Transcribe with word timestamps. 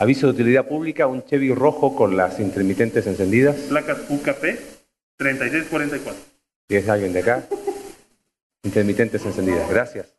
Aviso 0.00 0.28
de 0.28 0.32
utilidad 0.32 0.66
pública, 0.66 1.06
un 1.06 1.26
Chevy 1.26 1.52
rojo 1.52 1.94
con 1.94 2.16
las 2.16 2.40
intermitentes 2.40 3.06
encendidas. 3.06 3.54
Placas 3.68 3.98
UKP 4.08 4.58
3644. 5.18 6.22
Si 6.70 6.76
es 6.76 6.88
alguien 6.88 7.12
de 7.12 7.20
acá. 7.20 7.46
Intermitentes 8.62 9.26
encendidas. 9.26 9.68
Gracias. 9.68 10.16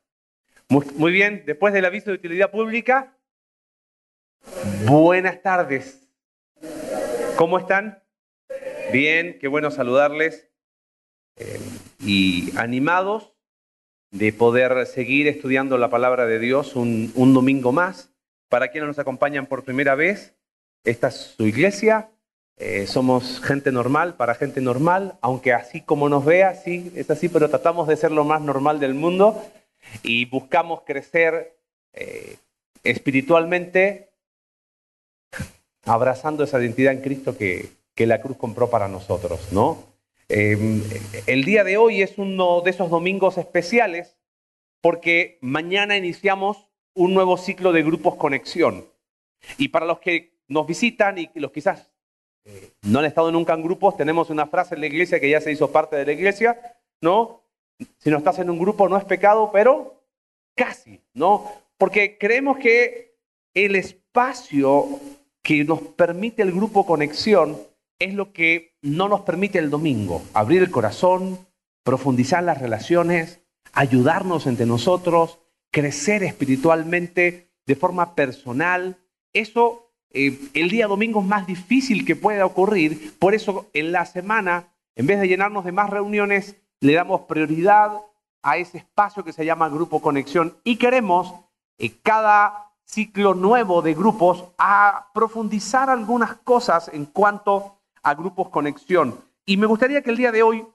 Muy, 0.70 0.86
muy 0.98 1.12
bien, 1.12 1.42
después 1.48 1.74
del 1.74 1.86
aviso 1.86 2.12
de 2.12 2.18
utilidad 2.18 2.52
pública, 2.52 3.18
buenas 4.86 5.42
tardes. 5.42 6.08
¿Cómo 7.36 7.58
están? 7.58 8.04
Bien, 8.94 9.40
qué 9.40 9.48
bueno 9.48 9.72
saludarles. 9.72 10.48
Eh, 11.38 11.60
y 12.06 12.56
animados 12.56 13.34
de 14.12 14.32
poder 14.32 14.86
seguir 14.86 15.28
estudiando 15.28 15.80
la 15.80 15.90
palabra 15.90 16.28
de 16.28 16.38
Dios 16.38 16.76
un, 16.76 17.12
un 17.16 17.34
domingo 17.34 17.72
más. 17.72 18.11
Para 18.52 18.68
quienes 18.68 18.90
nos 18.90 19.00
acompañan 19.00 19.46
por 19.46 19.64
primera 19.64 19.96
vez, 19.96 20.36
esta 20.84 21.08
es 21.08 21.36
su 21.38 21.48
iglesia. 21.48 22.10
Eh, 22.58 22.86
somos 22.86 23.40
gente 23.40 23.72
normal 23.72 24.16
para 24.18 24.36
gente 24.36 24.60
normal, 24.60 25.18
aunque 25.22 25.54
así 25.54 25.80
como 25.80 26.10
nos 26.10 26.26
vea, 26.26 26.54
sí, 26.56 26.92
es 26.98 27.10
así, 27.10 27.30
pero 27.30 27.50
tratamos 27.50 27.88
de 27.88 27.96
ser 27.96 28.12
lo 28.12 28.26
más 28.26 28.42
normal 28.42 28.82
del 28.82 28.94
mundo 28.94 29.42
y 30.04 30.26
buscamos 30.26 30.82
crecer 30.82 31.56
eh, 31.94 32.36
espiritualmente 32.84 34.10
abrazando 35.86 36.44
esa 36.44 36.60
identidad 36.60 36.92
en 36.92 37.02
Cristo 37.02 37.38
que, 37.38 37.80
la 37.96 38.20
cruz 38.20 38.36
compró 38.36 38.70
para 38.72 38.88
nosotros, 38.88 39.54
¿no? 39.54 39.84
Eh, 40.28 40.58
el 41.28 41.46
día 41.46 41.64
de 41.64 41.78
hoy 41.78 42.02
es 42.02 42.18
uno 42.18 42.62
de 42.62 42.72
esos 42.72 42.90
domingos 42.90 43.38
especiales 43.38 44.18
porque 44.82 45.38
mañana 45.40 45.96
iniciamos 45.96 46.71
un 46.94 47.14
nuevo 47.14 47.38
ciclo 47.38 47.72
de 47.72 47.84
grupos 47.84 48.16
conexión. 48.16 48.86
Y 49.58 49.70
para 49.70 49.86
los 49.86 50.00
que 50.00 50.40
nos 50.48 50.68
visitan 50.68 51.18
y 51.18 51.30
los 51.36 51.52
quizás 51.52 51.92
eh, 52.46 52.72
no 52.84 53.00
han 53.00 53.06
estado 53.06 53.32
nunca 53.32 53.54
en 53.54 53.64
grupos, 53.64 53.98
tenemos 53.98 54.30
una 54.30 54.48
frase 54.48 54.76
en 54.76 54.82
la 54.82 54.88
iglesia 54.88 55.20
que 55.20 55.30
ya 55.30 55.42
se 55.42 55.52
hizo 55.52 55.72
parte 55.72 55.96
de 55.96 56.06
la 56.06 56.12
iglesia, 56.12 56.78
¿no? 57.02 57.44
Si 57.98 58.10
no 58.10 58.18
estás 58.18 58.40
en 58.40 58.50
un 58.50 58.60
grupo 58.60 58.90
no 58.90 58.98
es 58.98 59.06
pecado, 59.06 59.50
pero 59.52 60.04
casi, 60.56 61.02
¿no? 61.14 61.52
Porque 61.78 62.18
creemos 62.18 62.58
que 62.58 63.18
el 63.54 63.76
espacio 63.76 65.00
que 65.42 65.64
nos 65.64 65.82
permite 65.82 66.42
el 66.42 66.52
grupo 66.52 66.86
conexión 66.86 67.60
es 68.00 68.14
lo 68.14 68.34
que 68.34 68.76
no 68.82 69.08
nos 69.08 69.22
permite 69.22 69.60
el 69.60 69.70
domingo, 69.70 70.22
abrir 70.34 70.62
el 70.62 70.72
corazón, 70.72 71.48
profundizar 71.84 72.44
las 72.44 72.60
relaciones, 72.60 73.42
ayudarnos 73.74 74.48
entre 74.48 74.66
nosotros, 74.66 75.40
crecer 75.72 76.24
espiritualmente 76.24 77.50
de 77.66 77.76
forma 77.76 78.14
personal. 78.14 78.98
Eso 79.34 79.92
eh, 80.12 80.40
el 80.54 80.70
día 80.70 80.88
domingo 80.88 81.22
es 81.22 81.28
más 81.28 81.48
difícil 81.48 82.06
que 82.06 82.16
pueda 82.16 82.46
ocurrir. 82.46 83.18
Por 83.18 83.34
eso 83.34 83.68
en 83.74 83.92
la 83.92 84.06
semana, 84.06 84.68
en 84.96 85.08
vez 85.08 85.20
de 85.20 85.28
llenarnos 85.28 85.66
de 85.66 85.72
más 85.72 85.90
reuniones, 85.90 86.58
le 86.82 86.94
damos 86.94 87.22
prioridad 87.22 87.94
a 88.44 88.58
ese 88.58 88.80
espacio 88.80 89.24
que 89.24 89.34
se 89.34 89.46
llama 89.46 89.70
Grupo 89.70 90.02
Conexión 90.02 90.58
y 90.64 90.78
queremos 90.78 91.34
eh, 91.78 91.92
cada 92.04 92.72
ciclo 92.84 93.34
nuevo 93.34 93.82
de 93.82 93.94
grupos 93.94 94.46
a 94.58 95.08
profundizar 95.14 95.90
algunas 95.90 96.36
cosas 96.36 96.90
en 96.94 97.06
cuanto 97.06 97.78
a 98.04 98.14
grupos 98.16 98.50
conexión. 98.50 99.18
Y 99.46 99.58
me 99.58 99.68
gustaría 99.68 100.02
que 100.02 100.10
el 100.10 100.18
día 100.18 100.32
de 100.32 100.44
hoy 100.44 100.66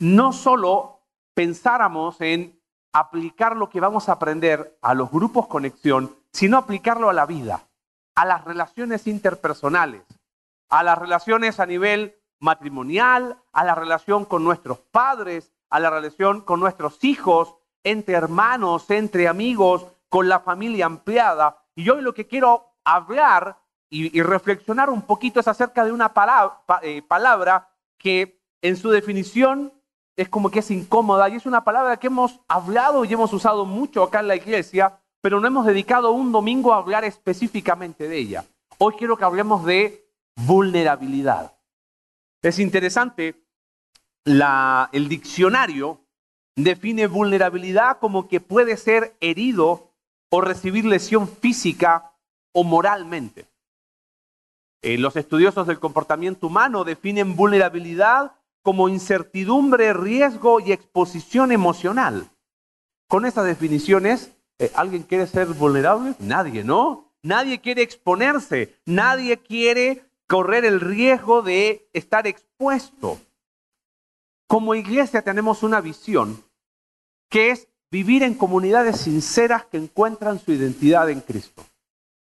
no 0.00 0.32
solo 0.32 1.00
pensáramos 1.34 2.20
en 2.20 2.59
aplicar 2.92 3.56
lo 3.56 3.70
que 3.70 3.80
vamos 3.80 4.08
a 4.08 4.12
aprender 4.12 4.78
a 4.82 4.94
los 4.94 5.10
grupos 5.10 5.46
conexión, 5.46 6.16
sino 6.32 6.58
aplicarlo 6.58 7.08
a 7.08 7.12
la 7.12 7.26
vida, 7.26 7.68
a 8.14 8.24
las 8.24 8.44
relaciones 8.44 9.06
interpersonales, 9.06 10.02
a 10.68 10.82
las 10.82 10.98
relaciones 10.98 11.60
a 11.60 11.66
nivel 11.66 12.16
matrimonial, 12.40 13.38
a 13.52 13.64
la 13.64 13.74
relación 13.74 14.24
con 14.24 14.42
nuestros 14.42 14.78
padres, 14.78 15.52
a 15.68 15.78
la 15.78 15.90
relación 15.90 16.40
con 16.40 16.60
nuestros 16.60 17.04
hijos, 17.04 17.54
entre 17.84 18.14
hermanos, 18.14 18.90
entre 18.90 19.28
amigos, 19.28 19.86
con 20.08 20.28
la 20.28 20.40
familia 20.40 20.86
ampliada. 20.86 21.64
Y 21.74 21.88
hoy 21.90 22.02
lo 22.02 22.14
que 22.14 22.26
quiero 22.26 22.74
hablar 22.84 23.58
y, 23.88 24.22
reflexionar 24.22 24.88
un 24.90 25.02
poquito 25.02 25.40
es 25.40 25.48
acerca 25.48 25.84
de 25.84 25.92
una 25.92 26.12
palabra, 26.14 26.60
eh, 26.82 27.02
palabra 27.02 27.68
que 27.98 28.40
en 28.62 28.76
su 28.76 28.90
definición 28.90 29.72
es 30.16 30.28
como 30.28 30.50
que 30.50 30.58
es 30.60 30.70
incómoda 30.70 31.28
y 31.28 31.36
es 31.36 31.46
una 31.46 31.64
palabra 31.64 31.96
que 31.98 32.08
hemos 32.08 32.40
hablado 32.48 33.04
y 33.04 33.12
hemos 33.12 33.32
usado 33.32 33.64
mucho 33.64 34.02
acá 34.02 34.20
en 34.20 34.28
la 34.28 34.36
iglesia, 34.36 35.00
pero 35.20 35.40
no 35.40 35.46
hemos 35.46 35.66
dedicado 35.66 36.12
un 36.12 36.32
domingo 36.32 36.72
a 36.72 36.78
hablar 36.78 37.04
específicamente 37.04 38.08
de 38.08 38.18
ella. 38.18 38.44
Hoy 38.78 38.94
quiero 38.98 39.16
que 39.16 39.24
hablemos 39.24 39.64
de 39.64 40.06
vulnerabilidad. 40.36 41.52
Es 42.42 42.58
interesante, 42.58 43.44
el 44.24 45.08
diccionario 45.08 46.00
define 46.56 47.06
vulnerabilidad 47.06 47.98
como 47.98 48.28
que 48.28 48.40
puede 48.40 48.76
ser 48.76 49.16
herido 49.20 49.92
o 50.30 50.40
recibir 50.40 50.84
lesión 50.84 51.28
física 51.28 52.12
o 52.52 52.64
moralmente. 52.64 53.46
Eh, 54.82 54.96
los 54.96 55.16
estudiosos 55.16 55.66
del 55.66 55.78
comportamiento 55.78 56.46
humano 56.46 56.84
definen 56.84 57.36
vulnerabilidad 57.36 58.32
como 58.62 58.88
incertidumbre, 58.88 59.92
riesgo 59.92 60.60
y 60.60 60.72
exposición 60.72 61.52
emocional. 61.52 62.30
Con 63.08 63.26
esas 63.26 63.46
definiciones, 63.46 64.32
eh, 64.58 64.70
¿alguien 64.74 65.02
quiere 65.02 65.26
ser 65.26 65.48
vulnerable? 65.48 66.14
Nadie, 66.18 66.64
¿no? 66.64 67.12
Nadie 67.22 67.60
quiere 67.60 67.82
exponerse, 67.82 68.74
nadie 68.86 69.38
quiere 69.38 70.04
correr 70.26 70.64
el 70.64 70.80
riesgo 70.80 71.42
de 71.42 71.88
estar 71.92 72.26
expuesto. 72.26 73.18
Como 74.46 74.74
iglesia 74.74 75.22
tenemos 75.22 75.62
una 75.62 75.80
visión 75.80 76.42
que 77.28 77.50
es 77.50 77.68
vivir 77.90 78.22
en 78.22 78.34
comunidades 78.34 79.00
sinceras 79.00 79.64
que 79.64 79.76
encuentran 79.76 80.38
su 80.38 80.52
identidad 80.52 81.10
en 81.10 81.20
Cristo. 81.20 81.64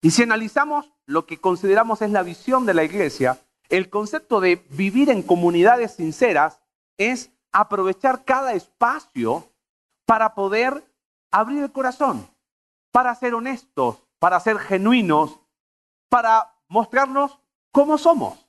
Y 0.02 0.12
si 0.12 0.24
analizamos 0.24 0.92
lo 1.06 1.26
que 1.26 1.38
consideramos 1.38 2.02
es 2.02 2.10
la 2.12 2.24
visión 2.24 2.66
de 2.66 2.74
la 2.74 2.84
iglesia, 2.84 3.40
el 3.72 3.90
concepto 3.90 4.42
de 4.42 4.64
vivir 4.70 5.10
en 5.10 5.24
comunidades 5.24 5.94
sinceras 5.94 6.62
es 6.98 7.32
aprovechar 7.54 8.26
cada 8.26 8.54
espacio 8.54 9.50
para 10.06 10.36
poder 10.36 10.84
abrir 11.32 11.64
el 11.64 11.72
corazón, 11.72 12.30
para 12.92 13.16
ser 13.16 13.34
honestos, 13.34 13.98
para 14.20 14.40
ser 14.42 14.60
genuinos, 14.60 15.40
para 16.10 16.54
mostrarnos 16.68 17.40
cómo 17.72 17.98
somos. 17.98 18.46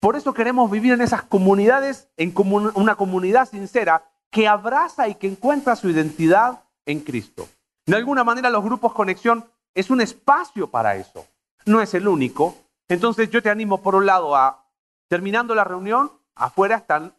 Por 0.00 0.16
eso 0.16 0.32
queremos 0.32 0.70
vivir 0.70 0.94
en 0.94 1.02
esas 1.02 1.22
comunidades, 1.22 2.08
en 2.16 2.32
una 2.74 2.94
comunidad 2.94 3.46
sincera 3.46 4.10
que 4.30 4.48
abraza 4.48 5.08
y 5.08 5.16
que 5.16 5.26
encuentra 5.26 5.76
su 5.76 5.90
identidad 5.90 6.64
en 6.86 7.00
Cristo. 7.00 7.46
De 7.84 7.96
alguna 7.96 8.24
manera 8.24 8.48
los 8.48 8.64
grupos 8.64 8.94
conexión 8.94 9.44
es 9.74 9.90
un 9.90 10.00
espacio 10.00 10.70
para 10.70 10.96
eso. 10.96 11.26
No 11.66 11.82
es 11.82 11.92
el 11.92 12.08
único, 12.08 12.56
entonces 12.90 13.30
yo 13.30 13.40
te 13.40 13.50
animo 13.50 13.82
por 13.82 13.94
un 13.94 14.04
lado 14.04 14.34
a, 14.34 14.66
terminando 15.08 15.54
la 15.54 15.62
reunión, 15.62 16.10
afuera 16.34 16.76
están 16.76 17.14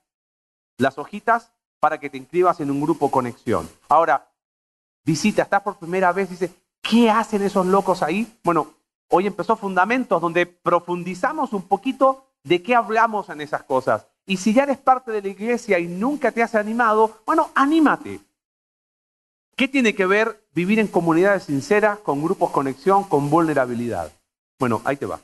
las 0.77 0.97
hojitas 0.97 1.53
para 1.79 1.97
que 1.97 2.09
te 2.09 2.17
inscribas 2.17 2.59
en 2.59 2.69
un 2.69 2.81
grupo 2.81 3.09
conexión. 3.09 3.69
Ahora, 3.87 4.29
visita, 5.05 5.43
estás 5.43 5.61
por 5.61 5.77
primera 5.77 6.11
vez, 6.11 6.29
dice, 6.29 6.53
¿qué 6.81 7.09
hacen 7.09 7.41
esos 7.41 7.65
locos 7.65 8.03
ahí? 8.03 8.37
Bueno, 8.43 8.73
hoy 9.09 9.27
empezó 9.27 9.55
Fundamentos, 9.55 10.21
donde 10.21 10.45
profundizamos 10.45 11.53
un 11.53 11.63
poquito 11.63 12.25
de 12.43 12.61
qué 12.61 12.75
hablamos 12.75 13.29
en 13.29 13.39
esas 13.39 13.63
cosas. 13.63 14.05
Y 14.25 14.37
si 14.37 14.53
ya 14.53 14.63
eres 14.63 14.77
parte 14.77 15.11
de 15.11 15.21
la 15.21 15.29
iglesia 15.29 15.79
y 15.79 15.87
nunca 15.87 16.33
te 16.33 16.43
has 16.43 16.53
animado, 16.53 17.21
bueno, 17.25 17.49
anímate. 17.55 18.19
¿Qué 19.55 19.69
tiene 19.69 19.95
que 19.95 20.05
ver 20.05 20.45
vivir 20.53 20.79
en 20.79 20.87
comunidades 20.87 21.43
sinceras, 21.43 21.99
con 21.99 22.21
grupos 22.21 22.51
conexión, 22.51 23.05
con 23.05 23.29
vulnerabilidad? 23.29 24.11
Bueno, 24.59 24.81
ahí 24.83 24.97
te 24.97 25.05
va. 25.05 25.21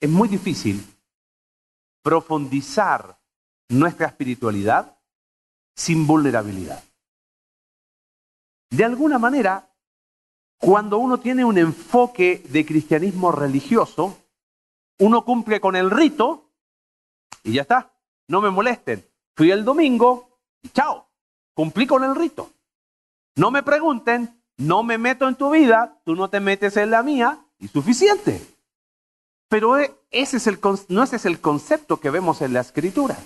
Es 0.00 0.10
muy 0.10 0.28
difícil 0.28 0.84
profundizar 2.02 3.18
nuestra 3.68 4.06
espiritualidad 4.06 4.96
sin 5.74 6.06
vulnerabilidad. 6.06 6.82
De 8.70 8.84
alguna 8.84 9.18
manera, 9.18 9.68
cuando 10.58 10.98
uno 10.98 11.18
tiene 11.18 11.44
un 11.44 11.58
enfoque 11.58 12.42
de 12.48 12.64
cristianismo 12.64 13.30
religioso, 13.32 14.16
uno 14.98 15.24
cumple 15.24 15.60
con 15.60 15.76
el 15.76 15.90
rito 15.90 16.50
y 17.42 17.54
ya 17.54 17.62
está. 17.62 17.92
No 18.28 18.40
me 18.40 18.50
molesten. 18.50 19.06
Fui 19.36 19.50
el 19.50 19.64
domingo 19.64 20.40
y 20.62 20.70
chao. 20.70 21.08
Cumplí 21.54 21.86
con 21.86 22.04
el 22.04 22.14
rito. 22.14 22.50
No 23.36 23.50
me 23.50 23.62
pregunten, 23.62 24.42
no 24.56 24.82
me 24.82 24.98
meto 24.98 25.28
en 25.28 25.34
tu 25.34 25.50
vida, 25.50 26.00
tú 26.04 26.16
no 26.16 26.28
te 26.28 26.40
metes 26.40 26.76
en 26.76 26.90
la 26.90 27.02
mía 27.02 27.44
y 27.58 27.68
suficiente. 27.68 28.55
Pero 29.48 29.78
e, 29.78 29.94
ese 30.10 30.38
es 30.38 30.46
el, 30.46 30.58
no 30.88 31.02
ese 31.02 31.16
es 31.16 31.26
el 31.26 31.40
concepto 31.40 31.98
que 32.00 32.10
vemos 32.10 32.42
en 32.42 32.52
la 32.52 32.60
escritura. 32.60 33.16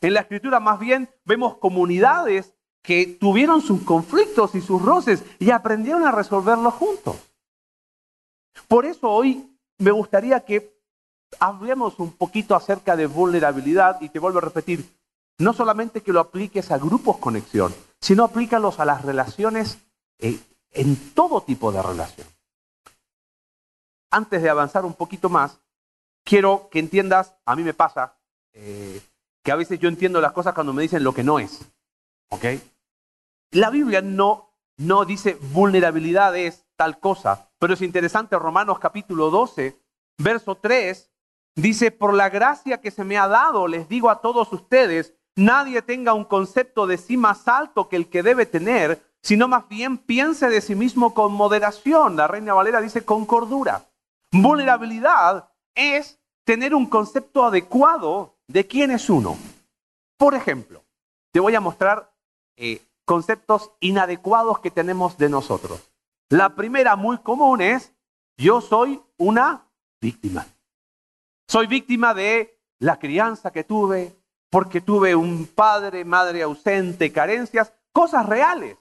En 0.00 0.14
la 0.14 0.20
escritura 0.20 0.60
más 0.60 0.78
bien 0.78 1.08
vemos 1.24 1.58
comunidades 1.58 2.54
que 2.82 3.06
tuvieron 3.06 3.62
sus 3.62 3.82
conflictos 3.82 4.54
y 4.54 4.60
sus 4.60 4.80
roces 4.82 5.22
y 5.38 5.50
aprendieron 5.50 6.06
a 6.06 6.12
resolverlos 6.12 6.74
juntos. 6.74 7.16
Por 8.68 8.84
eso 8.84 9.10
hoy 9.10 9.58
me 9.78 9.90
gustaría 9.90 10.44
que 10.44 10.74
hablemos 11.40 11.98
un 11.98 12.12
poquito 12.12 12.54
acerca 12.54 12.94
de 12.94 13.06
vulnerabilidad 13.06 14.00
y 14.00 14.10
te 14.10 14.18
vuelvo 14.18 14.38
a 14.38 14.42
repetir, 14.42 14.84
no 15.38 15.52
solamente 15.52 16.02
que 16.02 16.12
lo 16.12 16.20
apliques 16.20 16.70
a 16.70 16.78
grupos 16.78 17.16
conexión, 17.16 17.74
sino 18.00 18.24
aplícalos 18.24 18.78
a 18.78 18.84
las 18.84 19.02
relaciones 19.02 19.78
eh, 20.18 20.38
en 20.70 21.14
todo 21.14 21.40
tipo 21.42 21.72
de 21.72 21.82
relación. 21.82 22.26
Antes 24.10 24.42
de 24.42 24.50
avanzar 24.50 24.84
un 24.84 24.94
poquito 24.94 25.28
más, 25.28 25.58
quiero 26.24 26.68
que 26.70 26.78
entiendas, 26.78 27.34
a 27.44 27.54
mí 27.54 27.62
me 27.62 27.74
pasa, 27.74 28.16
eh, 28.52 29.00
que 29.42 29.52
a 29.52 29.56
veces 29.56 29.78
yo 29.78 29.88
entiendo 29.88 30.20
las 30.20 30.32
cosas 30.32 30.54
cuando 30.54 30.72
me 30.72 30.82
dicen 30.82 31.04
lo 31.04 31.14
que 31.14 31.22
no 31.22 31.38
es. 31.38 31.60
¿Ok? 32.30 32.44
La 33.52 33.70
Biblia 33.70 34.00
no, 34.00 34.50
no 34.78 35.04
dice 35.04 35.38
vulnerabilidad 35.52 36.36
es 36.36 36.64
tal 36.76 36.98
cosa, 36.98 37.50
pero 37.58 37.74
es 37.74 37.82
interesante, 37.82 38.38
Romanos 38.38 38.78
capítulo 38.78 39.30
12, 39.30 39.78
verso 40.18 40.56
3, 40.56 41.10
dice, 41.54 41.90
por 41.90 42.14
la 42.14 42.30
gracia 42.30 42.80
que 42.80 42.90
se 42.90 43.04
me 43.04 43.16
ha 43.16 43.28
dado, 43.28 43.68
les 43.68 43.88
digo 43.88 44.10
a 44.10 44.20
todos 44.20 44.52
ustedes, 44.52 45.14
nadie 45.36 45.82
tenga 45.82 46.14
un 46.14 46.24
concepto 46.24 46.86
de 46.86 46.96
sí 46.96 47.16
más 47.16 47.46
alto 47.46 47.88
que 47.88 47.96
el 47.96 48.08
que 48.08 48.22
debe 48.22 48.46
tener, 48.46 49.02
sino 49.22 49.46
más 49.48 49.68
bien 49.68 49.98
piense 49.98 50.48
de 50.48 50.60
sí 50.60 50.74
mismo 50.74 51.14
con 51.14 51.32
moderación. 51.32 52.16
La 52.16 52.26
Reina 52.26 52.54
Valera 52.54 52.80
dice 52.80 53.04
con 53.04 53.24
cordura. 53.24 53.86
Vulnerabilidad 54.30 55.48
es 55.74 56.18
tener 56.44 56.74
un 56.74 56.86
concepto 56.86 57.44
adecuado 57.44 58.36
de 58.46 58.66
quién 58.66 58.90
es 58.90 59.08
uno. 59.08 59.36
Por 60.16 60.34
ejemplo, 60.34 60.84
te 61.32 61.40
voy 61.40 61.54
a 61.54 61.60
mostrar 61.60 62.12
eh, 62.56 62.82
conceptos 63.04 63.72
inadecuados 63.80 64.60
que 64.60 64.70
tenemos 64.70 65.18
de 65.18 65.28
nosotros. 65.28 65.90
La 66.28 66.54
primera 66.54 66.96
muy 66.96 67.18
común 67.18 67.60
es, 67.60 67.92
yo 68.36 68.60
soy 68.60 69.02
una 69.16 69.66
víctima. 70.00 70.46
Soy 71.48 71.66
víctima 71.66 72.14
de 72.14 72.58
la 72.78 72.98
crianza 72.98 73.50
que 73.50 73.64
tuve, 73.64 74.14
porque 74.50 74.80
tuve 74.80 75.14
un 75.14 75.46
padre, 75.46 76.04
madre 76.04 76.42
ausente, 76.42 77.12
carencias, 77.12 77.72
cosas 77.92 78.26
reales. 78.26 78.76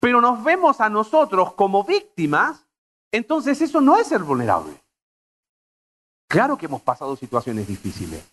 Pero 0.00 0.20
nos 0.20 0.44
vemos 0.44 0.80
a 0.80 0.88
nosotros 0.88 1.54
como 1.54 1.84
víctimas, 1.84 2.66
entonces 3.10 3.60
eso 3.60 3.80
no 3.80 3.96
es 3.96 4.06
ser 4.06 4.22
vulnerable. 4.22 4.83
Claro 6.34 6.58
que 6.58 6.66
hemos 6.66 6.82
pasado 6.82 7.14
situaciones 7.14 7.68
difíciles, 7.68 8.28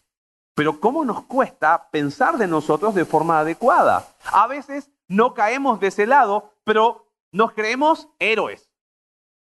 pero 0.56 0.80
¿cómo 0.80 1.06
nos 1.06 1.22
cuesta 1.26 1.88
pensar 1.92 2.40
de 2.40 2.48
nosotros 2.48 2.96
de 2.96 3.06
forma 3.06 3.38
adecuada? 3.38 4.08
A 4.26 4.48
veces 4.48 4.90
no 5.08 5.36
caemos 5.36 5.80
de 5.80 5.90
ese 5.90 6.08
lado, 6.08 6.52
pero 6.64 7.06
nos 7.32 7.52
creemos 7.52 8.08
héroes. 8.18 8.72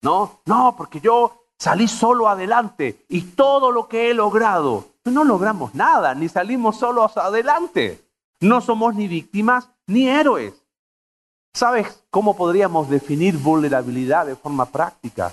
No, 0.03 0.39
no, 0.47 0.77
porque 0.77 1.01
yo 1.01 1.49
salí 1.59 1.89
solo 1.89 2.29
adelante 2.29 3.05
y 3.09 3.23
todo 3.23 3.73
lo 3.73 3.89
que 3.89 4.13
he 4.13 4.15
logrado, 4.15 4.85
no 5.03 5.25
logramos 5.25 5.75
nada, 5.75 6.15
ni 6.15 6.29
salimos 6.29 6.77
solos 6.77 7.17
adelante. 7.17 8.09
No 8.39 8.61
somos 8.61 8.95
ni 8.95 9.09
víctimas 9.09 9.69
ni 9.89 10.09
héroes. 10.09 10.55
¿Sabes 11.55 12.05
cómo 12.09 12.37
podríamos 12.37 12.89
definir 12.89 13.37
vulnerabilidad 13.37 14.27
de 14.27 14.37
forma 14.37 14.67
práctica? 14.67 15.33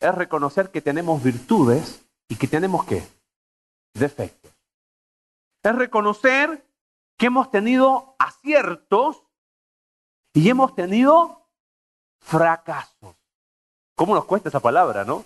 Es 0.00 0.14
reconocer 0.14 0.70
que 0.70 0.80
tenemos 0.80 1.22
virtudes 1.22 2.04
y 2.28 2.36
que 2.36 2.48
tenemos 2.48 2.84
qué? 2.84 3.06
Defectos. 3.92 4.50
Es 5.62 5.74
reconocer 5.74 6.66
que 7.18 7.26
hemos 7.26 7.50
tenido 7.50 8.16
aciertos 8.18 9.22
y 10.32 10.48
hemos 10.48 10.74
tenido 10.74 11.46
fracasos. 12.20 13.14
¿Cómo 13.94 14.14
nos 14.14 14.24
cuesta 14.24 14.48
esa 14.48 14.60
palabra, 14.60 15.04
no? 15.04 15.24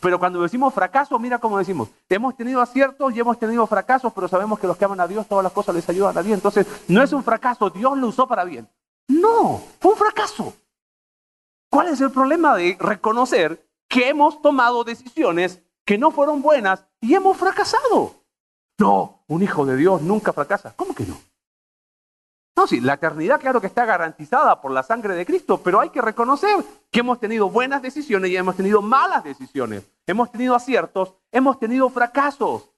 Pero 0.00 0.18
cuando 0.18 0.42
decimos 0.42 0.74
fracaso, 0.74 1.18
mira 1.18 1.38
cómo 1.38 1.58
decimos. 1.58 1.88
Hemos 2.08 2.36
tenido 2.36 2.60
aciertos 2.60 3.14
y 3.14 3.20
hemos 3.20 3.38
tenido 3.38 3.66
fracasos, 3.66 4.12
pero 4.12 4.26
sabemos 4.26 4.58
que 4.58 4.66
los 4.66 4.76
que 4.76 4.84
aman 4.84 5.00
a 5.00 5.06
Dios, 5.06 5.26
todas 5.28 5.44
las 5.44 5.52
cosas 5.52 5.74
les 5.74 5.88
ayudan 5.88 6.18
a 6.18 6.22
bien. 6.22 6.34
Entonces, 6.34 6.66
no 6.88 7.02
es 7.02 7.12
un 7.12 7.22
fracaso, 7.22 7.70
Dios 7.70 7.96
lo 7.96 8.08
usó 8.08 8.26
para 8.26 8.44
bien. 8.44 8.68
No, 9.08 9.62
fue 9.78 9.92
un 9.92 9.98
fracaso. 9.98 10.52
¿Cuál 11.70 11.88
es 11.88 12.00
el 12.00 12.10
problema 12.10 12.56
de 12.56 12.76
reconocer 12.80 13.65
que 13.96 14.10
hemos 14.10 14.42
tomado 14.42 14.84
decisiones 14.84 15.62
que 15.86 15.96
no 15.96 16.10
fueron 16.10 16.42
buenas 16.42 16.84
y 17.00 17.14
hemos 17.14 17.34
fracasado? 17.34 18.14
No, 18.78 19.24
un 19.26 19.42
hijo 19.42 19.64
de 19.64 19.74
Dios 19.74 20.02
nunca 20.02 20.34
fracasa. 20.34 20.74
¿Cómo 20.76 20.94
que 20.94 21.06
no? 21.06 21.16
No, 22.54 22.66
sí, 22.66 22.80
la 22.80 22.94
eternidad 22.94 23.40
claro 23.40 23.58
que 23.58 23.68
está 23.68 23.86
garantizada 23.86 24.60
por 24.60 24.70
la 24.70 24.82
sangre 24.82 25.14
de 25.14 25.24
Cristo, 25.24 25.62
pero 25.62 25.80
hay 25.80 25.88
que 25.88 26.02
reconocer 26.02 26.62
que 26.90 27.00
hemos 27.00 27.18
tenido 27.20 27.48
buenas 27.48 27.80
decisiones 27.80 28.30
y 28.30 28.36
hemos 28.36 28.54
tenido 28.54 28.82
malas 28.82 29.24
decisiones. 29.24 29.86
Hemos 30.06 30.30
tenido 30.30 30.54
aciertos, 30.54 31.14
hemos 31.32 31.58
tenido 31.58 31.88
fracasos. 31.88 32.68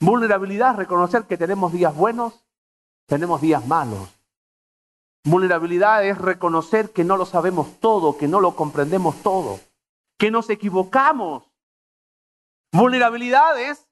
Vulnerabilidad, 0.00 0.74
reconocer 0.74 1.26
que 1.26 1.36
tenemos 1.36 1.72
días 1.72 1.94
buenos, 1.94 2.44
tenemos 3.06 3.40
días 3.40 3.64
malos. 3.64 4.08
Vulnerabilidad 5.22 6.04
es 6.04 6.18
reconocer 6.18 6.90
que 6.90 7.04
no 7.04 7.16
lo 7.16 7.24
sabemos 7.24 7.78
todo, 7.78 8.16
que 8.16 8.26
no 8.26 8.40
lo 8.40 8.56
comprendemos 8.56 9.22
todo, 9.22 9.60
que 10.18 10.30
nos 10.30 10.50
equivocamos. 10.50 11.44
Vulnerabilidad 12.72 13.60
es 13.60 13.86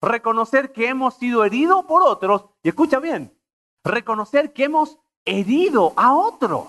reconocer 0.00 0.72
que 0.72 0.88
hemos 0.88 1.14
sido 1.14 1.44
heridos 1.44 1.84
por 1.84 2.02
otros, 2.02 2.46
y 2.62 2.68
escucha 2.70 2.98
bien, 2.98 3.36
reconocer 3.84 4.52
que 4.52 4.64
hemos 4.64 4.98
herido 5.24 5.92
a 5.96 6.14
otros. 6.14 6.68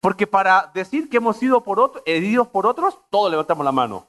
Porque 0.00 0.26
para 0.26 0.70
decir 0.74 1.08
que 1.08 1.18
hemos 1.18 1.36
sido 1.36 1.62
por 1.62 2.02
heridos 2.06 2.48
por 2.48 2.66
otros, 2.66 2.98
todos 3.10 3.30
levantamos 3.30 3.64
la 3.64 3.72
mano. 3.72 4.08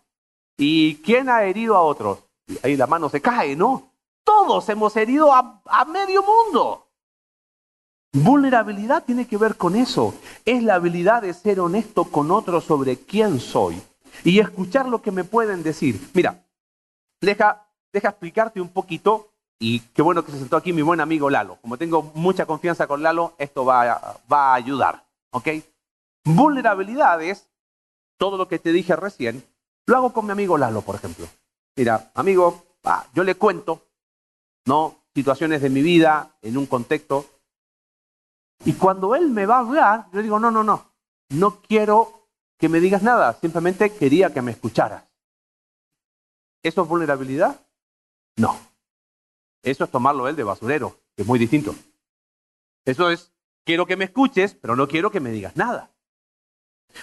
¿Y 0.58 0.96
quién 1.04 1.30
ha 1.30 1.44
herido 1.44 1.76
a 1.76 1.82
otros? 1.82 2.20
Ahí 2.64 2.76
la 2.76 2.88
mano 2.88 3.10
se 3.10 3.22
cae, 3.22 3.56
¿no? 3.56 3.92
Todos 4.24 4.68
hemos 4.70 4.96
herido 4.96 5.32
a 5.32 5.86
medio 5.86 6.24
mundo. 6.24 6.83
Vulnerabilidad 8.14 9.04
tiene 9.04 9.28
que 9.28 9.38
ver 9.38 9.58
con 9.58 9.76
eso. 9.76 10.14
Es 10.46 10.62
la 10.62 10.76
habilidad 10.76 11.24
de 11.24 11.34
ser 11.34 11.60
honesto 11.60 12.06
con 12.06 12.30
otros 12.32 12.64
sobre 12.64 12.98
quién 12.98 13.40
soy 13.40 13.82
y 14.24 14.40
escuchar 14.40 14.88
lo 14.88 15.02
que 15.02 15.12
me 15.12 15.24
pueden 15.24 15.64
decir. 15.64 16.00
Mira, 16.14 16.46
deja, 17.20 17.68
deja 17.92 18.10
explicarte 18.10 18.62
un 18.62 18.70
poquito 18.70 19.30
y 19.60 19.80
qué 19.80 20.02
bueno 20.02 20.24
que 20.24 20.32
se 20.32 20.40
sentó 20.40 20.58
aquí 20.58 20.74
mi 20.74 20.84
buen 20.84 21.02
amigo 21.02 21.30
Lalo. 21.30 21.58
Como 21.62 21.78
tengo 21.78 22.12
mucha 22.14 22.46
confianza 22.46 22.86
con 22.86 23.02
Lalo, 23.02 23.34
esto 23.40 23.66
va 23.66 24.20
va 24.32 24.52
a 24.52 24.56
ayudar. 24.56 25.04
¿Ok? 25.32 25.48
Vulnerabilidades, 26.24 27.48
todo 28.18 28.38
lo 28.38 28.48
que 28.48 28.60
te 28.60 28.72
dije 28.72 28.96
recién, 28.96 29.44
lo 29.88 29.98
hago 29.98 30.14
con 30.14 30.26
mi 30.26 30.32
amigo 30.32 30.58
Lalo, 30.58 30.82
por 30.82 30.96
ejemplo. 30.96 31.28
Mira, 31.76 32.12
amigo, 32.14 32.64
yo 33.14 33.24
le 33.24 33.36
cuento, 33.36 33.82
¿no? 34.66 34.96
Situaciones 35.16 35.62
de 35.62 35.70
mi 35.70 35.82
vida 35.82 36.38
en 36.42 36.58
un 36.58 36.68
contexto. 36.68 37.26
Y 38.66 38.74
cuando 38.74 39.16
él 39.16 39.30
me 39.30 39.46
va 39.46 39.58
a 39.58 39.60
hablar, 39.60 40.08
yo 40.14 40.22
digo, 40.22 40.40
no, 40.40 40.52
no, 40.52 40.64
no, 40.64 40.92
no 41.30 41.62
quiero 41.62 42.30
que 42.58 42.70
me 42.70 42.80
digas 42.80 43.04
nada, 43.04 43.34
simplemente 43.34 43.94
quería 43.94 44.34
que 44.34 44.42
me 44.42 44.52
escucharas. 44.52 45.04
¿Eso 46.64 46.84
es 46.84 46.88
vulnerabilidad? 46.88 47.60
No. 48.38 48.58
Eso 49.62 49.84
es 49.84 49.92
tomarlo 49.92 50.28
él 50.28 50.36
de 50.36 50.44
basurero, 50.44 50.98
que 51.16 51.24
es 51.24 51.28
muy 51.28 51.40
distinto. 51.40 51.76
Eso 52.86 53.10
es, 53.10 53.34
quiero 53.66 53.86
que 53.86 53.98
me 53.98 54.06
escuches, 54.06 54.54
pero 54.56 54.76
no 54.76 54.88
quiero 54.88 55.12
que 55.12 55.20
me 55.20 55.32
digas 55.32 55.56
nada. 55.56 55.92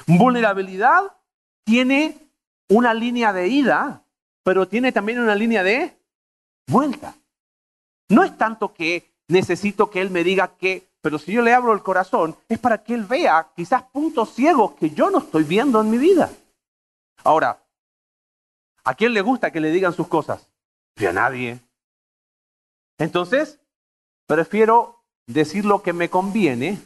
Vulnerabilidad 0.06 1.16
tiene 1.64 2.30
una 2.68 2.94
línea 2.94 3.32
de 3.32 3.48
ida, 3.48 4.04
pero 4.42 4.68
tiene 4.68 4.92
también 4.92 5.20
una 5.20 5.34
línea 5.34 5.62
de 5.62 5.98
vuelta. 6.66 7.16
No 8.08 8.24
es 8.24 8.36
tanto 8.36 8.74
que 8.74 9.14
necesito 9.28 9.90
que 9.90 10.00
él 10.00 10.10
me 10.10 10.24
diga 10.24 10.56
que, 10.56 10.89
pero 11.00 11.18
si 11.18 11.32
yo 11.32 11.42
le 11.42 11.54
abro 11.54 11.72
el 11.72 11.82
corazón, 11.82 12.36
es 12.48 12.58
para 12.58 12.82
que 12.82 12.94
él 12.94 13.04
vea 13.04 13.50
quizás 13.56 13.82
puntos 13.84 14.34
ciegos 14.34 14.72
que 14.72 14.90
yo 14.90 15.10
no 15.10 15.18
estoy 15.18 15.44
viendo 15.44 15.80
en 15.80 15.90
mi 15.90 15.98
vida. 15.98 16.30
Ahora, 17.24 17.62
¿a 18.84 18.94
quién 18.94 19.14
le 19.14 19.22
gusta 19.22 19.50
que 19.50 19.60
le 19.60 19.70
digan 19.70 19.92
sus 19.92 20.08
cosas? 20.08 20.46
a 21.06 21.12
nadie. 21.12 21.58
Entonces, 22.98 23.58
prefiero 24.26 25.02
decir 25.26 25.64
lo 25.64 25.82
que 25.82 25.92
me 25.92 26.10
conviene. 26.10 26.80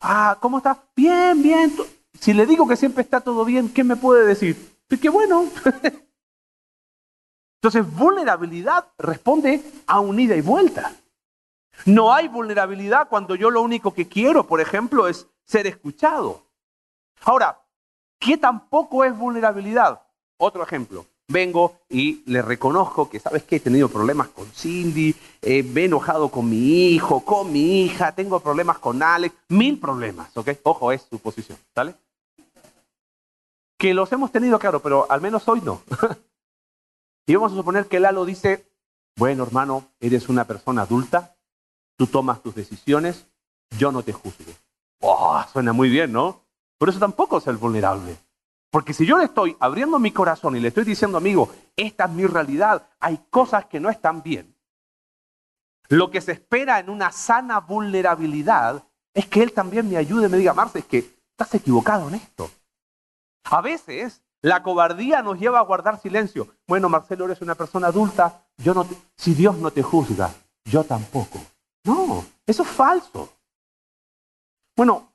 Ah, 0.00 0.38
¿cómo 0.40 0.58
está? 0.58 0.84
Bien, 0.94 1.42
bien. 1.42 1.72
Si 2.20 2.32
le 2.32 2.46
digo 2.46 2.68
que 2.68 2.76
siempre 2.76 3.02
está 3.02 3.20
todo 3.20 3.44
bien, 3.44 3.72
¿qué 3.72 3.82
me 3.82 3.96
puede 3.96 4.24
decir? 4.26 4.78
Pues 4.86 5.00
qué 5.00 5.08
bueno. 5.08 5.50
Entonces, 7.60 7.92
vulnerabilidad 7.92 8.86
responde 8.98 9.62
a 9.86 9.98
un 10.00 10.20
ida 10.20 10.36
y 10.36 10.40
vuelta. 10.40 10.94
No 11.84 12.12
hay 12.12 12.28
vulnerabilidad 12.28 13.08
cuando 13.08 13.34
yo 13.34 13.50
lo 13.50 13.62
único 13.62 13.94
que 13.94 14.08
quiero, 14.08 14.46
por 14.46 14.60
ejemplo, 14.60 15.06
es 15.06 15.28
ser 15.44 15.66
escuchado. 15.66 16.42
Ahora, 17.22 17.60
¿qué 18.18 18.36
tampoco 18.36 19.04
es 19.04 19.16
vulnerabilidad? 19.16 20.02
Otro 20.38 20.62
ejemplo. 20.62 21.06
vengo 21.28 21.80
y 21.88 22.22
le 22.30 22.40
reconozco 22.40 23.10
que, 23.10 23.18
¿sabes 23.18 23.42
qué? 23.42 23.56
He 23.56 23.60
tenido 23.60 23.88
problemas 23.88 24.28
con 24.28 24.46
Cindy, 24.46 25.14
eh, 25.42 25.62
me 25.64 25.82
he 25.82 25.84
enojado 25.86 26.28
con 26.28 26.48
mi 26.48 26.86
hijo, 26.88 27.24
con 27.24 27.52
mi 27.52 27.82
hija, 27.82 28.12
tengo 28.12 28.38
problemas 28.38 28.78
con 28.78 29.02
Alex, 29.02 29.34
mil 29.48 29.80
problemas, 29.80 30.36
¿ok? 30.36 30.50
Ojo, 30.62 30.92
es 30.92 31.02
su 31.10 31.18
posición, 31.18 31.58
¿sale? 31.74 31.94
Que 33.76 33.92
los 33.92 34.12
hemos 34.12 34.30
tenido, 34.30 34.58
claro, 34.58 34.80
pero 34.80 35.10
al 35.10 35.20
menos 35.20 35.48
hoy 35.48 35.60
no. 35.62 35.82
y 37.26 37.34
vamos 37.34 37.52
a 37.52 37.56
suponer 37.56 37.86
que 37.86 37.98
Lalo 37.98 38.24
dice, 38.24 38.70
bueno, 39.16 39.42
hermano, 39.42 39.88
eres 39.98 40.28
una 40.28 40.44
persona 40.44 40.82
adulta, 40.82 41.35
tú 41.96 42.06
tomas 42.06 42.42
tus 42.42 42.54
decisiones, 42.54 43.26
yo 43.78 43.90
no 43.90 44.02
te 44.02 44.12
juzgo. 44.12 44.52
Oh, 45.00 45.42
suena 45.52 45.72
muy 45.72 45.88
bien, 45.88 46.12
¿no? 46.12 46.42
Pero 46.78 46.90
eso 46.90 47.00
tampoco 47.00 47.38
es 47.38 47.44
ser 47.44 47.56
vulnerable. 47.56 48.16
Porque 48.70 48.92
si 48.92 49.06
yo 49.06 49.18
le 49.18 49.24
estoy 49.24 49.56
abriendo 49.60 49.98
mi 49.98 50.10
corazón 50.10 50.56
y 50.56 50.60
le 50.60 50.68
estoy 50.68 50.84
diciendo, 50.84 51.18
amigo, 51.18 51.50
esta 51.76 52.04
es 52.04 52.10
mi 52.10 52.26
realidad, 52.26 52.88
hay 53.00 53.18
cosas 53.30 53.66
que 53.66 53.80
no 53.80 53.88
están 53.88 54.22
bien, 54.22 54.56
lo 55.88 56.10
que 56.10 56.20
se 56.20 56.32
espera 56.32 56.78
en 56.78 56.90
una 56.90 57.12
sana 57.12 57.60
vulnerabilidad 57.60 58.84
es 59.14 59.26
que 59.26 59.42
él 59.42 59.52
también 59.52 59.88
me 59.88 59.96
ayude, 59.96 60.28
me 60.28 60.36
diga, 60.36 60.52
Marce, 60.52 60.80
es 60.80 60.84
que 60.84 60.98
estás 61.30 61.54
equivocado 61.54 62.08
en 62.08 62.16
esto. 62.16 62.50
A 63.44 63.60
veces 63.60 64.22
la 64.42 64.62
cobardía 64.62 65.22
nos 65.22 65.38
lleva 65.38 65.58
a 65.58 65.62
guardar 65.62 66.00
silencio. 66.00 66.48
Bueno, 66.66 66.88
Marcelo, 66.88 67.24
eres 67.24 67.40
una 67.40 67.54
persona 67.54 67.88
adulta, 67.88 68.46
yo 68.58 68.74
no 68.74 68.86
si 69.16 69.34
Dios 69.34 69.56
no 69.56 69.70
te 69.70 69.82
juzga, 69.82 70.30
yo 70.64 70.84
tampoco. 70.84 71.40
No, 71.86 72.24
eso 72.44 72.64
es 72.64 72.68
falso. 72.68 73.32
Bueno, 74.76 75.12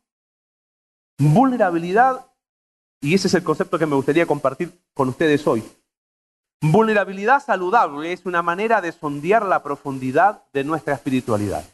vulnerabilidad, 1.19 2.25
y 3.01 3.13
ese 3.13 3.27
es 3.27 3.33
el 3.33 3.43
concepto 3.43 3.77
que 3.77 3.85
me 3.85 3.95
gustaría 3.95 4.25
compartir 4.25 4.81
con 4.93 5.09
ustedes 5.09 5.45
hoy. 5.45 5.63
Vulnerabilidad 6.61 7.43
saludable 7.43 8.13
es 8.13 8.25
una 8.25 8.41
manera 8.41 8.79
de 8.81 8.91
sondear 8.91 9.45
la 9.45 9.61
profundidad 9.61 10.43
de 10.53 10.63
nuestra 10.63 10.93
espiritualidad. 10.93 11.65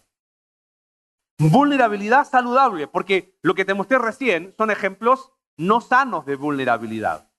Vulnerabilidad 1.37 2.27
saludable, 2.27 2.87
porque 2.87 3.37
lo 3.43 3.53
que 3.53 3.65
te 3.65 3.75
mostré 3.75 3.99
recién 3.99 4.55
son 4.57 4.71
ejemplos 4.71 5.31
no 5.57 5.79
sanos 5.79 6.25
de 6.25 6.35
vulnerabilidad. 6.35 7.29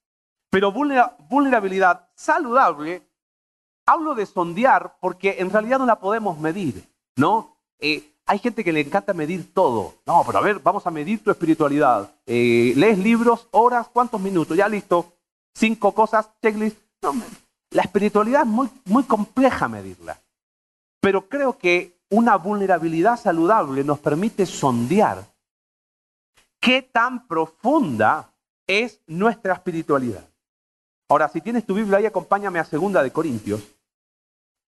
Pero 0.51 0.73
vulnerabilidad 0.73 2.09
saludable, 2.15 3.03
hablo 3.85 4.15
de 4.15 4.27
sondear 4.27 4.97
porque 5.01 5.37
en 5.41 5.51
realidad 5.51 5.79
no 5.79 5.87
la 5.87 5.99
podemos 5.99 6.39
medir, 6.39 6.89
¿no? 7.19 7.57
Eh, 7.79 8.13
hay 8.27 8.39
gente 8.39 8.63
que 8.63 8.73
le 8.73 8.81
encanta 8.81 9.13
medir 9.13 9.53
todo. 9.53 9.95
No, 10.07 10.23
pero 10.27 10.39
a 10.39 10.43
ver, 10.43 10.61
vamos 10.61 10.87
a 10.87 10.91
medir 10.91 11.23
tu 11.23 11.31
espiritualidad. 11.31 12.11
Eh, 12.27 12.73
lees 12.77 12.99
libros, 12.99 13.49
horas, 13.51 13.89
cuántos 13.93 14.21
minutos, 14.21 14.57
ya 14.57 14.69
listo. 14.69 15.13
Cinco 15.55 15.93
cosas, 15.93 16.29
checklist. 16.43 16.77
La 17.71 17.83
espiritualidad 17.83 18.43
es 18.43 18.49
muy, 18.49 18.69
muy 18.85 19.05
compleja 19.05 19.69
medirla. 19.69 20.19
Pero 21.01 21.29
creo 21.29 21.59
que 21.59 21.99
una 22.11 22.37
vulnerabilidad 22.37 23.19
saludable 23.19 23.85
nos 23.85 23.99
permite 23.99 24.47
sondear 24.47 25.25
qué 26.61 26.83
tan 26.83 27.27
profunda 27.27 28.33
es 28.67 29.01
nuestra 29.07 29.55
espiritualidad. 29.55 30.29
Ahora, 31.09 31.29
si 31.29 31.41
tienes 31.41 31.65
tu 31.65 31.75
Biblia 31.75 31.99
ahí, 31.99 32.07
acompáñame 32.07 32.59
a 32.59 32.65
Segunda 32.65 33.03
de 33.03 33.11
Corintios. 33.11 33.63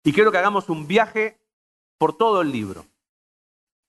Y 0.03 0.13
quiero 0.13 0.31
que 0.31 0.37
hagamos 0.37 0.69
un 0.69 0.87
viaje 0.87 1.39
por 1.99 2.17
todo 2.17 2.41
el 2.41 2.51
libro. 2.51 2.87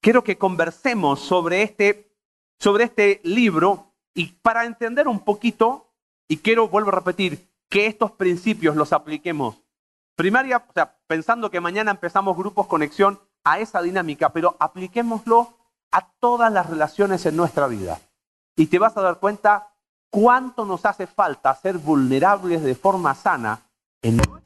Quiero 0.03 0.23
que 0.23 0.37
conversemos 0.37 1.21
sobre 1.21 1.63
este, 1.63 2.15
sobre 2.59 2.85
este 2.85 3.21
libro 3.25 3.95
y 4.13 4.27
para 4.27 4.67
entender 4.67 5.09
un 5.09 5.21
poquito, 5.21 5.95
y 6.29 6.39
quiero, 6.39 6.69
vuelvo 6.69 6.91
a 6.91 6.97
repetir, 6.97 7.49
que 7.71 7.87
estos 7.87 8.11
principios 8.11 8.77
los 8.77 8.93
apliquemos. 8.93 9.63
Primaria, 10.17 10.67
o 10.69 10.73
sea, 10.73 10.99
pensando 11.07 11.51
que 11.51 11.61
mañana 11.61 11.93
empezamos 11.93 12.37
grupos 12.37 12.67
conexión 12.67 13.21
a 13.45 13.61
esa 13.61 13.81
dinámica, 13.81 14.31
pero 14.31 14.57
apliquémoslo 14.59 15.55
a 15.93 16.11
todas 16.19 16.53
las 16.53 16.69
relaciones 16.69 17.25
en 17.27 17.37
nuestra 17.37 17.69
vida. 17.69 18.01
Y 18.57 18.67
te 18.67 18.79
vas 18.79 18.97
a 18.97 19.03
dar 19.03 19.21
cuenta 19.21 19.73
cuánto 20.11 20.67
nos 20.67 20.85
hace 20.85 21.07
falta 21.07 21.55
ser 21.55 21.79
vulnerables 21.79 22.63
de 22.63 22.75
forma 22.75 23.15
sana 23.15 23.71
en 24.03 24.17
nuestro... 24.17 24.41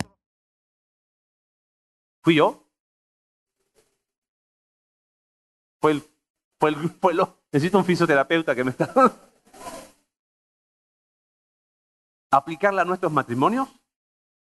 ¿Fui 2.23 2.35
yo? 2.37 2.64
Fue 5.85 5.93
el, 5.93 6.03
fue 6.59 6.71
el, 7.13 7.27
necesito 7.53 7.77
un 7.77 7.85
fisioterapeuta 7.85 8.55
que 8.55 8.65
me 8.65 8.71
está... 8.71 8.91
Aplicarla 12.31 12.81
a 12.81 12.85
nuestros 12.87 13.13
matrimonios, 13.13 13.69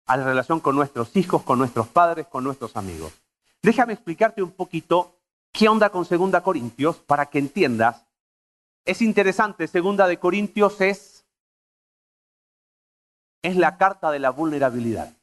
a 0.06 0.16
la 0.16 0.24
relación 0.24 0.58
con 0.60 0.74
nuestros 0.74 1.14
hijos, 1.16 1.42
con 1.42 1.58
nuestros 1.58 1.86
padres, 1.88 2.28
con 2.28 2.44
nuestros 2.44 2.74
amigos. 2.78 3.12
Déjame 3.60 3.92
explicarte 3.92 4.42
un 4.42 4.52
poquito 4.52 5.20
qué 5.52 5.68
onda 5.68 5.90
con 5.90 6.06
Segunda 6.06 6.42
Corintios 6.42 6.96
para 6.96 7.26
que 7.26 7.38
entiendas 7.40 8.06
es 8.86 9.02
interesante, 9.02 9.68
segunda 9.68 10.06
de 10.06 10.18
Corintios 10.18 10.80
es, 10.80 11.26
es 13.42 13.54
la 13.54 13.76
carta 13.76 14.10
de 14.10 14.18
la 14.18 14.30
vulnerabilidad. 14.30 15.14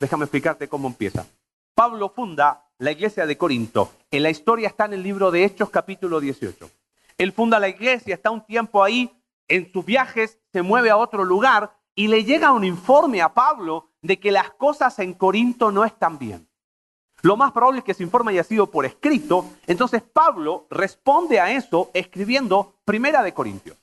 Déjame 0.00 0.24
explicarte 0.24 0.66
cómo 0.66 0.88
empieza. 0.88 1.26
Pablo 1.74 2.08
funda 2.08 2.65
la 2.78 2.92
iglesia 2.92 3.26
de 3.26 3.38
Corinto. 3.38 3.90
En 4.10 4.22
la 4.22 4.30
historia 4.30 4.68
está 4.68 4.84
en 4.84 4.94
el 4.94 5.02
libro 5.02 5.30
de 5.30 5.44
Hechos 5.44 5.70
capítulo 5.70 6.20
18. 6.20 6.70
Él 7.18 7.32
funda 7.32 7.58
la 7.58 7.68
iglesia, 7.68 8.14
está 8.14 8.30
un 8.30 8.44
tiempo 8.44 8.82
ahí, 8.84 9.10
en 9.48 9.72
sus 9.72 9.84
viajes 9.84 10.38
se 10.52 10.62
mueve 10.62 10.90
a 10.90 10.96
otro 10.96 11.24
lugar 11.24 11.76
y 11.94 12.08
le 12.08 12.24
llega 12.24 12.52
un 12.52 12.64
informe 12.64 13.22
a 13.22 13.32
Pablo 13.32 13.90
de 14.02 14.18
que 14.18 14.32
las 14.32 14.50
cosas 14.50 14.98
en 14.98 15.14
Corinto 15.14 15.72
no 15.72 15.84
están 15.84 16.18
bien. 16.18 16.48
Lo 17.22 17.36
más 17.36 17.52
probable 17.52 17.78
es 17.78 17.84
que 17.84 17.92
ese 17.92 18.02
informe 18.02 18.32
haya 18.32 18.44
sido 18.44 18.70
por 18.70 18.84
escrito. 18.84 19.46
Entonces 19.66 20.02
Pablo 20.02 20.66
responde 20.70 21.40
a 21.40 21.50
eso 21.50 21.90
escribiendo 21.94 22.74
Primera 22.84 23.22
de 23.22 23.32
Corintios. 23.32 23.78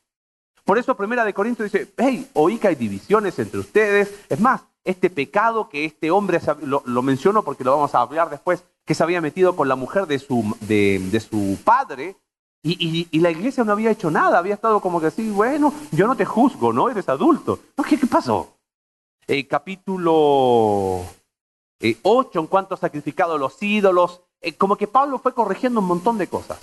Por 0.63 0.77
eso 0.77 0.95
Primera 0.95 1.25
de 1.25 1.33
Corintios 1.33 1.71
dice, 1.71 1.91
hey, 1.97 2.29
oí 2.33 2.59
que 2.59 2.67
hay 2.67 2.75
divisiones 2.75 3.39
entre 3.39 3.59
ustedes. 3.59 4.13
Es 4.29 4.39
más, 4.39 4.61
este 4.83 5.09
pecado 5.09 5.67
que 5.67 5.85
este 5.85 6.11
hombre, 6.11 6.39
lo, 6.61 6.83
lo 6.85 7.01
menciono 7.01 7.43
porque 7.43 7.63
lo 7.63 7.71
vamos 7.71 7.95
a 7.95 8.01
hablar 8.01 8.29
después, 8.29 8.63
que 8.85 8.95
se 8.95 9.03
había 9.03 9.21
metido 9.21 9.55
con 9.55 9.67
la 9.67 9.75
mujer 9.75 10.07
de 10.07 10.19
su, 10.19 10.55
de, 10.61 11.19
su 11.19 11.57
padre, 11.63 12.17
y, 12.61 13.19
la 13.19 13.31
iglesia 13.31 13.63
no 13.63 13.73
había 13.73 13.91
hecho 13.91 14.09
nada, 14.09 14.37
había 14.37 14.53
estado 14.53 14.79
como 14.79 15.01
que 15.01 15.07
así, 15.07 15.29
bueno, 15.29 15.73
yo 15.91 16.07
no 16.07 16.15
te 16.15 16.25
juzgo, 16.25 16.71
¿no? 16.71 16.89
Eres 16.89 17.09
adulto. 17.09 17.59
¿qué, 17.87 17.99
qué 17.99 18.07
pasó? 18.07 18.57
El 19.27 19.47
capítulo 19.47 21.01
8 22.03 22.39
en 22.39 22.47
cuanto 22.47 22.75
a 22.75 22.77
sacrificado 22.77 23.37
los 23.37 23.61
ídolos, 23.61 24.21
eh, 24.41 24.53
como 24.55 24.75
que 24.75 24.87
Pablo 24.87 25.19
fue 25.19 25.33
corrigiendo 25.33 25.79
un 25.79 25.87
montón 25.87 26.17
de 26.17 26.27
cosas. 26.27 26.59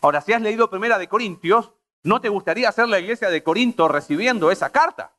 Ahora, 0.00 0.20
si 0.20 0.32
has 0.32 0.42
leído 0.42 0.70
Primera 0.70 0.98
de 0.98 1.08
Corintios, 1.08 1.72
¿no 2.02 2.20
te 2.20 2.28
gustaría 2.28 2.70
ser 2.72 2.88
la 2.88 3.00
iglesia 3.00 3.30
de 3.30 3.42
Corinto 3.42 3.88
recibiendo 3.88 4.50
esa 4.50 4.70
carta? 4.70 5.12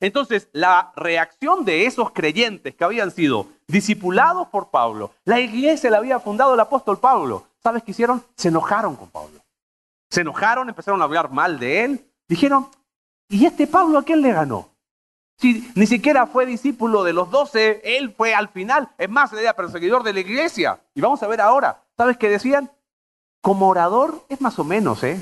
Entonces, 0.00 0.48
la 0.52 0.92
reacción 0.96 1.64
de 1.64 1.84
esos 1.84 2.10
creyentes 2.10 2.74
que 2.74 2.84
habían 2.84 3.10
sido 3.10 3.46
discipulados 3.68 4.48
por 4.48 4.70
Pablo, 4.70 5.12
la 5.24 5.40
iglesia 5.40 5.90
la 5.90 5.98
había 5.98 6.18
fundado 6.18 6.54
el 6.54 6.60
apóstol 6.60 6.98
Pablo, 6.98 7.46
¿sabes 7.62 7.82
qué 7.82 7.90
hicieron? 7.90 8.24
Se 8.34 8.48
enojaron 8.48 8.96
con 8.96 9.10
Pablo. 9.10 9.40
Se 10.08 10.22
enojaron, 10.22 10.68
empezaron 10.68 11.02
a 11.02 11.04
hablar 11.04 11.30
mal 11.30 11.60
de 11.60 11.84
él. 11.84 12.04
Dijeron, 12.26 12.68
¿y 13.28 13.44
este 13.44 13.66
Pablo 13.66 13.98
a 13.98 14.02
quién 14.02 14.22
le 14.22 14.32
ganó? 14.32 14.70
Si 15.38 15.70
ni 15.74 15.86
siquiera 15.86 16.26
fue 16.26 16.44
discípulo 16.44 17.04
de 17.04 17.12
los 17.12 17.30
doce, 17.30 17.80
él 17.82 18.12
fue 18.14 18.34
al 18.34 18.48
final, 18.48 18.90
es 18.98 19.08
más, 19.08 19.32
era 19.32 19.54
perseguidor 19.54 20.02
de 20.02 20.12
la 20.12 20.20
iglesia. 20.20 20.80
Y 20.94 21.00
vamos 21.00 21.22
a 21.22 21.28
ver 21.28 21.40
ahora, 21.40 21.82
¿sabes 21.96 22.16
qué 22.16 22.28
decían? 22.28 22.70
Como 23.40 23.68
orador 23.68 24.24
es 24.28 24.40
más 24.40 24.58
o 24.58 24.64
menos, 24.64 25.02
¿eh? 25.02 25.18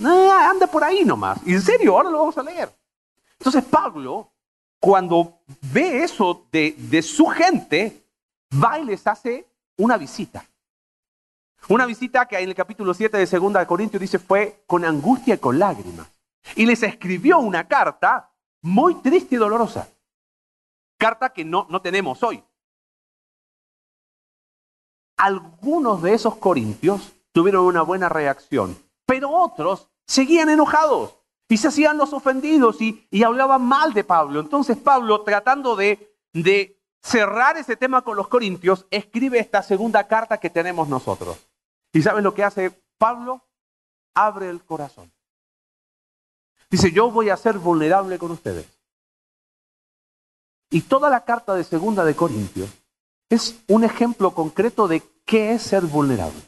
anda 0.00 0.66
por 0.66 0.84
ahí 0.84 1.04
nomás. 1.04 1.38
Y 1.46 1.54
en 1.54 1.62
serio, 1.62 1.96
ahora 1.96 2.10
lo 2.10 2.18
vamos 2.18 2.36
a 2.36 2.42
leer. 2.42 2.70
Entonces 3.44 3.70
Pablo, 3.70 4.32
cuando 4.80 5.42
ve 5.70 6.02
eso 6.02 6.46
de, 6.50 7.02
su 7.02 7.26
gente, 7.26 8.08
va 8.52 8.78
y 8.78 8.86
les 8.86 9.06
hace 9.06 9.46
una 9.76 9.98
visita. 9.98 10.46
Una 11.68 11.84
visita 11.84 12.24
que 12.24 12.38
en 12.38 12.48
el 12.48 12.54
capítulo 12.54 12.94
7 12.94 13.18
de 13.18 13.26
2 13.26 13.52
de 13.52 13.66
Corintios 13.66 14.00
dice 14.00 14.18
fue 14.18 14.64
con 14.66 14.82
angustia 14.82 15.34
y 15.34 15.38
con 15.38 15.58
lágrimas. 15.58 16.10
Y 16.56 16.64
les 16.64 16.82
escribió 16.82 17.38
una 17.38 17.68
carta 17.68 18.30
muy 18.62 18.94
triste 19.02 19.34
y 19.34 19.38
dolorosa. 19.38 19.90
Carta 20.96 21.30
que 21.30 21.44
no, 21.44 21.66
no 21.68 21.82
tenemos 21.82 22.22
hoy. 22.22 22.42
Algunos 25.18 26.00
de 26.00 26.14
esos 26.14 26.36
corintios 26.36 27.12
tuvieron 27.30 27.66
una 27.66 27.82
buena 27.82 28.08
reacción, 28.08 28.74
pero 29.04 29.30
otros 29.30 29.90
seguían 30.06 30.48
enojados 30.48 31.14
y 31.54 31.56
se 31.56 31.68
hacían 31.68 31.96
los 31.98 32.12
ofendidos 32.12 32.80
y, 32.80 33.06
y 33.12 33.22
hablaban 33.22 33.62
mal 33.62 33.94
de 33.94 34.02
Pablo. 34.02 34.40
Entonces 34.40 34.76
Pablo, 34.76 35.22
tratando 35.22 35.76
de, 35.76 36.12
de 36.32 36.82
cerrar 37.00 37.56
ese 37.56 37.76
tema 37.76 38.02
con 38.02 38.16
los 38.16 38.26
corintios, 38.26 38.86
escribe 38.90 39.38
esta 39.38 39.62
segunda 39.62 40.08
carta 40.08 40.38
que 40.38 40.50
tenemos 40.50 40.88
nosotros. 40.88 41.38
¿Y 41.92 42.02
sabes 42.02 42.24
lo 42.24 42.34
que 42.34 42.42
hace 42.42 42.72
Pablo? 42.98 43.40
Abre 44.14 44.50
el 44.50 44.64
corazón. 44.64 45.12
Dice, 46.68 46.90
yo 46.90 47.08
voy 47.12 47.30
a 47.30 47.36
ser 47.36 47.56
vulnerable 47.56 48.18
con 48.18 48.32
ustedes. 48.32 48.66
Y 50.70 50.80
toda 50.80 51.08
la 51.08 51.24
carta 51.24 51.54
de 51.54 51.62
Segunda 51.62 52.04
de 52.04 52.16
Corintios 52.16 52.68
es 53.30 53.60
un 53.68 53.84
ejemplo 53.84 54.32
concreto 54.32 54.88
de 54.88 55.04
qué 55.24 55.52
es 55.52 55.62
ser 55.62 55.82
vulnerable. 55.82 56.42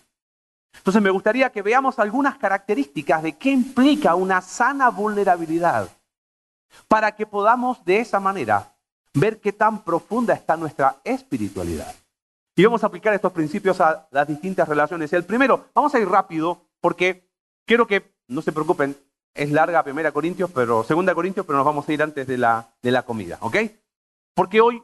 Entonces 0.76 1.02
me 1.02 1.10
gustaría 1.10 1.50
que 1.50 1.62
veamos 1.62 1.98
algunas 1.98 2.38
características 2.38 3.22
de 3.22 3.36
qué 3.36 3.50
implica 3.50 4.14
una 4.14 4.40
sana 4.40 4.90
vulnerabilidad 4.90 5.88
para 6.88 7.12
que 7.12 7.26
podamos 7.26 7.84
de 7.84 8.00
esa 8.00 8.20
manera 8.20 8.74
ver 9.14 9.40
qué 9.40 9.52
tan 9.52 9.82
profunda 9.82 10.34
está 10.34 10.56
nuestra 10.56 10.96
espiritualidad. 11.04 11.94
Y 12.54 12.64
vamos 12.64 12.82
a 12.84 12.86
aplicar 12.86 13.12
estos 13.14 13.32
principios 13.32 13.80
a 13.80 14.08
las 14.10 14.26
distintas 14.26 14.68
relaciones. 14.68 15.12
El 15.12 15.24
primero, 15.24 15.66
vamos 15.74 15.94
a 15.94 15.98
ir 15.98 16.08
rápido 16.08 16.62
porque 16.80 17.28
quiero 17.66 17.86
que, 17.86 18.14
no 18.28 18.42
se 18.42 18.52
preocupen, 18.52 18.96
es 19.34 19.50
larga 19.50 19.82
Primera 19.82 20.12
Corintios, 20.12 20.50
pero 20.50 20.82
Segunda 20.82 21.14
Corintios, 21.14 21.44
pero 21.44 21.58
nos 21.58 21.66
vamos 21.66 21.88
a 21.88 21.92
ir 21.92 22.02
antes 22.02 22.26
de 22.26 22.38
la, 22.38 22.74
de 22.82 22.90
la 22.90 23.02
comida, 23.02 23.38
¿ok? 23.40 23.56
Porque 24.34 24.60
hoy 24.60 24.82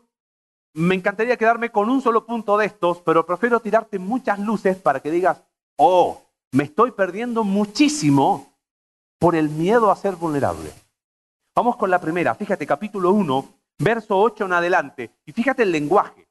me 0.75 0.95
encantaría 0.95 1.37
quedarme 1.37 1.71
con 1.71 1.89
un 1.89 2.03
solo 2.03 2.27
punto 2.27 2.59
de 2.59 2.67
estos, 2.67 3.01
pero 3.01 3.25
prefiero 3.25 3.61
tirarte 3.61 3.99
muchas 3.99 4.39
luces 4.39 4.77
para 4.77 5.01
que 5.01 5.11
digas, 5.11 5.43
oh, 5.77 6.23
me 6.53 6.65
estoy 6.65 6.93
perdiendo 6.93 7.45
muchísimo 7.45 8.55
por 9.19 9.35
el 9.37 9.49
miedo 9.49 9.91
a 9.91 9.97
ser 9.97 10.17
vulnerable. 10.17 10.73
Vamos 11.55 11.77
con 11.77 11.91
la 11.91 12.01
primera, 12.01 12.35
fíjate, 12.35 12.67
capítulo 12.67 13.13
1, 13.13 13.55
verso 13.79 14.19
8 14.19 14.47
en 14.47 14.53
adelante, 14.53 15.15
y 15.25 15.33
fíjate 15.33 15.63
el 15.63 15.73
lenguaje. 15.73 16.29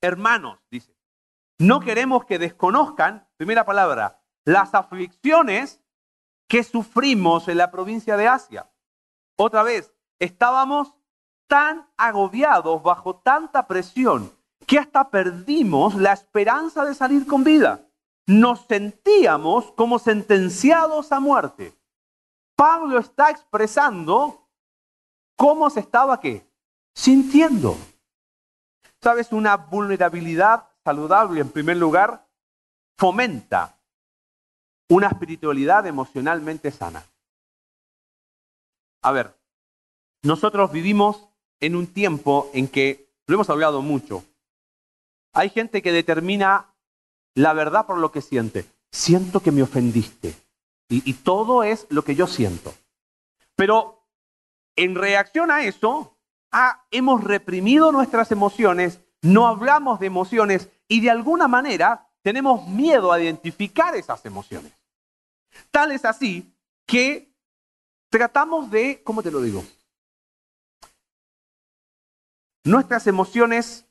Hermanos, 0.00 0.58
dice, 0.70 0.94
no 1.58 1.80
queremos 1.80 2.24
que 2.24 2.38
desconozcan, 2.38 3.26
primera 3.36 3.64
palabra, 3.64 4.22
las 4.44 4.74
aflicciones 4.74 5.80
que 6.46 6.62
sufrimos 6.62 7.48
en 7.48 7.58
la 7.58 7.70
provincia 7.70 8.16
de 8.16 8.28
Asia. 8.28 8.70
Otra 9.36 9.62
vez, 9.62 9.92
estábamos 10.18 10.94
tan 11.48 11.88
agobiados 11.96 12.82
bajo 12.82 13.16
tanta 13.16 13.66
presión 13.66 14.32
que 14.66 14.78
hasta 14.78 15.10
perdimos 15.10 15.94
la 15.94 16.12
esperanza 16.12 16.84
de 16.84 16.94
salir 16.94 17.26
con 17.26 17.42
vida. 17.42 17.87
Nos 18.28 18.66
sentíamos 18.66 19.72
como 19.72 19.98
sentenciados 19.98 21.12
a 21.12 21.18
muerte. 21.18 21.74
Pablo 22.54 22.98
está 22.98 23.30
expresando 23.30 24.46
cómo 25.34 25.70
se 25.70 25.80
estaba 25.80 26.20
qué? 26.20 26.46
Sintiendo. 26.94 27.74
¿Sabes? 29.00 29.32
Una 29.32 29.56
vulnerabilidad 29.56 30.68
saludable, 30.84 31.40
en 31.40 31.48
primer 31.48 31.78
lugar, 31.78 32.28
fomenta 32.98 33.80
una 34.90 35.06
espiritualidad 35.06 35.86
emocionalmente 35.86 36.70
sana. 36.70 37.02
A 39.00 39.10
ver, 39.10 39.34
nosotros 40.22 40.70
vivimos 40.70 41.30
en 41.60 41.76
un 41.76 41.86
tiempo 41.86 42.50
en 42.52 42.68
que, 42.68 43.10
lo 43.26 43.36
hemos 43.36 43.48
hablado 43.48 43.80
mucho, 43.80 44.22
hay 45.32 45.48
gente 45.48 45.80
que 45.80 45.92
determina 45.92 46.67
la 47.38 47.52
verdad 47.52 47.86
por 47.86 47.98
lo 47.98 48.12
que 48.12 48.20
siente. 48.20 48.66
Siento 48.90 49.40
que 49.40 49.52
me 49.52 49.62
ofendiste. 49.62 50.34
Y, 50.90 51.12
todo 51.12 51.64
es 51.64 51.86
lo 51.90 52.02
que 52.02 52.14
yo 52.14 52.26
siento. 52.26 52.74
Pero 53.54 54.06
en 54.74 54.94
reacción 54.94 55.50
a 55.50 55.62
eso, 55.62 56.18
Ah, 56.50 56.86
hemos 56.90 57.24
reprimido 57.24 57.92
nuestras 57.92 58.32
emociones, 58.32 59.00
no 59.20 59.46
hablamos 59.46 60.00
de 60.00 60.06
emociones 60.06 60.70
y 60.88 61.00
de 61.00 61.10
alguna 61.10 61.46
manera 61.46 62.10
tenemos 62.22 62.66
miedo 62.66 63.12
a 63.12 63.20
identificar 63.20 63.94
esas 63.94 64.24
emociones. 64.24 64.72
Tal 65.70 65.92
es 65.92 66.04
así 66.04 66.54
que 66.86 67.34
tratamos 68.08 68.70
de, 68.70 69.02
¿cómo 69.02 69.22
te 69.22 69.30
lo 69.30 69.42
digo? 69.42 69.62
Nuestras 72.64 73.06
emociones, 73.06 73.86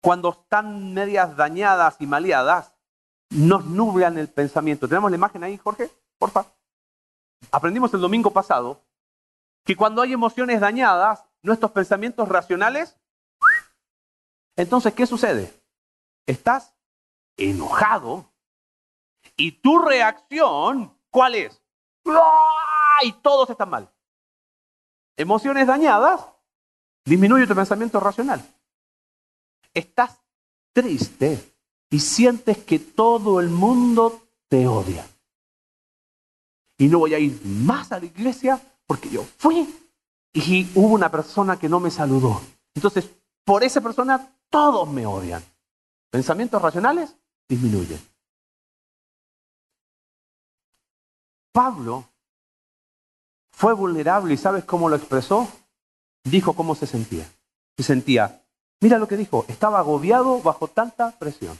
cuando 0.00 0.30
están 0.30 0.94
medias 0.94 1.36
dañadas 1.36 1.96
y 1.98 2.06
maleadas, 2.06 2.74
nos 3.30 3.64
nublan 3.64 4.18
el 4.18 4.28
pensamiento. 4.28 4.88
¿Tenemos 4.88 5.10
la 5.10 5.16
imagen 5.16 5.44
ahí, 5.44 5.56
Jorge? 5.58 5.90
Porfa. 6.18 6.46
Aprendimos 7.50 7.92
el 7.94 8.00
domingo 8.00 8.30
pasado 8.32 8.82
que 9.64 9.76
cuando 9.76 10.02
hay 10.02 10.12
emociones 10.12 10.60
dañadas, 10.60 11.24
nuestros 11.42 11.70
pensamientos 11.72 12.28
racionales, 12.28 12.96
entonces, 14.56 14.92
¿qué 14.92 15.06
sucede? 15.06 15.52
Estás 16.26 16.74
enojado 17.36 18.30
y 19.36 19.52
tu 19.52 19.78
reacción, 19.78 20.96
¿cuál 21.10 21.34
es? 21.34 21.62
Y 23.02 23.12
todos 23.12 23.48
están 23.48 23.70
mal. 23.70 23.90
Emociones 25.16 25.66
dañadas, 25.66 26.26
disminuye 27.04 27.46
tu 27.46 27.54
pensamiento 27.54 28.00
racional. 28.00 28.42
Estás 29.74 30.20
triste 30.72 31.54
y 31.90 32.00
sientes 32.00 32.58
que 32.58 32.78
todo 32.78 33.40
el 33.40 33.48
mundo 33.48 34.28
te 34.48 34.66
odia. 34.66 35.06
Y 36.78 36.88
no 36.88 37.00
voy 37.00 37.14
a 37.14 37.18
ir 37.18 37.40
más 37.44 37.92
a 37.92 37.98
la 37.98 38.06
iglesia 38.06 38.60
porque 38.86 39.10
yo 39.10 39.24
fui 39.36 39.68
y 40.32 40.70
hubo 40.74 40.94
una 40.94 41.10
persona 41.10 41.58
que 41.58 41.68
no 41.68 41.80
me 41.80 41.90
saludó. 41.90 42.40
Entonces, 42.74 43.10
por 43.44 43.62
esa 43.62 43.80
persona 43.80 44.36
todos 44.48 44.88
me 44.88 45.06
odian. 45.06 45.42
Pensamientos 46.10 46.60
racionales 46.60 47.14
disminuyen. 47.48 48.00
Pablo 51.52 52.08
fue 53.50 53.74
vulnerable 53.74 54.34
y 54.34 54.36
¿sabes 54.36 54.64
cómo 54.64 54.88
lo 54.88 54.96
expresó? 54.96 55.48
Dijo 56.24 56.54
cómo 56.54 56.74
se 56.74 56.86
sentía. 56.86 57.30
Se 57.76 57.82
sentía, 57.82 58.44
mira 58.80 58.98
lo 58.98 59.08
que 59.08 59.16
dijo, 59.16 59.44
estaba 59.48 59.78
agobiado 59.78 60.40
bajo 60.42 60.68
tanta 60.68 61.10
presión. 61.12 61.58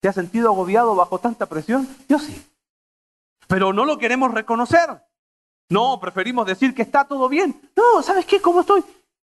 ¿Te 0.00 0.08
has 0.08 0.14
sentido 0.14 0.48
agobiado 0.48 0.94
bajo 0.94 1.18
tanta 1.18 1.46
presión? 1.46 1.88
Yo 2.08 2.18
sí. 2.18 2.44
Pero 3.46 3.72
no 3.72 3.84
lo 3.84 3.98
queremos 3.98 4.32
reconocer. 4.32 5.02
No, 5.68 6.00
preferimos 6.00 6.46
decir 6.46 6.74
que 6.74 6.82
está 6.82 7.04
todo 7.04 7.28
bien. 7.28 7.58
No, 7.76 8.02
¿sabes 8.02 8.26
qué? 8.26 8.40
¿Cómo 8.40 8.60
estoy? 8.60 8.84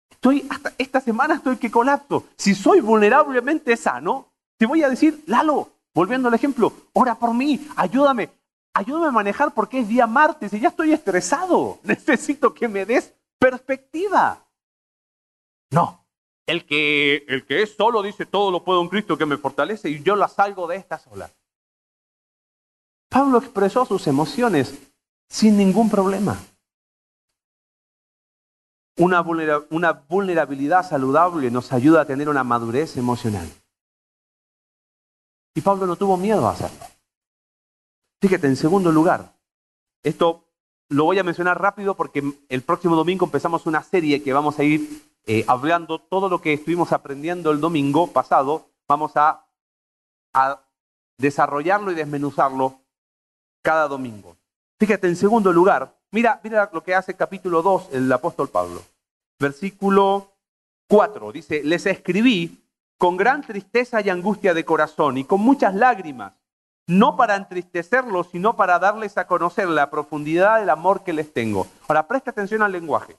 Estoy 0.10 0.48
hasta 0.50 0.74
esta 0.78 1.00
semana 1.00 1.36
estoy 1.36 1.58
que 1.58 1.70
colapso. 1.70 2.26
Si 2.38 2.56
soy 2.56 2.80
vulnerablemente 2.82 3.78
sano, 3.78 4.28
te 4.58 4.66
voy 4.66 4.84
a 4.84 4.90
decir, 4.90 5.24
Lalo, 5.28 5.70
volviendo 5.94 6.28
al 6.28 6.34
ejemplo, 6.34 6.74
ora 6.94 7.16
por 7.16 7.34
mí, 7.34 7.68
ayúdame, 7.76 8.30
ayúdame 8.74 9.08
a 9.08 9.12
manejar 9.12 9.54
porque 9.54 9.80
es 9.80 9.88
día 9.88 10.08
martes 10.08 10.54
y 10.54 10.60
ya 10.60 10.70
estoy 10.70 10.94
estresado. 10.94 11.80
Necesito 11.84 12.54
que 12.54 12.68
me 12.68 12.86
des 12.86 13.14
perspectiva. 13.40 14.46
No, 15.72 16.03
el 16.46 16.66
que, 16.66 17.26
el 17.28 17.46
que 17.46 17.62
es 17.62 17.76
solo 17.76 18.02
dice 18.02 18.26
todo 18.26 18.52
lo 18.52 18.64
puedo 18.64 18.82
en 18.82 18.90
Cristo 18.90 19.18
que 19.18 19.26
me 19.26 19.38
fortalece 19.38 19.90
y 19.90 20.04
yo 20.04 20.16
la 20.16 20.28
salgo 20.28 20.68
de 20.68 20.78
esta 20.78 21.00
sola. 21.00 21.32
Pablo 23.10 23.38
expresó 23.38 23.86
sus 23.86 24.08
emociones 24.08 24.74
sin 25.30 25.58
ningún 25.58 25.90
problema. 25.90 26.38
Una, 28.98 29.22
vulnerabilidad 29.22 30.88
saludable 30.88 31.50
nos 31.50 31.72
ayuda 31.74 32.02
a 32.02 32.06
tener 32.06 32.30
una 32.30 32.44
madurez 32.44 32.98
emocional. 32.98 33.48
Y 35.56 35.62
Pablo 35.62 35.88
no 35.88 35.96
tuvo 35.96 36.18
miedo 36.18 36.48
a 36.48 36.52
hacerlo. 36.52 36.86
Fíjate, 38.22 38.48
en 38.48 38.56
segundo 38.56 38.92
lugar, 38.92 39.36
esto 40.04 40.48
lo 40.90 41.06
voy 41.06 41.18
a 41.20 41.24
mencionar 41.24 41.60
rápido 41.60 41.96
porque 41.96 42.24
el 42.50 42.62
próximo 42.62 42.96
domingo 42.96 43.26
empezamos 43.26 43.66
una 43.66 43.84
serie 43.84 44.22
que 44.22 44.34
vamos 44.34 44.60
a 44.60 44.64
ir 44.64 45.13
eh, 45.26 45.46
hablando 45.48 46.00
todo 46.00 46.30
lo 46.30 46.42
que 46.42 46.54
estuvimos 46.54 46.92
aprendiendo 46.92 47.52
el 47.52 47.62
domingo 47.62 48.08
pasado. 48.08 48.70
Vamos 48.88 49.14
a 49.16 49.46
desarrollarlo 51.18 51.92
y 51.92 51.96
desmenuzarlo 51.96 52.82
cada 53.62 53.88
domingo. 53.88 54.36
Fíjate, 54.80 55.08
en 55.08 55.16
segundo 55.16 55.54
lugar, 55.54 55.96
mira, 56.12 56.42
mira 56.44 56.70
lo 56.74 56.84
que 56.84 56.94
hace 56.94 57.16
capítulo 57.16 57.62
2 57.62 57.90
el 57.94 58.12
apóstol 58.12 58.50
Pablo. 58.50 58.82
Versículo 59.40 60.34
4 60.90 61.32
dice, 61.32 61.64
les 61.64 61.86
escribí 61.86 62.64
con 62.98 63.18
gran 63.18 63.42
tristeza 63.42 64.02
y 64.02 64.10
angustia 64.10 64.54
de 64.54 64.66
corazón 64.66 65.18
y 65.18 65.24
con 65.24 65.42
muchas 65.42 65.74
lágrimas, 65.74 66.34
no 66.88 67.16
para 67.16 67.36
entristecerlos, 67.36 68.28
sino 68.32 68.56
para 68.56 68.80
darles 68.80 69.18
a 69.18 69.26
conocer 69.26 69.68
la 69.68 69.90
profundidad 69.90 70.60
del 70.60 70.70
amor 70.70 71.04
que 71.04 71.14
les 71.14 71.34
tengo. 71.34 71.68
Ahora, 71.88 72.08
presta 72.08 72.32
atención 72.32 72.62
al 72.62 72.74
lenguaje. 72.74 73.18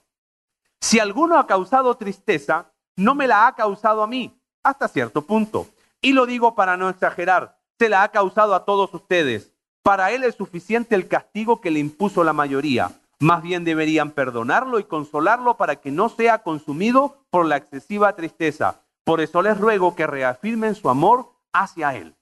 Si 0.84 1.00
alguno 1.00 1.38
ha 1.38 1.46
causado 1.46 1.96
tristeza, 1.96 2.70
no 2.96 3.14
me 3.14 3.26
la 3.26 3.46
ha 3.46 3.54
causado 3.54 4.02
a 4.02 4.06
mí, 4.06 4.38
hasta 4.62 4.86
cierto 4.86 5.22
punto. 5.22 5.66
Y 6.02 6.12
lo 6.12 6.26
digo 6.26 6.54
para 6.54 6.76
no 6.76 6.90
exagerar, 6.90 7.58
se 7.78 7.88
la 7.88 8.02
ha 8.02 8.10
causado 8.10 8.54
a 8.54 8.66
todos 8.66 8.92
ustedes 8.92 9.54
para 9.82 10.12
él 10.12 10.24
es 10.24 10.34
suficiente 10.34 10.94
el 10.94 11.08
castigo 11.08 11.62
que 11.62 11.70
le 11.70 11.78
impuso 11.78 12.22
la 12.22 12.34
mayoría. 12.34 12.90
Más 13.18 13.42
bien 13.42 13.64
deberían 13.64 14.10
perdonarlo 14.10 14.78
y 14.78 14.84
consolarlo 14.84 15.56
para 15.56 15.76
que 15.76 15.90
no 15.90 16.10
sea 16.10 16.42
consumido 16.42 17.16
por 17.30 17.46
la 17.46 17.56
excesiva 17.56 18.14
tristeza. 18.14 18.82
Por 19.04 19.22
eso 19.22 19.40
les 19.40 19.58
ruego 19.58 19.94
que 19.94 20.06
reafirmen 20.06 20.74
su 20.74 20.90
amor 20.90 21.32
hacia 21.52 21.94
él. 21.94 22.14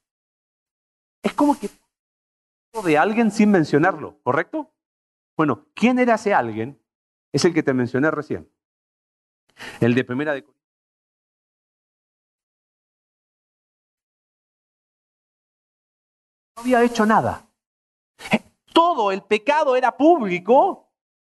Es 1.22 1.35
como 1.35 1.59
que 1.59 1.68
de 2.85 2.96
alguien 2.98 3.33
sin 3.33 3.51
mencionarlo, 3.51 4.18
¿correcto? 4.22 4.70
Bueno, 5.37 5.66
¿quién 5.75 5.98
era 5.98 6.14
ese 6.14 6.33
alguien? 6.33 6.82
Es 7.33 7.45
el 7.45 7.55
que 7.55 7.62
te 7.62 7.73
mencioné 7.73 8.11
recién. 8.11 8.49
El 9.81 9.95
de 9.95 10.05
Primera 10.05 10.35
de. 10.35 10.42
No 16.57 16.62
había 16.62 16.83
hecho 16.83 17.07
nada. 17.07 17.49
Todo 18.73 19.11
el 19.12 19.23
pecado 19.23 19.77
era 19.77 19.97
público, 19.97 20.90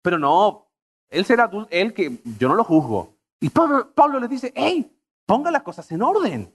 pero 0.02 0.18
no, 0.18 0.68
él 1.08 1.24
será 1.24 1.50
él 1.70 1.94
que 1.94 2.20
yo 2.38 2.48
no 2.48 2.54
lo 2.54 2.64
juzgo. 2.64 3.16
Y 3.40 3.50
Pablo, 3.50 3.92
Pablo 3.92 4.20
le 4.20 4.28
dice, 4.28 4.52
hey, 4.54 4.96
ponga 5.26 5.50
las 5.50 5.62
cosas 5.62 5.90
en 5.92 6.02
orden. 6.02 6.52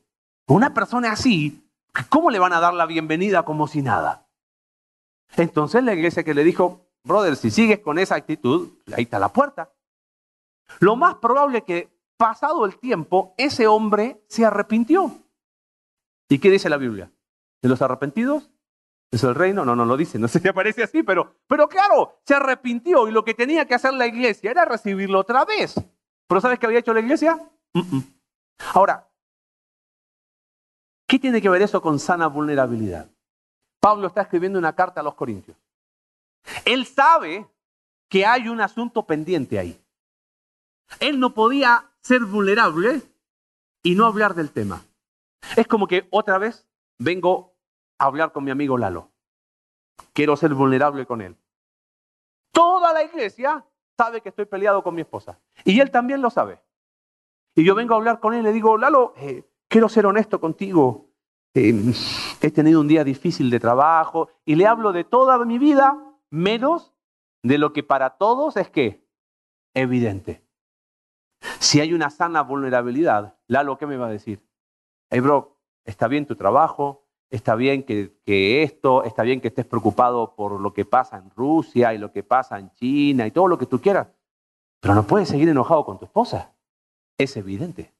Una 0.48 0.74
persona 0.74 1.12
así, 1.12 1.70
¿cómo 2.10 2.32
le 2.32 2.40
van 2.40 2.54
a 2.54 2.60
dar 2.60 2.74
la 2.74 2.86
bienvenida 2.86 3.44
como 3.44 3.68
si 3.68 3.82
nada? 3.82 4.28
Entonces 5.38 5.84
la 5.84 5.94
iglesia 5.94 6.24
que 6.24 6.34
le 6.34 6.44
dijo, 6.44 6.89
brother, 7.04 7.36
si 7.36 7.52
sigues 7.52 7.80
con 7.80 8.00
esa 8.00 8.16
actitud, 8.16 8.70
ahí 8.96 9.04
está 9.04 9.20
la 9.20 9.32
puerta. 9.32 9.72
Lo 10.80 10.96
más 10.96 11.16
probable 11.16 11.60
es 11.60 11.64
que 11.64 11.90
pasado 12.18 12.66
el 12.66 12.78
tiempo, 12.78 13.34
ese 13.38 13.68
hombre 13.68 14.24
se 14.28 14.46
arrepintió. 14.46 15.12
¿Y 16.30 16.40
qué 16.40 16.52
dice 16.52 16.70
la 16.70 16.78
Biblia? 16.78 17.12
¿De 17.62 17.70
los 17.70 17.82
arrepentidos? 17.82 18.50
¿Es 19.12 19.24
el 19.24 19.34
reino? 19.34 19.66
No, 19.66 19.76
no 19.76 19.86
lo 19.86 19.98
dice, 19.98 20.20
no 20.20 20.28
sé 20.28 20.40
si 20.40 20.48
aparece 20.48 20.84
así, 20.84 21.02
pero, 21.02 21.36
pero 21.48 21.68
claro, 21.68 22.20
se 22.26 22.36
arrepintió 22.36 23.08
y 23.08 23.12
lo 23.12 23.26
que 23.26 23.34
tenía 23.34 23.66
que 23.66 23.74
hacer 23.74 23.94
la 23.94 24.06
iglesia 24.06 24.52
era 24.52 24.66
recibirlo 24.66 25.20
otra 25.20 25.46
vez. 25.46 25.76
¿Pero 26.28 26.42
sabes 26.42 26.60
qué 26.60 26.68
había 26.68 26.80
hecho 26.80 26.94
la 26.94 27.00
iglesia? 27.00 27.50
Ahora, 28.74 29.10
¿qué 31.08 31.18
tiene 31.18 31.42
que 31.42 31.50
ver 31.50 31.64
eso 31.64 31.82
con 31.82 31.98
sana 31.98 32.28
vulnerabilidad? 32.28 33.10
Pablo 33.80 34.08
está 34.08 34.22
escribiendo 34.22 34.60
una 34.60 34.76
carta 34.76 35.02
a 35.02 35.04
los 35.04 35.16
Corintios. 35.16 35.58
Él 36.66 36.86
sabe 36.86 37.48
que 38.08 38.26
hay 38.26 38.48
un 38.48 38.62
asunto 38.62 39.06
pendiente 39.06 39.60
ahí. 39.60 39.80
Él 41.00 41.20
no 41.20 41.34
podía 41.34 41.92
ser 42.02 42.22
vulnerable 42.22 43.02
y 43.84 43.96
no 43.96 44.06
hablar 44.06 44.34
del 44.34 44.52
tema. 44.52 44.84
Es 45.56 45.68
como 45.68 45.88
que 45.88 46.08
otra 46.10 46.38
vez 46.38 46.68
vengo 46.98 47.56
a 47.98 48.06
hablar 48.06 48.32
con 48.32 48.44
mi 48.44 48.52
amigo 48.52 48.78
Lalo. 48.78 49.12
Quiero 50.14 50.36
ser 50.36 50.54
vulnerable 50.54 51.06
con 51.06 51.22
él. 51.22 51.38
Toda 52.52 52.94
la 52.94 53.04
iglesia 53.04 53.66
sabe 53.98 54.22
que 54.22 54.30
estoy 54.30 54.46
peleado 54.46 54.84
con 54.84 54.96
mi 54.96 55.02
esposa. 55.02 55.40
Y 55.64 55.80
él 55.80 55.92
también 55.92 56.22
lo 56.22 56.30
sabe. 56.30 56.60
Y 57.56 57.64
yo 57.64 57.76
vengo 57.76 57.94
a 57.94 57.98
hablar 57.98 58.20
con 58.20 58.34
él 58.34 58.42
y 58.42 58.44
le 58.44 58.54
digo, 58.54 58.78
Lalo, 58.78 59.14
eh, 59.18 59.44
quiero 59.68 59.90
ser 59.90 60.06
honesto 60.06 60.40
contigo. 60.40 61.10
Eh, 61.54 61.74
he 62.42 62.52
tenido 62.52 62.80
un 62.80 62.88
día 62.88 63.04
difícil 63.04 63.50
de 63.50 63.60
trabajo 63.60 64.30
y 64.46 64.56
le 64.56 64.68
hablo 64.68 64.92
de 64.92 65.04
toda 65.04 65.44
mi 65.46 65.58
vida, 65.58 65.98
menos 66.32 66.94
de 67.44 67.58
lo 67.58 67.74
que 67.74 67.84
para 67.84 68.18
todos 68.18 68.58
es 68.58 68.70
que 68.70 69.08
evidente. 69.74 70.46
Si 71.60 71.80
hay 71.80 71.94
una 71.94 72.10
sana 72.10 72.42
vulnerabilidad, 72.42 73.38
Lalo, 73.48 73.78
¿qué 73.78 73.88
me 73.88 73.98
va 73.98 74.08
a 74.08 74.12
decir? 74.12 74.46
Hey, 75.10 75.22
bro, 75.22 75.58
está 75.86 76.08
bien 76.08 76.26
tu 76.26 76.36
trabajo, 76.36 77.08
está 77.30 77.56
bien 77.56 77.84
que, 77.84 78.20
que, 78.26 78.64
esto, 78.64 79.04
está 79.04 79.24
bien 79.24 79.42
que 79.42 79.48
estés 79.48 79.66
preocupado 79.66 80.36
por 80.36 80.60
lo 80.60 80.74
que 80.74 80.86
pasa 80.86 81.18
en 81.18 81.30
Rusia 81.32 81.94
y 81.94 81.98
lo 81.98 82.12
que 82.12 82.24
pasa 82.24 82.60
en 82.60 82.72
China 82.74 83.26
y 83.26 83.32
todo 83.32 83.48
lo 83.48 83.58
que 83.58 83.66
tú 83.66 83.80
quieras, 83.80 84.08
pero 84.80 84.96
no 84.96 85.08
puedes 85.08 85.30
seguir 85.30 85.50
enojado 85.50 85.86
con 85.86 85.98
tu 85.98 86.06
esposa. 86.06 86.54
Es 87.18 87.36
evidente. 87.38 87.94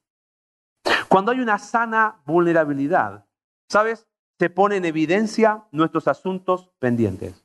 Cuando 1.08 1.32
hay 1.32 1.40
una 1.40 1.58
sana 1.58 2.22
vulnerabilidad, 2.24 3.26
¿sabes? 3.68 4.06
Se 4.38 4.48
pone 4.48 4.76
en 4.76 4.84
evidencia 4.84 5.66
nuestros 5.72 6.08
asuntos 6.08 6.70
pendientes. 6.78 7.44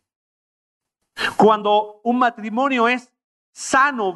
Cuando 1.37 2.01
un 2.03 2.19
matrimonio 2.19 2.87
es 2.87 3.13
sano, 3.51 4.15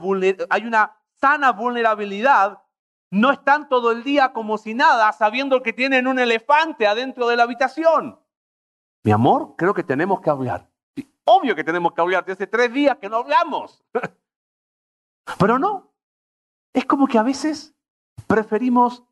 hay 0.50 0.66
una 0.66 0.96
sana 1.20 1.52
vulnerabilidad, 1.52 2.62
no 3.12 3.32
están 3.32 3.70
todo 3.70 3.92
el 3.92 4.04
día 4.04 4.34
como 4.34 4.58
si 4.58 4.74
nada, 4.74 5.12
sabiendo 5.14 5.64
que 5.64 5.74
tienen 5.74 6.08
un 6.08 6.20
elefante 6.20 6.88
adentro 6.88 7.28
de 7.28 7.38
la 7.38 7.44
habitación. 7.44 8.20
Mi 9.04 9.12
amor, 9.12 9.56
creo 9.58 9.74
que 9.74 9.84
tenemos 9.84 10.22
que 10.22 10.30
hablar. 10.30 10.70
Obvio 11.26 11.56
que 11.56 11.64
tenemos 11.64 11.94
que 11.94 12.02
hablar, 12.02 12.26
desde 12.26 12.48
tres 12.48 12.72
días 12.74 12.98
que 12.98 13.10
no 13.10 13.18
hablamos. 13.18 13.84
Pero 15.40 15.60
no, 15.60 15.94
es 16.74 16.86
como 16.86 17.08
que 17.08 17.18
a 17.18 17.24
veces 17.24 17.76
preferimos, 18.28 19.04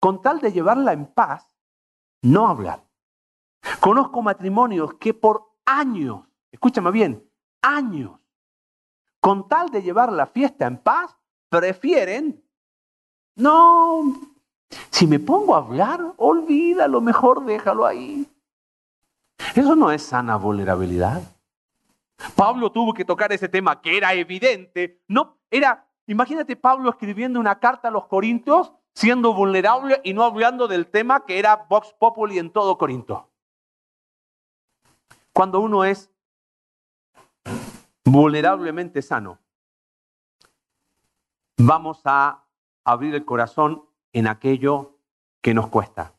con 0.00 0.22
tal 0.22 0.40
de 0.40 0.52
llevarla 0.52 0.92
en 0.92 1.06
paz, 1.06 1.56
no 2.22 2.48
hablar. 2.48 2.84
Conozco 3.80 4.22
matrimonios 4.22 4.94
que 4.94 5.12
por 5.12 5.52
años, 5.64 6.20
escúchame 6.52 6.90
bien, 6.90 7.25
años, 7.66 8.18
con 9.20 9.48
tal 9.48 9.70
de 9.70 9.82
llevar 9.82 10.12
la 10.12 10.26
fiesta 10.26 10.66
en 10.66 10.78
paz, 10.78 11.16
prefieren, 11.48 12.42
no, 13.34 14.14
si 14.90 15.06
me 15.06 15.18
pongo 15.18 15.54
a 15.54 15.58
hablar, 15.58 16.14
olvídalo, 16.16 17.00
mejor 17.00 17.44
déjalo 17.44 17.84
ahí. 17.84 18.26
Eso 19.54 19.76
no 19.76 19.90
es 19.90 20.02
sana 20.02 20.36
vulnerabilidad. 20.36 21.22
Pablo 22.34 22.70
tuvo 22.72 22.94
que 22.94 23.04
tocar 23.04 23.32
ese 23.32 23.48
tema 23.48 23.80
que 23.82 23.96
era 23.96 24.14
evidente, 24.14 25.02
no 25.08 25.36
era, 25.50 25.86
imagínate 26.06 26.56
Pablo 26.56 26.90
escribiendo 26.90 27.38
una 27.38 27.58
carta 27.58 27.88
a 27.88 27.90
los 27.90 28.06
corintios 28.06 28.72
siendo 28.94 29.34
vulnerable 29.34 30.00
y 30.04 30.14
no 30.14 30.24
hablando 30.24 30.66
del 30.68 30.86
tema 30.86 31.26
que 31.26 31.38
era 31.38 31.66
Vox 31.68 31.94
Populi 31.98 32.38
en 32.38 32.50
todo 32.50 32.78
Corinto. 32.78 33.28
Cuando 35.34 35.60
uno 35.60 35.84
es 35.84 36.10
vulnerablemente 38.06 39.02
sano, 39.02 39.40
vamos 41.58 42.00
a 42.04 42.44
abrir 42.84 43.14
el 43.14 43.24
corazón 43.24 43.84
en 44.12 44.28
aquello 44.28 44.98
que 45.42 45.52
nos 45.52 45.68
cuesta. 45.68 46.14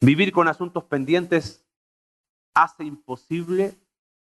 Vivir 0.00 0.30
con 0.30 0.46
asuntos 0.46 0.84
pendientes 0.84 1.66
hace 2.54 2.84
imposible 2.84 3.76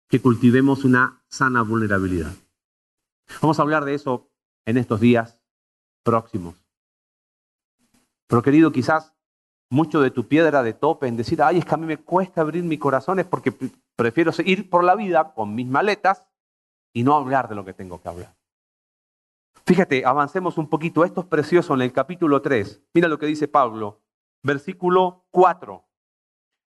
que 0.09 0.21
cultivemos 0.21 0.85
una 0.85 1.23
sana 1.29 1.63
vulnerabilidad. 1.63 2.33
Vamos 3.41 3.59
a 3.59 3.63
hablar 3.63 3.85
de 3.85 3.95
eso 3.95 4.29
en 4.67 4.77
estos 4.77 5.01
días 5.01 5.39
próximos. 6.03 6.57
Pero 8.27 8.43
querido, 8.43 8.73
quizás 8.73 9.15
mucho 9.71 10.01
de 10.01 10.11
tu 10.11 10.27
piedra 10.27 10.63
de 10.63 10.75
tope 10.75 11.07
en 11.07 11.17
decir, 11.17 11.43
ay, 11.43 11.59
es 11.59 11.65
que 11.65 11.75
a 11.75 11.79
mí 11.79 11.87
me 11.87 11.99
cuesta 11.99 12.41
abrir 12.41 12.65
mi 12.65 12.77
corazón 12.77 13.19
es 13.19 13.27
porque 13.27 13.53
prefiero 13.97 14.33
ir 14.45 14.71
por 14.71 14.85
la 14.85 14.95
vida 14.95 15.35
con 15.35 15.55
mis 15.55 15.67
maletas 15.67 16.29
y 16.93 17.03
no 17.03 17.15
hablar 17.15 17.49
de 17.49 17.55
lo 17.55 17.65
que 17.65 17.75
tengo 17.75 18.01
que 18.01 18.09
hablar. 18.09 18.35
Fíjate, 19.67 20.05
avancemos 20.05 20.59
un 20.59 20.69
poquito. 20.69 21.05
Esto 21.05 21.23
es 21.23 21.27
precioso 21.27 21.75
en 21.75 21.83
el 21.83 21.93
capítulo 21.93 22.43
3. 22.43 22.83
Mira 22.93 23.09
lo 23.09 23.19
que 23.19 23.27
dice 23.27 23.49
Pablo, 23.49 24.03
versículo 24.43 25.27
4. 25.31 25.85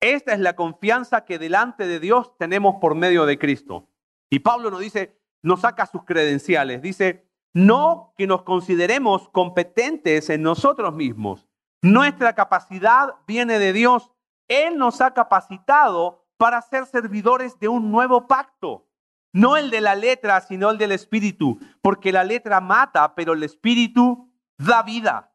Esta 0.01 0.33
es 0.33 0.39
la 0.39 0.55
confianza 0.55 1.25
que 1.25 1.37
delante 1.37 1.85
de 1.85 1.99
Dios 1.99 2.35
tenemos 2.37 2.75
por 2.81 2.95
medio 2.95 3.25
de 3.25 3.37
Cristo. 3.37 3.89
Y 4.29 4.39
Pablo 4.39 4.71
nos 4.71 4.79
dice, 4.79 5.19
nos 5.43 5.61
saca 5.61 5.85
sus 5.85 6.03
credenciales. 6.03 6.81
Dice, 6.81 7.29
no 7.53 8.13
que 8.17 8.27
nos 8.27 8.43
consideremos 8.43 9.29
competentes 9.29 10.29
en 10.29 10.41
nosotros 10.41 10.93
mismos. 10.93 11.47
Nuestra 11.81 12.33
capacidad 12.33 13.15
viene 13.27 13.59
de 13.59 13.73
Dios. 13.73 14.11
Él 14.47 14.77
nos 14.77 15.01
ha 15.01 15.13
capacitado 15.13 16.25
para 16.39 16.61
ser 16.61 16.85
servidores 16.85 17.59
de 17.59 17.67
un 17.67 17.91
nuevo 17.91 18.25
pacto 18.25 18.87
no 19.31 19.57
el 19.57 19.69
de 19.69 19.81
la 19.81 19.95
letra, 19.95 20.41
sino 20.41 20.71
el 20.71 20.77
del 20.77 20.91
espíritu, 20.91 21.59
porque 21.81 22.11
la 22.11 22.23
letra 22.23 22.61
mata, 22.61 23.13
pero 23.15 23.33
el 23.33 23.43
espíritu 23.43 24.31
da 24.57 24.81
vida. 24.83 25.31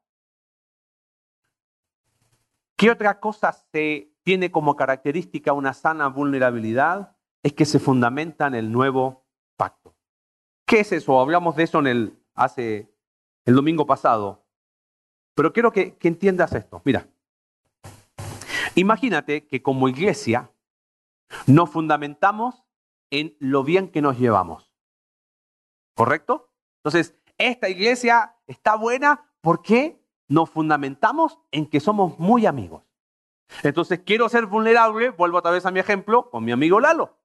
¿Qué 2.76 2.90
otra 2.90 3.20
cosa 3.20 3.52
se 3.52 4.12
tiene 4.24 4.50
como 4.50 4.74
característica 4.74 5.52
una 5.52 5.74
sana 5.74 6.08
vulnerabilidad? 6.08 7.16
Es 7.42 7.52
que 7.52 7.64
se 7.64 7.78
fundamenta 7.78 8.46
en 8.46 8.54
el 8.54 8.72
nuevo 8.72 9.24
pacto. 9.56 9.94
¿Qué 10.66 10.80
es 10.80 10.90
eso? 10.90 11.20
Hablamos 11.20 11.54
de 11.54 11.62
eso 11.62 11.78
en 11.78 11.86
el, 11.86 12.18
hace 12.34 12.92
el 13.44 13.54
domingo 13.54 13.86
pasado. 13.86 14.44
Pero 15.34 15.52
quiero 15.52 15.70
que, 15.70 15.96
que 15.96 16.08
entiendas 16.08 16.52
esto. 16.52 16.82
Mira, 16.84 17.06
imagínate 18.74 19.46
que 19.46 19.62
como 19.62 19.88
iglesia 19.88 20.50
nos 21.46 21.70
fundamentamos 21.70 22.64
en 23.10 23.36
lo 23.38 23.64
bien 23.64 23.88
que 23.88 24.02
nos 24.02 24.18
llevamos. 24.18 24.72
¿Correcto? 25.94 26.50
Entonces, 26.78 27.14
esta 27.38 27.68
iglesia 27.68 28.36
está 28.46 28.76
buena 28.76 29.32
porque 29.40 30.02
nos 30.28 30.50
fundamentamos 30.50 31.38
en 31.52 31.66
que 31.66 31.80
somos 31.80 32.18
muy 32.18 32.46
amigos. 32.46 32.82
Entonces, 33.62 34.00
quiero 34.04 34.28
ser 34.28 34.46
vulnerable, 34.46 35.10
vuelvo 35.10 35.38
otra 35.38 35.50
vez 35.50 35.66
a 35.66 35.70
mi 35.70 35.80
ejemplo, 35.80 36.30
con 36.30 36.44
mi 36.44 36.52
amigo 36.52 36.80
Lalo. 36.80 37.18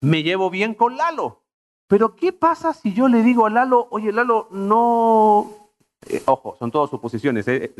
Me 0.00 0.22
llevo 0.22 0.50
bien 0.50 0.74
con 0.74 0.96
Lalo. 0.96 1.42
Pero, 1.86 2.16
¿qué 2.16 2.32
pasa 2.32 2.72
si 2.72 2.92
yo 2.92 3.08
le 3.08 3.22
digo 3.22 3.46
a 3.46 3.50
Lalo, 3.50 3.88
oye, 3.90 4.12
Lalo, 4.12 4.48
no... 4.50 5.70
Eh, 6.08 6.22
ojo, 6.26 6.56
son 6.58 6.70
todas 6.70 6.90
suposiciones. 6.90 7.46
¿eh? 7.48 7.74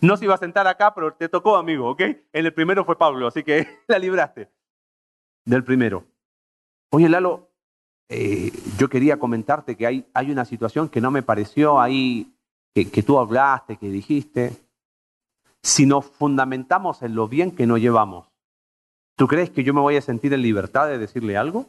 No 0.00 0.16
se 0.16 0.24
iba 0.24 0.34
a 0.34 0.38
sentar 0.38 0.66
acá, 0.66 0.94
pero 0.94 1.14
te 1.14 1.28
tocó, 1.28 1.56
amigo, 1.56 1.90
¿ok? 1.90 2.00
En 2.00 2.46
el 2.46 2.54
primero 2.54 2.84
fue 2.84 2.96
Pablo, 2.96 3.26
así 3.26 3.42
que 3.42 3.66
la 3.88 3.98
libraste 3.98 4.50
del 5.46 5.64
primero. 5.64 6.04
Oye, 6.90 7.08
Lalo, 7.08 7.48
eh, 8.08 8.52
yo 8.78 8.88
quería 8.88 9.18
comentarte 9.18 9.76
que 9.76 9.86
hay, 9.86 10.06
hay 10.12 10.30
una 10.30 10.44
situación 10.44 10.88
que 10.88 11.00
no 11.00 11.10
me 11.10 11.22
pareció 11.22 11.80
ahí, 11.80 12.36
que, 12.74 12.90
que 12.90 13.02
tú 13.02 13.18
hablaste, 13.18 13.78
que 13.78 13.88
dijiste. 13.88 14.52
Si 15.62 15.86
nos 15.86 16.04
fundamentamos 16.04 17.02
en 17.02 17.14
lo 17.14 17.26
bien 17.26 17.50
que 17.50 17.66
nos 17.66 17.80
llevamos, 17.80 18.30
¿tú 19.16 19.26
crees 19.26 19.50
que 19.50 19.64
yo 19.64 19.72
me 19.72 19.80
voy 19.80 19.96
a 19.96 20.02
sentir 20.02 20.32
en 20.32 20.42
libertad 20.42 20.86
de 20.86 20.98
decirle 20.98 21.36
algo? 21.36 21.66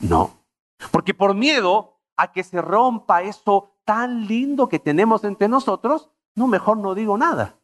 No. 0.00 0.44
Porque 0.90 1.14
por 1.14 1.34
miedo 1.34 2.00
a 2.16 2.32
que 2.32 2.42
se 2.42 2.60
rompa 2.60 3.22
eso 3.22 3.76
tan 3.84 4.26
lindo 4.26 4.68
que 4.68 4.78
tenemos 4.78 5.24
entre 5.24 5.48
nosotros, 5.48 6.10
no, 6.34 6.46
mejor 6.46 6.78
no 6.78 6.94
digo 6.94 7.16
nada. 7.16 7.58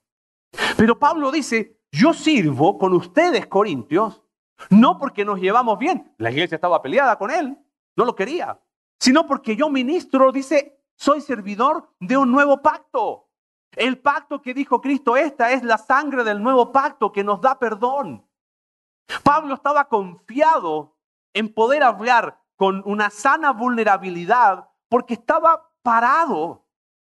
Pero 0.77 0.99
Pablo 0.99 1.31
dice, 1.31 1.79
yo 1.93 2.15
sirvo 2.15 2.79
con 2.79 2.95
ustedes, 2.95 3.47
Corintios, 3.47 4.23
no 4.71 4.99
porque 4.99 5.25
nos 5.25 5.41
llevamos 5.41 5.79
bien, 5.79 6.15
la 6.19 6.31
iglesia 6.31 6.57
estaba 6.57 6.83
peleada 6.83 7.17
con 7.17 7.31
él, 7.31 7.59
no 7.97 8.05
lo 8.05 8.15
quería, 8.15 8.61
sino 8.99 9.27
porque 9.27 9.57
yo 9.57 9.69
ministro, 9.69 10.33
dice, 10.33 10.81
soy 10.97 11.21
servidor 11.21 11.91
de 12.01 12.17
un 12.17 12.31
nuevo 12.33 12.63
pacto. 12.63 13.29
El 13.73 13.99
pacto 13.99 14.41
que 14.41 14.55
dijo 14.55 14.81
Cristo, 14.81 15.17
esta 15.17 15.53
es 15.53 15.63
la 15.63 15.77
sangre 15.77 16.25
del 16.25 16.43
nuevo 16.43 16.73
pacto 16.73 17.13
que 17.13 17.23
nos 17.23 17.41
da 17.41 17.59
perdón. 17.59 18.27
Pablo 19.23 19.55
estaba 19.55 19.89
confiado 19.89 20.97
en 21.35 21.53
poder 21.53 21.83
hablar 21.83 22.41
con 22.57 22.83
una 22.87 23.11
sana 23.11 23.53
vulnerabilidad 23.53 24.71
porque 24.89 25.15
estaba 25.15 25.71
parado, 25.83 26.67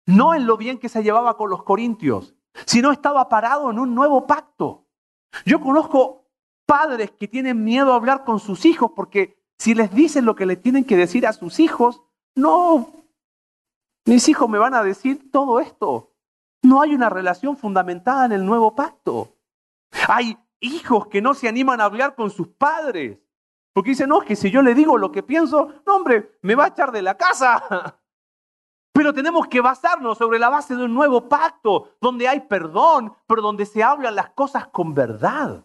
no 0.06 0.34
en 0.34 0.45
lo 0.45 0.58
bien 0.58 0.78
que 0.78 0.89
se 0.89 1.02
llevaba 1.02 1.38
con 1.38 1.49
los 1.49 1.63
corintios, 1.63 2.36
sino 2.65 2.91
estaba 2.91 3.30
parado 3.30 3.71
en 3.71 3.80
un 3.80 3.95
nuevo 3.95 4.28
pacto. 4.28 4.86
Yo 5.45 5.62
conozco 5.62 6.18
padres 6.69 7.10
que 7.10 7.27
tienen 7.27 7.63
miedo 7.63 7.91
a 7.91 7.95
hablar 7.95 8.23
con 8.23 8.39
sus 8.39 8.63
hijos 8.63 8.91
porque 8.95 9.43
si 9.58 9.73
les 9.73 9.91
dicen 9.91 10.23
lo 10.23 10.36
que 10.36 10.45
le 10.45 10.55
tienen 10.55 10.86
que 10.86 10.95
decir 10.95 11.25
a 11.25 11.34
sus 11.34 11.60
hijos, 11.60 12.03
no, 12.36 12.93
mis 14.05 14.29
hijos 14.29 14.47
me 14.47 14.60
van 14.60 14.75
a 14.75 14.84
decir 14.84 15.32
todo 15.32 15.60
esto. 15.60 16.13
No 16.62 16.84
hay 16.84 16.93
una 16.93 17.10
relación 17.10 17.58
fundamentada 17.58 18.25
en 18.25 18.34
el 18.34 18.45
nuevo 18.45 18.75
pacto. 18.75 19.34
Hay 20.08 20.38
hijos 20.60 21.08
que 21.08 21.23
no 21.23 21.34
se 21.34 21.47
animan 21.47 21.82
a 21.82 21.86
hablar 21.86 22.13
con 22.13 22.29
sus 22.29 22.49
padres. 22.49 23.17
Porque 23.73 23.91
dicen, 23.91 24.10
no, 24.10 24.21
es 24.21 24.27
que 24.27 24.36
si 24.36 24.51
yo 24.51 24.62
le 24.62 24.75
digo 24.75 24.95
lo 24.95 25.12
que 25.12 25.23
pienso, 25.23 25.73
no, 25.88 25.95
hombre, 25.95 26.38
me 26.43 26.53
va 26.53 26.65
a 26.65 26.67
echar 26.67 26.91
de 26.91 27.01
la 27.01 27.17
casa. 27.17 27.97
Pero 28.93 29.12
tenemos 29.12 29.47
que 29.47 29.60
basarnos 29.60 30.19
sobre 30.19 30.38
la 30.38 30.49
base 30.49 30.75
de 30.75 30.84
un 30.84 30.93
nuevo 30.93 31.27
pacto, 31.27 31.95
donde 31.99 32.27
hay 32.27 32.41
perdón, 32.41 33.15
pero 33.27 33.41
donde 33.41 33.65
se 33.65 33.82
hablan 33.82 34.15
las 34.15 34.32
cosas 34.32 34.67
con 34.67 34.93
verdad 34.93 35.63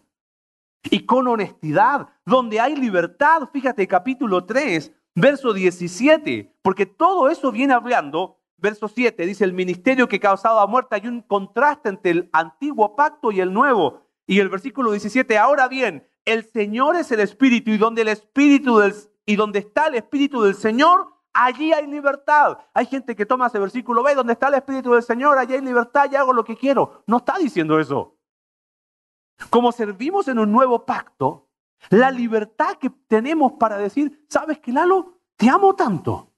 y 0.89 1.05
con 1.05 1.27
honestidad, 1.27 2.09
donde 2.25 2.59
hay 2.59 2.75
libertad. 2.75 3.49
Fíjate, 3.51 3.87
capítulo 3.87 4.45
3, 4.45 4.91
verso 5.15 5.53
17, 5.53 6.53
porque 6.61 6.85
todo 6.85 7.29
eso 7.29 7.51
viene 7.51 7.73
hablando. 7.73 8.39
Verso 8.57 8.87
7 8.87 9.25
dice, 9.25 9.43
el 9.43 9.53
ministerio 9.53 10.07
que 10.07 10.19
causaba 10.19 10.65
muerte, 10.65 10.95
hay 10.95 11.07
un 11.07 11.21
contraste 11.21 11.89
entre 11.89 12.11
el 12.11 12.29
antiguo 12.31 12.95
pacto 12.95 13.31
y 13.31 13.41
el 13.41 13.53
nuevo. 13.53 14.01
Y 14.27 14.39
el 14.39 14.49
versículo 14.49 14.91
17, 14.91 15.37
ahora 15.37 15.67
bien, 15.67 16.07
el 16.23 16.45
Señor 16.45 16.95
es 16.95 17.11
el 17.11 17.19
Espíritu 17.19 17.71
y 17.71 17.77
donde 17.77 18.01
el 18.01 18.07
Espíritu 18.07 18.79
del, 18.79 18.93
y 19.25 19.35
donde 19.35 19.59
está 19.59 19.87
el 19.87 19.95
Espíritu 19.95 20.41
del 20.41 20.55
Señor, 20.55 21.07
allí 21.33 21.73
hay 21.73 21.85
libertad. 21.85 22.57
Hay 22.73 22.87
gente 22.87 23.15
que 23.15 23.25
toma 23.25 23.47
ese 23.47 23.59
versículo, 23.59 24.01
ve, 24.01 24.15
donde 24.15 24.33
está 24.33 24.47
el 24.47 24.55
Espíritu 24.55 24.93
del 24.93 25.03
Señor, 25.03 25.37
allí 25.37 25.53
hay 25.53 25.61
libertad 25.61 26.09
y 26.11 26.15
hago 26.15 26.33
lo 26.33 26.43
que 26.43 26.55
quiero. 26.55 27.03
No 27.05 27.17
está 27.17 27.37
diciendo 27.37 27.79
eso. 27.79 28.14
Como 29.49 29.71
servimos 29.71 30.27
en 30.27 30.39
un 30.39 30.51
nuevo 30.51 30.85
pacto, 30.85 31.47
la 31.89 32.11
libertad 32.11 32.75
que 32.79 32.89
tenemos 32.89 33.53
para 33.53 33.77
decir, 33.77 34.25
¿sabes 34.29 34.59
que 34.59 34.71
Lalo? 34.71 35.19
Te 35.35 35.49
amo 35.49 35.75
tanto 35.75 36.31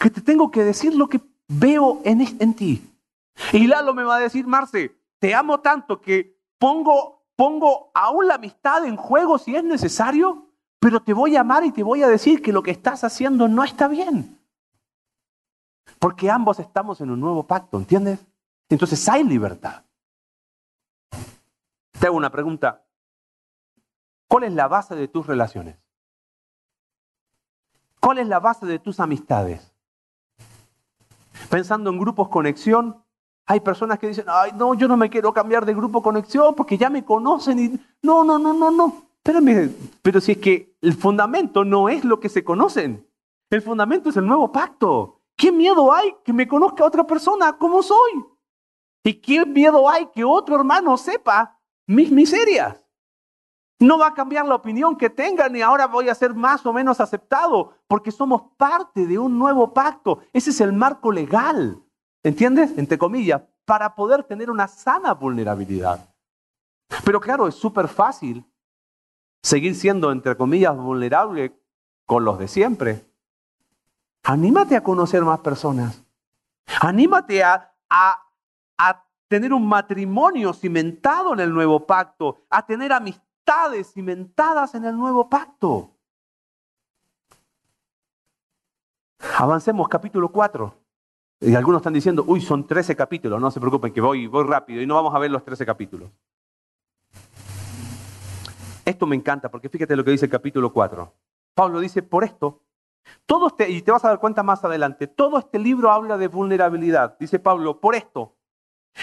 que 0.00 0.10
te 0.10 0.20
tengo 0.20 0.50
que 0.50 0.64
decir 0.64 0.94
lo 0.94 1.08
que 1.08 1.20
veo 1.48 2.00
en, 2.04 2.22
en 2.40 2.54
ti. 2.54 2.90
Y 3.52 3.66
Lalo 3.66 3.94
me 3.94 4.04
va 4.04 4.16
a 4.16 4.20
decir, 4.20 4.46
Marce, 4.46 4.96
te 5.18 5.34
amo 5.34 5.60
tanto 5.60 6.00
que 6.00 6.38
pongo 6.58 7.14
pongo 7.36 7.90
aún 7.94 8.28
la 8.28 8.34
amistad 8.34 8.84
en 8.84 8.96
juego 8.96 9.38
si 9.38 9.56
es 9.56 9.64
necesario, 9.64 10.48
pero 10.78 11.02
te 11.02 11.12
voy 11.12 11.36
a 11.36 11.40
amar 11.40 11.64
y 11.64 11.72
te 11.72 11.82
voy 11.82 12.02
a 12.02 12.08
decir 12.08 12.42
que 12.42 12.52
lo 12.52 12.62
que 12.62 12.70
estás 12.70 13.04
haciendo 13.04 13.48
no 13.48 13.64
está 13.64 13.88
bien. 13.88 14.38
Porque 15.98 16.30
ambos 16.30 16.58
estamos 16.58 17.00
en 17.00 17.10
un 17.10 17.20
nuevo 17.20 17.46
pacto, 17.46 17.78
¿entiendes? 17.78 18.24
Entonces 18.68 19.08
hay 19.08 19.24
libertad. 19.24 19.84
Te 21.98 22.06
hago 22.06 22.16
una 22.16 22.30
pregunta. 22.30 22.84
¿Cuál 24.28 24.44
es 24.44 24.52
la 24.52 24.68
base 24.68 24.94
de 24.94 25.08
tus 25.08 25.26
relaciones? 25.26 25.78
¿Cuál 28.00 28.18
es 28.18 28.26
la 28.26 28.40
base 28.40 28.66
de 28.66 28.78
tus 28.78 29.00
amistades? 29.00 29.72
Pensando 31.50 31.90
en 31.90 31.98
grupos 31.98 32.28
conexión, 32.28 33.02
hay 33.46 33.60
personas 33.60 33.98
que 33.98 34.08
dicen, 34.08 34.26
ay, 34.28 34.52
no, 34.56 34.74
yo 34.74 34.88
no 34.88 34.96
me 34.96 35.10
quiero 35.10 35.32
cambiar 35.32 35.64
de 35.64 35.74
grupo 35.74 36.02
conexión 36.02 36.54
porque 36.54 36.76
ya 36.76 36.90
me 36.90 37.04
conocen 37.04 37.58
y 37.58 37.80
no, 38.02 38.24
no, 38.24 38.38
no, 38.38 38.52
no, 38.52 38.70
no. 38.70 39.04
Pero 40.02 40.20
si 40.20 40.32
es 40.32 40.38
que 40.38 40.76
el 40.82 40.94
fundamento 40.94 41.64
no 41.64 41.88
es 41.88 42.04
lo 42.04 42.20
que 42.20 42.28
se 42.28 42.44
conocen. 42.44 43.08
El 43.50 43.62
fundamento 43.62 44.10
es 44.10 44.16
el 44.16 44.26
nuevo 44.26 44.52
pacto. 44.52 45.22
¿Qué 45.36 45.50
miedo 45.50 45.92
hay 45.92 46.14
que 46.24 46.32
me 46.32 46.46
conozca 46.46 46.84
otra 46.84 47.06
persona 47.06 47.56
como 47.56 47.82
soy? 47.82 48.24
¿Y 49.02 49.14
qué 49.14 49.44
miedo 49.46 49.88
hay 49.88 50.06
que 50.06 50.24
otro 50.24 50.56
hermano 50.56 50.96
sepa 50.96 51.53
mis 51.86 52.10
miserias? 52.10 52.80
No 53.80 53.98
va 53.98 54.08
a 54.08 54.14
cambiar 54.14 54.46
la 54.46 54.54
opinión 54.54 54.96
que 54.96 55.10
tengan 55.10 55.54
y 55.54 55.60
ahora 55.60 55.86
voy 55.86 56.08
a 56.08 56.14
ser 56.14 56.34
más 56.34 56.64
o 56.64 56.72
menos 56.72 57.00
aceptado 57.00 57.74
porque 57.86 58.10
somos 58.10 58.42
parte 58.56 59.06
de 59.06 59.18
un 59.18 59.38
nuevo 59.38 59.74
pacto. 59.74 60.20
Ese 60.32 60.50
es 60.50 60.60
el 60.60 60.72
marco 60.72 61.10
legal. 61.10 61.82
¿Entiendes? 62.22 62.78
Entre 62.78 62.96
comillas, 62.96 63.42
para 63.64 63.94
poder 63.94 64.24
tener 64.24 64.50
una 64.50 64.68
sana 64.68 65.12
vulnerabilidad. 65.12 66.08
Pero 67.04 67.20
claro, 67.20 67.48
es 67.48 67.54
súper 67.54 67.88
fácil 67.88 68.44
seguir 69.42 69.74
siendo, 69.74 70.10
entre 70.10 70.36
comillas, 70.36 70.76
vulnerable 70.76 71.58
con 72.06 72.24
los 72.24 72.38
de 72.38 72.48
siempre. 72.48 73.04
Anímate 74.22 74.76
a 74.76 74.82
conocer 74.82 75.22
más 75.22 75.40
personas. 75.40 76.02
Anímate 76.80 77.42
a, 77.42 77.74
a, 77.90 78.16
a 78.78 79.04
tener 79.34 79.52
un 79.52 79.66
matrimonio 79.66 80.52
cimentado 80.52 81.32
en 81.32 81.40
el 81.40 81.52
nuevo 81.52 81.84
pacto, 81.84 82.42
a 82.48 82.64
tener 82.64 82.92
amistades 82.92 83.92
cimentadas 83.92 84.76
en 84.76 84.84
el 84.84 84.96
nuevo 84.96 85.28
pacto. 85.28 85.90
Avancemos, 89.36 89.88
capítulo 89.88 90.30
4. 90.30 90.72
Y 91.40 91.52
algunos 91.56 91.80
están 91.80 91.94
diciendo, 91.94 92.22
uy, 92.28 92.40
son 92.42 92.64
13 92.64 92.94
capítulos. 92.94 93.40
No 93.40 93.50
se 93.50 93.58
preocupen, 93.58 93.92
que 93.92 94.00
voy, 94.00 94.28
voy 94.28 94.44
rápido 94.44 94.80
y 94.80 94.86
no 94.86 94.94
vamos 94.94 95.12
a 95.12 95.18
ver 95.18 95.32
los 95.32 95.44
13 95.44 95.66
capítulos. 95.66 96.12
Esto 98.84 99.04
me 99.04 99.16
encanta 99.16 99.50
porque 99.50 99.68
fíjate 99.68 99.96
lo 99.96 100.04
que 100.04 100.12
dice 100.12 100.26
el 100.26 100.30
capítulo 100.30 100.72
4. 100.72 101.12
Pablo 101.56 101.80
dice, 101.80 102.04
por 102.04 102.22
esto, 102.22 102.62
todo 103.26 103.48
este, 103.48 103.68
y 103.68 103.82
te 103.82 103.90
vas 103.90 104.04
a 104.04 104.10
dar 104.10 104.20
cuenta 104.20 104.44
más 104.44 104.62
adelante, 104.64 105.08
todo 105.08 105.40
este 105.40 105.58
libro 105.58 105.90
habla 105.90 106.18
de 106.18 106.28
vulnerabilidad. 106.28 107.18
Dice 107.18 107.40
Pablo, 107.40 107.80
por 107.80 107.96
esto, 107.96 108.33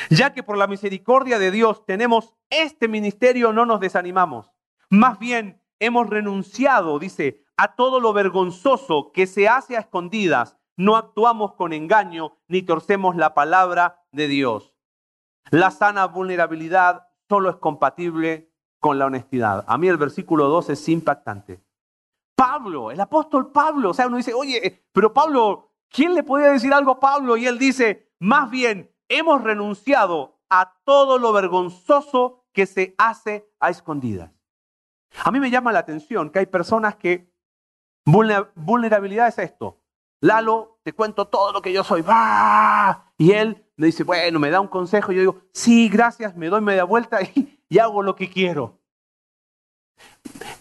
ya 0.10 0.34
que 0.34 0.43
por 0.43 0.58
la 0.58 0.67
misericordia 0.67 1.39
de 1.39 1.51
Dios 1.51 1.86
tenemos 1.86 2.34
este 2.49 2.88
ministerio, 2.88 3.54
no 3.54 3.65
nos 3.65 3.80
desanimamos. 3.80 4.51
Más 4.89 5.19
bien, 5.19 5.62
hemos 5.80 6.10
renunciado, 6.10 6.99
dice, 6.99 7.43
a 7.58 7.75
todo 7.75 7.99
lo 7.99 8.13
vergonzoso 8.13 9.12
que 9.13 9.27
se 9.27 9.47
hace 9.47 9.77
a 9.77 9.82
escondidas 9.82 10.58
no 10.77 10.95
actuamos 10.95 11.54
con 11.54 11.73
engaño 11.73 12.38
ni 12.47 12.63
torcemos 12.63 13.15
la 13.15 13.34
palabra 13.34 14.04
de 14.12 14.27
Dios. 14.27 14.73
La 15.51 15.69
sana 15.71 16.08
vulnerabilidad 16.08 17.08
solo 17.30 17.49
es 17.49 17.58
compatible 17.58 18.51
con 18.80 18.97
la 18.97 19.06
honestidad. 19.06 19.63
A 19.67 19.77
mí 19.77 19.88
el 19.88 19.97
versículo 19.97 20.47
2 20.47 20.71
es 20.71 20.89
impactante. 20.89 21.63
Pablo, 22.36 22.89
el 22.89 22.99
apóstol 22.99 23.51
Pablo, 23.51 23.91
o 23.91 23.93
sea, 23.93 24.08
uno 24.08 24.17
dice, 24.17 24.34
oye, 24.34 24.88
pero 24.91 25.13
Pablo, 25.13 25.71
¿quién 25.89 26.15
le 26.15 26.23
podía 26.23 26.51
decir 26.51 26.73
algo 26.73 26.93
a 26.93 26.99
Pablo? 26.99 27.38
Y 27.38 27.45
él 27.45 27.60
dice, 27.60 28.12
más 28.19 28.49
bien, 28.49 28.90
hemos 29.12 29.43
renunciado 29.43 30.39
a 30.50 30.74
todo 30.84 31.17
lo 31.17 31.34
vergonzoso 31.34 32.45
que 32.54 32.65
se 32.65 32.95
hace 32.97 33.50
a 33.60 33.69
escondidas. 33.69 34.32
A 35.24 35.32
mí 35.32 35.39
me 35.39 35.50
llama 35.50 35.71
la 35.71 35.80
atención 35.80 36.30
que 36.30 36.39
hay 36.39 36.45
personas 36.45 36.95
que 36.95 37.32
vulnerabilidad 38.06 39.28
es 39.28 39.38
esto. 39.38 39.80
Lalo, 40.21 40.80
te 40.84 40.93
cuento 40.93 41.28
todo 41.28 41.52
lo 41.52 41.62
que 41.62 41.74
yo 41.74 41.84
soy. 41.84 42.04
Y 43.17 43.32
él 43.32 43.65
me 43.76 43.88
dice, 43.88 44.04
bueno, 44.04 44.39
me 44.39 44.50
da 44.50 44.62
un 44.62 44.67
consejo. 44.67 45.12
Y 45.12 45.15
yo 45.15 45.21
digo, 45.21 45.41
sí, 45.52 45.89
gracias, 45.89 46.36
me 46.36 46.47
doy 46.47 46.62
media 46.62 46.84
vuelta 46.84 47.19
y, 47.21 47.80
hago 47.80 48.04
lo 48.04 48.15
que 48.15 48.30
quiero. 48.30 48.80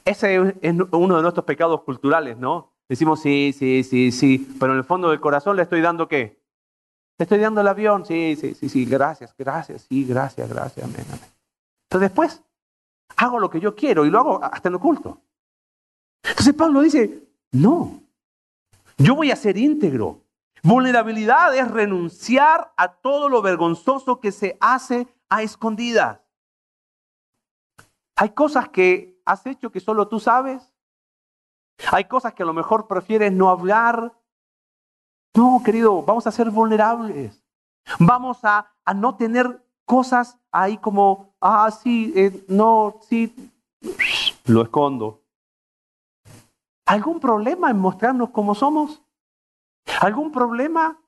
Ese 0.05 0.37
es 0.63 0.75
uno 0.93 1.17
de 1.17 1.23
nuestros 1.23 1.45
pecados 1.45 1.83
culturales, 1.83 2.37
¿no? 2.37 2.73
Decimos, 2.89 3.21
sí, 3.21 3.55
sí, 3.57 3.85
sí, 3.85 4.11
sí, 4.11 4.57
pero 4.59 4.73
en 4.73 4.79
el 4.79 4.85
fondo 4.85 5.11
del 5.11 5.21
corazón 5.21 5.57
le 5.57 5.63
estoy 5.63 5.81
dando 5.81 6.09
qué? 6.09 6.40
Estoy 7.21 7.39
dando 7.39 7.61
el 7.61 7.69
avión, 7.69 8.07
sí, 8.07 8.35
sí, 8.41 8.55
sí, 8.55 8.69
sí, 8.71 8.87
gracias, 8.87 9.35
gracias, 9.37 9.83
sí, 9.83 10.05
gracias, 10.05 10.49
gracias, 10.49 10.85
amén, 10.85 11.05
amén. 11.07 11.31
Entonces 11.85 12.11
después 12.11 12.43
hago 13.17 13.39
lo 13.39 13.51
que 13.51 13.61
yo 13.61 13.75
quiero 13.75 14.07
y 14.07 14.11
lo 14.11 14.19
hago 14.19 14.43
hasta 14.43 14.69
en 14.69 14.77
oculto. 14.77 15.21
Entonces 16.23 16.55
Pablo 16.55 16.81
dice, 16.81 17.29
no, 17.53 18.03
Yo 18.97 19.15
voy 19.15 19.31
a 19.31 19.37
ser 19.37 19.57
íntegro. 19.57 20.25
Vulnerabilidad 20.63 21.55
es 21.57 21.71
renunciar 21.71 22.73
a 22.77 22.93
todo 22.93 23.29
lo 23.29 23.43
vergonzoso 23.43 24.21
que 24.21 24.33
se 24.33 24.57
hace 24.61 25.07
a 25.29 25.43
escondidas. 25.43 26.21
Hay 28.17 28.31
cosas 28.31 28.69
que 28.69 29.21
has 29.25 29.47
hecho 29.47 29.71
que 29.71 29.81
solo 29.81 30.09
tú 30.09 30.21
sabes. 30.21 30.75
Hay 31.93 32.05
cosas 32.05 32.35
que 32.35 32.43
a 32.43 32.47
lo 32.47 32.53
mejor 32.53 32.87
prefieres 32.87 33.33
no 33.33 33.49
hablar. 33.49 34.13
No, 35.35 35.63
querido, 35.65 36.03
vamos 36.03 36.27
a 36.27 36.33
ser 36.33 36.51
vulnerables. 36.51 37.43
Vamos 37.99 38.45
a, 38.45 38.73
a 38.85 38.95
no 38.95 39.17
tener 39.17 39.65
cosas 39.85 40.39
ahí 40.53 40.79
como, 40.79 41.35
ah, 41.41 41.71
sí, 41.71 42.13
eh, 42.15 42.45
no, 42.49 43.01
sí, 43.09 43.35
lo 44.47 44.63
escondo. 44.63 45.23
¿Algún 46.87 47.21
problema 47.21 47.71
en 47.71 47.79
mostrarnos 47.79 48.31
como 48.31 48.55
somos? 48.55 49.03
¿Algún 50.01 50.33
problema? 50.33 51.01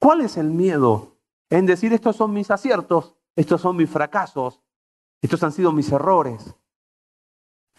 ¿Cuál 0.00 0.20
es 0.20 0.36
el 0.36 0.50
miedo 0.50 1.16
en 1.50 1.66
decir 1.66 1.92
estos 1.92 2.16
son 2.16 2.32
mis 2.32 2.50
aciertos, 2.50 3.16
estos 3.34 3.60
son 3.60 3.76
mis 3.76 3.90
fracasos, 3.90 4.60
estos 5.20 5.42
han 5.42 5.52
sido 5.52 5.72
mis 5.72 5.90
errores, 5.90 6.54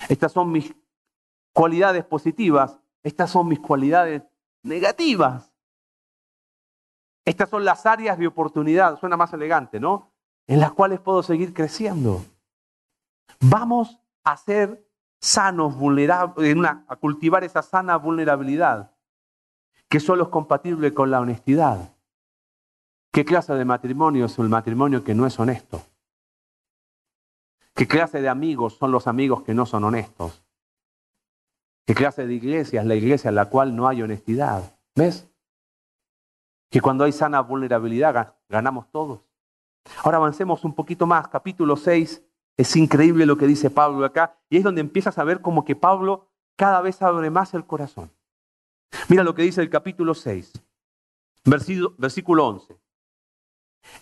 estas 0.09 0.31
son 0.31 0.51
mis 0.51 0.73
cualidades 1.53 2.03
positivas, 2.03 2.79
estas 3.03 3.29
son 3.29 3.47
mis 3.47 3.59
cualidades 3.59 4.23
negativas? 4.63 5.48
Estas 7.29 7.51
son 7.51 7.63
las 7.63 7.85
áreas 7.85 8.17
de 8.17 8.25
oportunidad, 8.25 8.99
suena 8.99 9.15
más 9.15 9.31
elegante, 9.33 9.79
¿no? 9.79 10.11
En 10.47 10.59
las 10.59 10.71
cuales 10.71 10.99
puedo 10.99 11.21
seguir 11.21 11.53
creciendo. 11.53 12.25
Vamos 13.39 13.99
a 14.23 14.35
ser 14.35 14.89
sanos, 15.21 15.75
vulnerables, 15.75 16.57
a 16.87 16.95
cultivar 16.95 17.43
esa 17.43 17.61
sana 17.61 17.97
vulnerabilidad 17.97 18.95
que 19.87 19.99
solo 19.99 20.23
es 20.23 20.29
compatible 20.29 20.91
con 20.95 21.11
la 21.11 21.19
honestidad. 21.19 21.95
¿Qué 23.11 23.23
clase 23.23 23.53
de 23.53 23.63
matrimonio 23.63 24.25
es 24.25 24.39
el 24.39 24.49
matrimonio 24.49 25.03
que 25.03 25.13
no 25.13 25.27
es 25.27 25.39
honesto? 25.39 25.83
¿Qué 27.75 27.87
clase 27.87 28.21
de 28.21 28.29
amigos 28.29 28.75
son 28.75 28.91
los 28.91 29.05
amigos 29.05 29.43
que 29.43 29.53
no 29.53 29.67
son 29.67 29.83
honestos? 29.83 30.43
¿Qué 31.85 31.93
clase 31.93 32.25
de 32.25 32.33
iglesia 32.33 32.81
es 32.81 32.87
la 32.87 32.95
iglesia 32.95 33.29
en 33.29 33.35
la 33.35 33.51
cual 33.51 33.75
no 33.75 33.87
hay 33.87 34.01
honestidad? 34.01 34.79
¿Ves? 34.95 35.29
Que 36.69 36.81
cuando 36.81 37.03
hay 37.03 37.11
sana 37.11 37.41
vulnerabilidad 37.41 38.35
ganamos 38.47 38.91
todos. 38.91 39.21
Ahora 40.03 40.17
avancemos 40.17 40.63
un 40.63 40.75
poquito 40.75 41.07
más, 41.07 41.27
capítulo 41.27 41.75
6. 41.75 42.23
Es 42.57 42.75
increíble 42.75 43.25
lo 43.25 43.37
que 43.37 43.47
dice 43.47 43.69
Pablo 43.69 44.05
acá 44.05 44.37
y 44.49 44.57
es 44.57 44.63
donde 44.63 44.81
empiezas 44.81 45.17
a 45.17 45.23
ver 45.23 45.41
como 45.41 45.65
que 45.65 45.75
Pablo 45.75 46.27
cada 46.55 46.81
vez 46.81 47.01
abre 47.01 47.29
más 47.29 47.53
el 47.53 47.65
corazón. 47.65 48.11
Mira 49.07 49.23
lo 49.23 49.33
que 49.33 49.43
dice 49.43 49.61
el 49.61 49.69
capítulo 49.69 50.13
6, 50.13 50.51
versículo 51.97 52.47
11. 52.47 52.77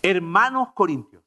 Hermanos 0.02 0.72
corintios, 0.72 1.22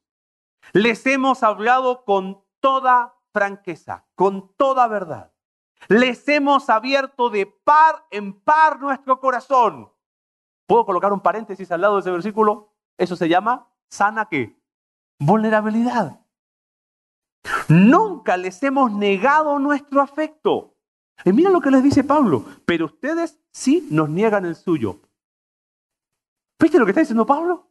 les 0.73 1.05
hemos 1.05 1.43
hablado 1.43 2.03
con 2.03 2.43
toda 2.59 3.15
franqueza, 3.31 4.05
con 4.15 4.53
toda 4.57 4.87
verdad. 4.87 5.31
Les 5.87 6.27
hemos 6.27 6.69
abierto 6.69 7.29
de 7.29 7.45
par 7.45 8.05
en 8.11 8.33
par 8.33 8.79
nuestro 8.79 9.19
corazón. 9.19 9.90
¿Puedo 10.71 10.85
colocar 10.85 11.11
un 11.11 11.19
paréntesis 11.19 11.69
al 11.73 11.81
lado 11.81 11.95
de 11.95 11.99
ese 11.99 12.11
versículo? 12.11 12.69
Eso 12.97 13.17
se 13.17 13.27
llama 13.27 13.67
sana 13.89 14.29
qué? 14.29 14.57
Vulnerabilidad. 15.19 16.21
Nunca 17.67 18.37
les 18.37 18.63
hemos 18.63 18.89
negado 18.93 19.59
nuestro 19.59 19.99
afecto. 19.99 20.77
Y 21.25 21.33
mira 21.33 21.49
lo 21.49 21.59
que 21.59 21.71
les 21.71 21.83
dice 21.83 22.05
Pablo, 22.05 22.45
pero 22.63 22.85
ustedes 22.85 23.37
sí 23.51 23.85
nos 23.91 24.07
niegan 24.07 24.45
el 24.45 24.55
suyo. 24.55 25.01
¿Viste 26.57 26.79
lo 26.79 26.85
que 26.85 26.91
está 26.91 27.01
diciendo 27.01 27.25
Pablo? 27.25 27.69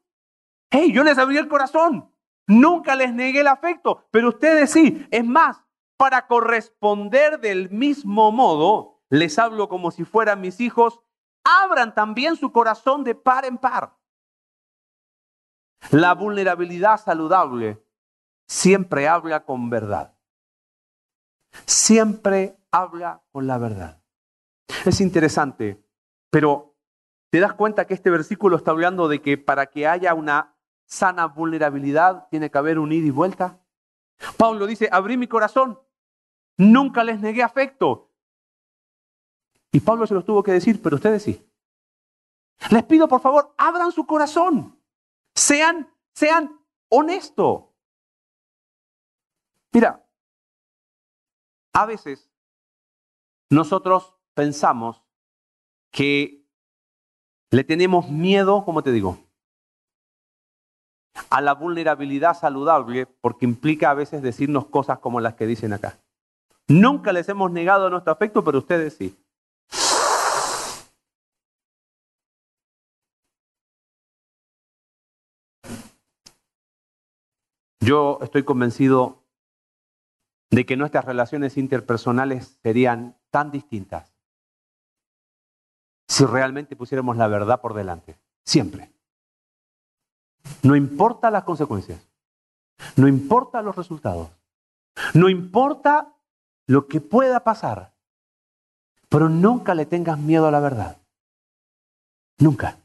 Hey, 0.70 0.92
yo 0.92 1.02
les 1.02 1.16
abrí 1.16 1.38
el 1.38 1.48
corazón. 1.48 2.12
Nunca 2.48 2.96
les 2.96 3.14
negué 3.14 3.40
el 3.40 3.48
afecto, 3.48 4.04
pero 4.10 4.28
ustedes 4.28 4.72
sí. 4.72 5.06
Es 5.10 5.24
más, 5.24 5.64
para 5.96 6.26
corresponder 6.26 7.40
del 7.40 7.70
mismo 7.70 8.30
modo, 8.30 9.00
les 9.08 9.38
hablo 9.38 9.70
como 9.70 9.90
si 9.90 10.04
fueran 10.04 10.42
mis 10.42 10.60
hijos. 10.60 11.00
Abran 11.44 11.94
también 11.94 12.37
su 12.37 12.53
corazón 12.53 13.05
de 13.05 13.14
par 13.14 13.44
en 13.44 13.59
par. 13.59 13.96
La 15.90 16.14
vulnerabilidad 16.14 17.00
saludable 17.00 17.83
siempre 18.46 19.09
habla 19.09 19.44
con 19.44 19.70
verdad. 19.70 20.14
Siempre 21.66 22.59
habla 22.70 23.22
con 23.33 23.46
la 23.46 23.59
verdad. 23.59 24.03
Es 24.85 25.00
interesante, 25.00 25.83
pero 26.31 26.76
¿te 27.31 27.40
das 27.40 27.55
cuenta 27.55 27.87
que 27.87 27.94
este 27.94 28.11
versículo 28.11 28.57
está 28.57 28.70
hablando 28.70 29.09
de 29.09 29.20
que 29.20 29.37
para 29.37 29.66
que 29.66 29.87
haya 29.87 30.14
una 30.14 30.57
sana 30.85 31.26
vulnerabilidad 31.26 32.29
tiene 32.31 32.50
que 32.50 32.59
haber 32.59 32.79
un 32.79 32.92
ida 32.92 33.07
y 33.07 33.11
vuelta? 33.11 33.61
Pablo 34.37 34.66
dice, 34.66 34.88
abrí 34.92 35.16
mi 35.16 35.26
corazón, 35.26 35.81
nunca 36.57 37.03
les 37.05 37.20
negué 37.20 37.42
afecto. 37.42 38.09
Y 39.72 39.80
Pablo 39.80 40.06
se 40.06 40.14
los 40.14 40.24
tuvo 40.24 40.42
que 40.42 40.52
decir, 40.52 40.80
pero 40.83 40.96
ustedes 40.96 41.22
sí. 41.22 41.46
Les 42.70 42.85
pido 42.85 43.09
por 43.09 43.20
favor, 43.20 43.54
abran 43.56 43.92
su 43.92 44.04
corazón, 44.06 44.78
sean, 45.35 45.88
sean 46.14 46.61
honestos. 46.88 47.64
Mira, 49.72 50.04
a 51.72 51.87
veces 51.87 52.30
nosotros 53.48 54.14
pensamos 54.35 55.02
que 55.90 56.46
le 57.50 57.64
tenemos 57.64 58.11
miedo, 58.11 58.64
como 58.64 58.83
te 58.83 58.92
digo, 58.92 59.18
a 61.30 61.40
la 61.40 61.54
vulnerabilidad 61.54 62.35
saludable 62.35 63.06
porque 63.06 63.44
implica 63.44 63.90
a 63.90 63.94
veces 63.94 64.22
decirnos 64.22 64.66
cosas 64.66 64.98
como 64.98 65.20
las 65.20 65.35
que 65.35 65.46
dicen 65.46 65.72
acá. 65.72 65.98
Nunca 66.68 67.12
les 67.12 67.28
hemos 67.28 67.50
negado 67.50 67.90
nuestro 67.90 68.12
afecto, 68.12 68.44
pero 68.44 68.59
ustedes 68.59 68.94
sí. 68.94 69.16
Yo 77.80 78.18
estoy 78.22 78.44
convencido 78.44 79.24
de 80.50 80.66
que 80.66 80.76
nuestras 80.76 81.04
relaciones 81.04 81.56
interpersonales 81.56 82.58
serían 82.62 83.16
tan 83.30 83.50
distintas 83.50 84.12
si 86.08 86.24
realmente 86.24 86.74
pusiéramos 86.74 87.16
la 87.16 87.28
verdad 87.28 87.60
por 87.60 87.72
delante. 87.72 88.18
Siempre. 88.44 88.92
No 90.62 90.74
importa 90.74 91.30
las 91.30 91.44
consecuencias. 91.44 92.04
No 92.96 93.06
importa 93.06 93.62
los 93.62 93.76
resultados. 93.76 94.28
No 95.14 95.28
importa 95.28 96.12
lo 96.66 96.88
que 96.88 97.00
pueda 97.00 97.44
pasar. 97.44 97.94
Pero 99.08 99.28
nunca 99.28 99.74
le 99.74 99.86
tengas 99.86 100.18
miedo 100.18 100.46
a 100.46 100.50
la 100.50 100.60
verdad. 100.60 101.00
Nunca. 102.38 102.78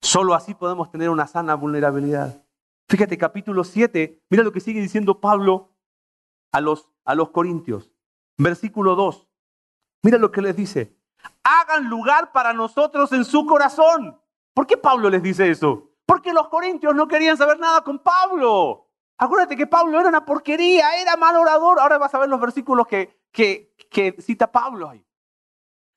Solo 0.00 0.34
así 0.34 0.54
podemos 0.54 0.90
tener 0.90 1.10
una 1.10 1.26
sana 1.26 1.56
vulnerabilidad. 1.56 2.45
Fíjate, 2.88 3.18
capítulo 3.18 3.64
7, 3.64 4.22
mira 4.30 4.44
lo 4.44 4.52
que 4.52 4.60
sigue 4.60 4.80
diciendo 4.80 5.20
Pablo 5.20 5.72
a 6.52 6.60
los, 6.60 6.88
a 7.04 7.14
los 7.14 7.30
corintios. 7.30 7.90
Versículo 8.38 8.94
2. 8.94 9.28
Mira 10.02 10.18
lo 10.18 10.30
que 10.30 10.42
les 10.42 10.54
dice. 10.54 10.96
Hagan 11.42 11.88
lugar 11.88 12.30
para 12.30 12.52
nosotros 12.52 13.12
en 13.12 13.24
su 13.24 13.44
corazón. 13.44 14.20
¿Por 14.54 14.66
qué 14.66 14.76
Pablo 14.76 15.10
les 15.10 15.22
dice 15.22 15.50
eso? 15.50 15.90
Porque 16.06 16.32
los 16.32 16.48
corintios 16.48 16.94
no 16.94 17.08
querían 17.08 17.36
saber 17.36 17.58
nada 17.58 17.82
con 17.82 17.98
Pablo. 17.98 18.88
Acuérdate 19.18 19.56
que 19.56 19.66
Pablo 19.66 19.98
era 19.98 20.08
una 20.08 20.24
porquería, 20.24 21.00
era 21.00 21.16
mal 21.16 21.36
orador. 21.36 21.80
Ahora 21.80 21.98
vas 21.98 22.14
a 22.14 22.18
ver 22.18 22.28
los 22.28 22.40
versículos 22.40 22.86
que, 22.86 23.20
que, 23.32 23.74
que 23.90 24.14
cita 24.20 24.52
Pablo 24.52 24.90
ahí. 24.90 25.04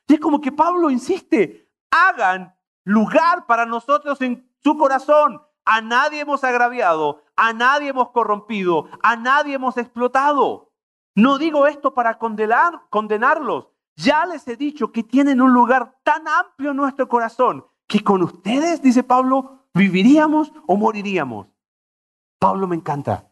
Y 0.07 0.15
es 0.15 0.19
como 0.19 0.41
que 0.41 0.51
Pablo 0.51 0.89
insiste, 0.89 1.69
hagan 1.91 2.55
lugar 2.83 3.45
para 3.45 3.67
nosotros 3.67 4.19
en 4.21 4.51
su 4.63 4.75
corazón. 4.75 5.39
A 5.71 5.81
nadie 5.81 6.21
hemos 6.21 6.43
agraviado, 6.43 7.21
a 7.35 7.53
nadie 7.53 7.89
hemos 7.89 8.09
corrompido, 8.09 8.87
a 9.03 9.15
nadie 9.15 9.53
hemos 9.53 9.77
explotado. 9.77 10.73
No 11.13 11.37
digo 11.37 11.67
esto 11.67 11.93
para 11.93 12.17
condenar, 12.17 12.87
condenarlos. 12.89 13.69
Ya 13.95 14.25
les 14.25 14.47
he 14.47 14.55
dicho 14.55 14.91
que 14.91 15.03
tienen 15.03 15.41
un 15.41 15.53
lugar 15.53 15.95
tan 16.03 16.27
amplio 16.27 16.71
en 16.71 16.77
nuestro 16.77 17.07
corazón 17.07 17.67
que 17.85 18.03
con 18.03 18.23
ustedes, 18.23 18.81
dice 18.81 19.03
Pablo, 19.03 19.67
viviríamos 19.75 20.51
o 20.65 20.75
moriríamos. 20.75 21.45
Pablo 22.39 22.67
me 22.67 22.75
encanta. 22.75 23.31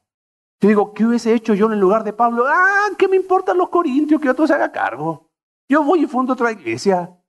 Yo 0.62 0.70
digo, 0.70 0.94
¿qué 0.94 1.06
hubiese 1.06 1.34
hecho 1.34 1.56
yo 1.56 1.66
en 1.66 1.74
el 1.74 1.80
lugar 1.80 2.04
de 2.04 2.14
Pablo? 2.14 2.46
Ah, 2.48 2.90
¿qué 3.00 3.08
me 3.08 3.16
importan 3.16 3.58
los 3.58 3.70
corintios 3.70 4.22
que 4.22 4.30
otro 4.30 4.46
se 4.46 4.54
haga 4.54 4.72
cargo? 4.72 5.32
Yo 5.68 5.84
voy 5.84 6.04
y 6.04 6.06
fundo 6.06 6.34
otra 6.34 6.52
iglesia. 6.52 7.20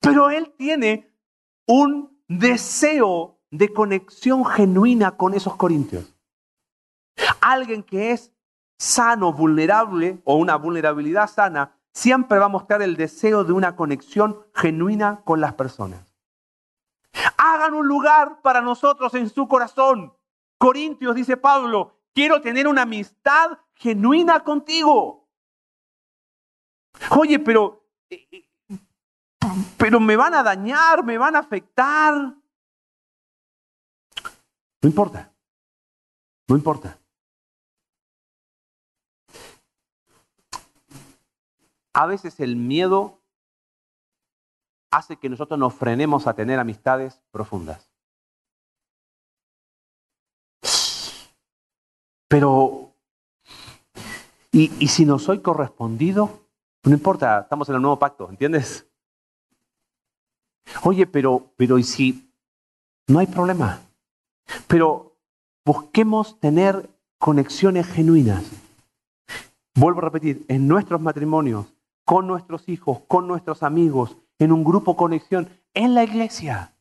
Pero 0.00 0.30
él 0.30 0.52
tiene 0.58 1.14
un 1.68 2.20
deseo 2.26 3.33
de 3.56 3.72
conexión 3.72 4.44
genuina 4.44 5.16
con 5.16 5.32
esos 5.32 5.54
corintios. 5.54 6.12
Alguien 7.40 7.84
que 7.84 8.10
es 8.10 8.32
sano, 8.76 9.32
vulnerable 9.32 10.20
o 10.24 10.36
una 10.36 10.56
vulnerabilidad 10.56 11.30
sana, 11.30 11.76
siempre 11.92 12.38
va 12.40 12.46
a 12.46 12.48
mostrar 12.48 12.82
el 12.82 12.96
deseo 12.96 13.44
de 13.44 13.52
una 13.52 13.76
conexión 13.76 14.44
genuina 14.54 15.20
con 15.24 15.40
las 15.40 15.54
personas. 15.54 16.04
Hagan 17.36 17.74
un 17.74 17.86
lugar 17.86 18.40
para 18.42 18.60
nosotros 18.60 19.14
en 19.14 19.30
su 19.30 19.46
corazón. 19.46 20.12
Corintios, 20.58 21.14
dice 21.14 21.36
Pablo, 21.36 22.00
quiero 22.12 22.40
tener 22.40 22.66
una 22.66 22.82
amistad 22.82 23.58
genuina 23.74 24.40
contigo. 24.40 25.28
Oye, 27.10 27.38
pero, 27.38 27.86
eh, 28.10 28.26
eh, 28.32 28.48
pero 29.76 30.00
me 30.00 30.16
van 30.16 30.34
a 30.34 30.42
dañar, 30.42 31.04
me 31.04 31.18
van 31.18 31.36
a 31.36 31.40
afectar. 31.40 32.34
No 34.84 34.90
importa, 34.90 35.32
no 36.46 36.56
importa. 36.56 37.00
A 41.94 42.04
veces 42.04 42.38
el 42.38 42.56
miedo 42.56 43.22
hace 44.90 45.16
que 45.16 45.30
nosotros 45.30 45.58
nos 45.58 45.72
frenemos 45.72 46.26
a 46.26 46.34
tener 46.34 46.58
amistades 46.58 47.22
profundas. 47.30 47.90
Pero, 52.28 52.92
¿y, 54.52 54.68
si 54.88 55.06
no 55.06 55.18
soy 55.18 55.40
correspondido? 55.40 56.46
No 56.82 56.92
importa, 56.92 57.40
estamos 57.40 57.70
en 57.70 57.76
el 57.76 57.80
nuevo 57.80 57.98
pacto, 57.98 58.28
¿entiendes? 58.28 58.86
Oye, 60.82 61.06
pero, 61.06 61.54
pero 61.56 61.78
¿y 61.78 61.84
si 61.84 62.30
no 63.06 63.20
hay 63.20 63.26
problema? 63.26 63.83
Pero 64.74 65.16
busquemos 65.64 66.40
tener 66.40 66.90
conexiones 67.20 67.86
genuinas. 67.86 68.42
Vuelvo 69.76 70.00
a 70.00 70.06
repetir, 70.06 70.44
en 70.48 70.66
nuestros 70.66 71.00
matrimonios, 71.00 71.72
con 72.04 72.26
nuestros 72.26 72.68
hijos, 72.68 73.02
con 73.06 73.28
nuestros 73.28 73.62
amigos, 73.62 74.16
en 74.40 74.50
un 74.50 74.64
grupo 74.64 74.96
conexión, 74.96 75.48
en 75.74 75.94
la 75.94 76.02
iglesia. 76.02 76.74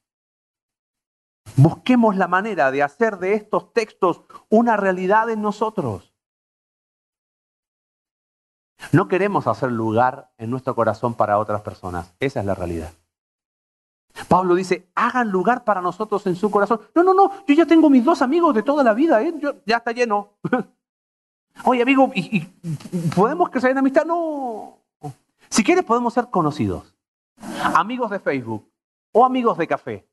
Busquemos 1.56 2.16
la 2.16 2.28
manera 2.28 2.72
de 2.72 2.82
hacer 2.82 3.20
de 3.20 3.36
estos 3.36 3.74
textos 3.74 4.24
una 4.50 4.76
realidad 4.76 5.30
en 5.30 5.44
nosotros. 5.44 6.16
No 8.92 9.08
queremos 9.08 9.46
hacer 9.46 9.72
lugar 9.72 10.34
en 10.40 10.50
nuestro 10.50 10.74
corazón 10.74 11.14
para 11.14 11.38
otras 11.38 11.62
personas. 11.62 12.16
Esa 12.20 12.40
es 12.40 12.46
la 12.48 12.56
realidad. 12.56 12.92
Pablo 14.34 14.56
dice, 14.56 14.90
hagan 14.96 15.30
lugar 15.30 15.64
para 15.64 15.80
nosotros 15.80 16.26
en 16.26 16.36
su 16.36 16.50
corazón. 16.50 16.82
No, 16.96 17.04
no, 17.04 17.14
no, 17.14 17.46
yo 17.46 17.54
ya 17.54 17.68
tengo 17.68 17.88
mis 17.88 18.04
dos 18.04 18.24
amigos 18.24 18.56
de 18.56 18.64
toda 18.64 18.84
la 18.84 18.96
vida, 18.96 19.22
¿eh? 19.22 19.32
ya 19.64 19.78
está 19.78 19.92
lleno. 19.92 20.40
Oye, 21.66 21.84
amigo, 21.84 22.12
¿y, 22.16 22.40
podemos 23.16 23.52
crecer 23.52 23.70
en 23.70 23.78
amistad? 23.78 24.06
No. 24.06 24.80
Si 25.52 25.64
quieres, 25.64 25.86
podemos 25.86 26.16
ser 26.16 26.32
conocidos, 26.32 26.96
amigos 27.76 28.10
de 28.10 28.18
Facebook 28.18 28.68
o 29.12 29.24
amigos 29.24 29.56
de 29.56 29.68
café. 29.68 30.10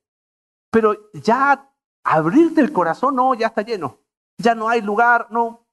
Pero 0.69 0.95
ya 1.13 1.67
abrirte 2.03 2.61
el 2.61 2.71
corazón, 2.71 3.15
no, 3.15 3.33
ya 3.33 3.47
está 3.47 3.63
lleno. 3.63 3.97
Ya 4.37 4.53
no 4.53 4.69
hay 4.69 4.81
lugar, 4.81 5.29
no. 5.31 5.65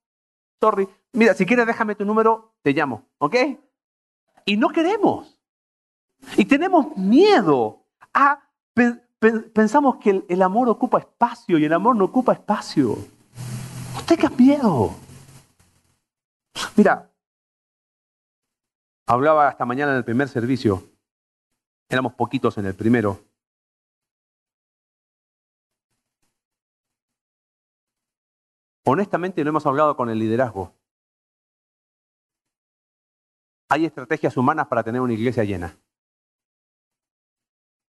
Sorry. 0.58 0.88
Mira, 1.12 1.34
si 1.34 1.44
quieres, 1.44 1.66
déjame 1.66 1.96
tu 1.96 2.06
número, 2.06 2.54
te 2.62 2.72
llamo, 2.72 3.02
¿ok? 3.18 3.36
Y 4.46 4.56
no 4.56 4.70
queremos. 4.70 5.38
Y 6.38 6.46
tenemos 6.46 6.96
miedo 6.96 7.84
a. 8.14 8.42
Pensamos 9.52 9.96
que 9.96 10.10
el, 10.10 10.24
el 10.28 10.42
amor 10.42 10.68
ocupa 10.68 11.00
espacio 11.00 11.58
y 11.58 11.64
el 11.64 11.72
amor 11.72 11.96
no 11.96 12.04
ocupa 12.04 12.32
espacio. 12.32 12.96
No 13.94 14.02
tengas 14.06 14.38
miedo. 14.38 14.94
Mira, 16.76 17.10
hablaba 19.06 19.50
esta 19.50 19.64
mañana 19.64 19.92
en 19.92 19.98
el 19.98 20.04
primer 20.04 20.28
servicio, 20.28 20.84
éramos 21.88 22.14
poquitos 22.14 22.56
en 22.58 22.66
el 22.66 22.74
primero. 22.74 23.20
Honestamente 28.84 29.42
no 29.44 29.50
hemos 29.50 29.66
hablado 29.66 29.96
con 29.96 30.08
el 30.08 30.18
liderazgo. 30.18 30.72
Hay 33.68 33.84
estrategias 33.84 34.36
humanas 34.36 34.66
para 34.68 34.82
tener 34.82 35.00
una 35.00 35.12
iglesia 35.12 35.44
llena. 35.44 35.76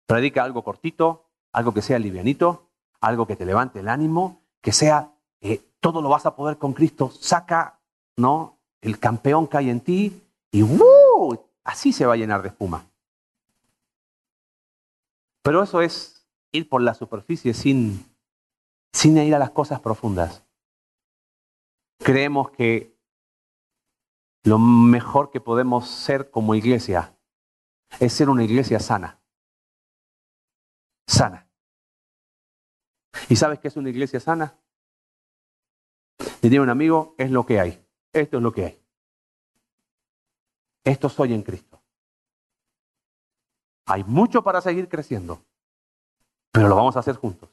Predica 0.10 0.44
algo 0.44 0.64
cortito, 0.64 1.30
algo 1.52 1.72
que 1.72 1.84
sea 1.84 2.00
livianito, 2.00 2.72
algo 3.00 3.28
que 3.28 3.36
te 3.36 3.46
levante 3.46 3.82
el 3.82 3.90
ánimo, 3.90 4.42
que 4.60 4.72
sea, 4.72 5.14
eh, 5.40 5.62
todo 5.80 6.02
lo 6.02 6.10
vas 6.10 6.26
a 6.26 6.36
poder 6.36 6.58
con 6.58 6.74
Cristo. 6.74 7.12
Saca, 7.12 7.80
¿no? 8.18 8.58
el 8.82 8.98
campeón 8.98 9.46
cae 9.46 9.70
en 9.70 9.82
ti 9.82 10.24
y 10.52 10.66
así 11.64 11.94
se 11.94 12.08
va 12.08 12.14
a 12.14 12.18
llenar 12.18 12.42
de 12.42 12.48
espuma. 12.48 12.88
Pero 15.44 15.62
eso 15.62 15.80
es 15.80 16.28
ir 16.52 16.68
por 16.68 16.82
la 16.82 16.96
superficie 16.96 17.54
sin, 17.54 18.04
sin 18.92 19.16
ir 19.20 19.36
a 19.36 19.40
las 19.40 19.52
cosas 19.52 19.80
profundas. 19.80 20.44
Creemos 22.00 22.50
que 22.50 22.98
lo 24.42 24.58
mejor 24.58 25.30
que 25.30 25.40
podemos 25.40 25.88
ser 25.88 26.32
como 26.32 26.56
iglesia 26.56 27.16
es 28.00 28.12
ser 28.12 28.28
una 28.28 28.44
iglesia 28.44 28.80
sana. 28.80 29.19
Sana. 31.10 31.48
¿Y 33.30 33.36
sabes 33.36 33.58
qué 33.58 33.68
es 33.68 33.76
una 33.76 33.90
iglesia 33.90 34.20
sana? 34.20 34.56
Diría 36.40 36.62
un 36.62 36.70
amigo, 36.70 37.16
es 37.18 37.32
lo 37.32 37.48
que 37.48 37.60
hay. 37.60 37.84
Esto 38.14 38.38
es 38.38 38.44
lo 38.44 38.52
que 38.52 38.66
hay. 38.66 38.84
Esto 40.84 41.10
soy 41.10 41.34
en 41.34 41.42
Cristo. 41.42 41.82
Hay 43.88 44.04
mucho 44.04 44.44
para 44.44 44.62
seguir 44.62 44.88
creciendo, 44.88 45.44
pero 46.52 46.68
lo 46.68 46.76
vamos 46.76 46.96
a 46.96 47.00
hacer 47.00 47.16
juntos. 47.16 47.50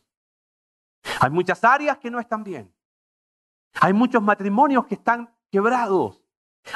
Hay 1.20 1.30
muchas 1.30 1.64
áreas 1.64 1.96
que 1.96 2.10
no 2.10 2.20
están 2.20 2.44
bien. 2.44 2.70
Hay 3.80 3.94
muchos 3.94 4.22
matrimonios 4.22 4.84
que 4.84 4.96
están 4.96 5.34
quebrados. 5.50 6.22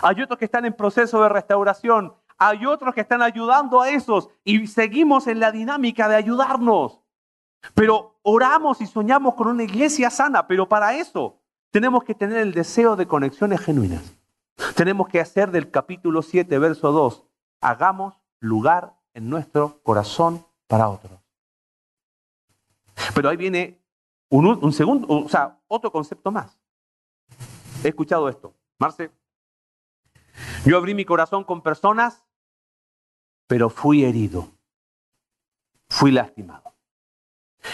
Hay 0.03 0.22
otros 0.22 0.39
que 0.39 0.47
están 0.47 0.64
en 0.64 0.72
proceso 0.72 1.22
de 1.22 1.28
restauración. 1.28 2.16
Hay 2.43 2.64
otros 2.64 2.95
que 2.95 3.03
están 3.03 3.20
ayudando 3.20 3.82
a 3.82 3.91
esos 3.91 4.30
y 4.45 4.66
seguimos 4.66 5.26
en 5.26 5.41
la 5.41 5.53
dinámica 5.53 6.09
de 6.09 6.16
ayudarnos. 6.16 7.03
Pero 7.74 8.18
oramos 8.22 8.80
y 8.80 8.86
soñamos 8.86 9.34
con 9.34 9.49
una 9.49 9.62
iglesia 9.62 10.09
sana, 10.09 10.47
pero 10.47 10.66
para 10.66 10.95
eso 10.95 11.38
tenemos 11.70 12.03
que 12.03 12.14
tener 12.14 12.38
el 12.38 12.55
deseo 12.55 12.97
de 12.97 13.07
conexiones 13.07 13.61
genuinas. 13.61 14.16
Tenemos 14.74 15.09
que 15.09 15.20
hacer 15.20 15.51
del 15.51 15.70
capítulo 15.70 16.22
7, 16.22 16.59
verso 16.59 16.93
2, 16.93 17.26
hagamos 17.61 18.14
lugar 18.38 18.95
en 19.12 19.28
nuestro 19.28 19.82
corazón 19.82 20.47
para 20.66 20.88
otros. 20.88 21.20
Pero 23.14 23.28
ahí 23.28 23.36
viene 23.36 23.82
un, 24.30 24.72
segundo, 24.72 25.07
o 25.09 25.28
sea, 25.28 25.61
otro 25.68 25.93
concepto 25.93 26.30
más. 26.30 26.59
He 27.84 27.88
escuchado 27.88 28.30
esto. 28.30 28.55
Marce, 28.78 29.11
yo 30.64 30.78
abrí 30.78 30.95
mi 30.95 31.05
corazón 31.05 31.45
con 31.45 31.62
personas, 31.62 32.24
pero 33.51 33.69
fui 33.69 34.05
herido. 34.05 34.53
Fui 35.89 36.13
lastimado. 36.13 36.73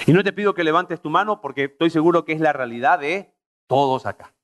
Y 0.07 0.15
no 0.15 0.25
te 0.25 0.33
pido 0.33 0.55
que 0.55 0.65
levantes 0.65 1.03
tu 1.03 1.11
mano 1.11 1.43
porque 1.43 1.65
estoy 1.65 1.91
seguro 1.91 2.25
que 2.25 2.33
es 2.33 2.41
la 2.41 2.55
realidad 2.55 2.99
de 2.99 3.37
todos 3.67 4.07
acá. 4.07 4.35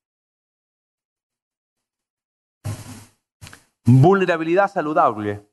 Vulnerabilidad 3.87 4.70
saludable 4.70 5.49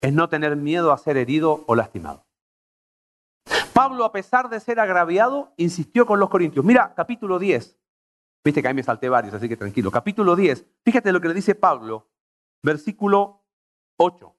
es 0.00 0.14
no 0.14 0.30
tener 0.30 0.56
miedo 0.56 0.90
a 0.90 0.96
ser 0.96 1.18
herido 1.18 1.64
o 1.66 1.74
lastimado. 1.74 2.24
Pablo, 3.74 4.02
a 4.02 4.12
pesar 4.12 4.48
de 4.48 4.60
ser 4.60 4.80
agraviado, 4.80 5.52
insistió 5.58 6.06
con 6.06 6.20
los 6.20 6.30
corintios. 6.30 6.64
Mira, 6.64 6.94
capítulo 6.94 7.38
10. 7.38 7.78
Viste 8.42 8.62
que 8.62 8.68
ahí 8.68 8.74
me 8.74 8.82
salté 8.82 9.10
varios, 9.10 9.34
así 9.34 9.46
que 9.46 9.58
tranquilo. 9.58 9.90
Capítulo 9.90 10.34
10. 10.34 10.64
Fíjate 10.82 11.12
lo 11.12 11.20
que 11.20 11.28
le 11.28 11.34
dice 11.34 11.54
Pablo, 11.54 12.08
versículo 12.62 13.44
8. 13.98 14.35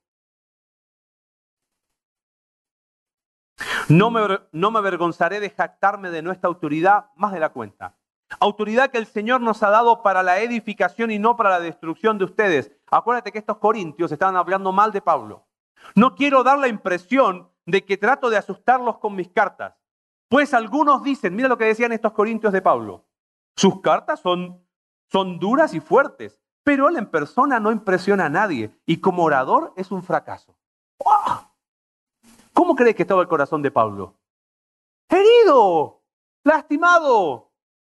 No 3.89 4.11
me, 4.11 4.39
no 4.51 4.71
me 4.71 4.79
avergonzaré 4.79 5.39
de 5.39 5.49
jactarme 5.49 6.09
de 6.09 6.21
nuestra 6.21 6.47
autoridad 6.47 7.07
más 7.15 7.31
de 7.31 7.39
la 7.39 7.49
cuenta 7.49 7.95
Autoridad 8.39 8.91
que 8.91 8.97
el 8.97 9.05
Señor 9.05 9.41
nos 9.41 9.63
ha 9.63 9.69
dado 9.69 10.03
para 10.03 10.21
la 10.21 10.39
edificación 10.39 11.11
y 11.11 11.19
no 11.19 11.37
para 11.37 11.49
la 11.49 11.59
destrucción 11.59 12.17
de 12.17 12.25
ustedes. 12.25 12.71
Acuérdate 12.91 13.31
que 13.31 13.39
estos 13.39 13.57
corintios 13.57 14.11
estaban 14.11 14.35
hablando 14.35 14.71
mal 14.71 14.91
de 14.91 15.01
Pablo. 15.01 15.47
No 15.95 16.15
quiero 16.15 16.43
dar 16.43 16.59
la 16.59 16.67
impresión 16.67 17.49
de 17.65 17.85
que 17.85 17.97
trato 17.97 18.29
de 18.29 18.37
asustarlos 18.37 18.97
con 18.97 19.15
mis 19.15 19.29
cartas. 19.29 19.75
Pues 20.27 20.53
algunos 20.53 21.03
dicen, 21.03 21.35
mira 21.35 21.47
lo 21.47 21.57
que 21.57 21.65
decían 21.65 21.93
estos 21.93 22.11
corintios 22.11 22.51
de 22.51 22.61
Pablo. 22.61 23.05
Sus 23.55 23.81
cartas 23.81 24.19
son, 24.19 24.61
son 25.09 25.39
duras 25.39 25.73
y 25.73 25.79
fuertes, 25.79 26.41
pero 26.63 26.89
él 26.89 26.97
en 26.97 27.09
persona 27.09 27.61
no 27.61 27.71
impresiona 27.71 28.25
a 28.25 28.29
nadie 28.29 28.77
y 28.85 28.97
como 28.97 29.23
orador 29.23 29.73
es 29.77 29.89
un 29.89 30.03
fracaso. 30.03 30.57
¿Cómo 32.57 32.75
crees 32.75 32.95
que 32.95 33.03
estaba 33.03 33.21
el 33.21 33.27
corazón 33.27 33.61
de 33.61 33.69
Pablo? 33.69 34.15
Herido, 35.09 36.01
lastimado, 36.43 37.51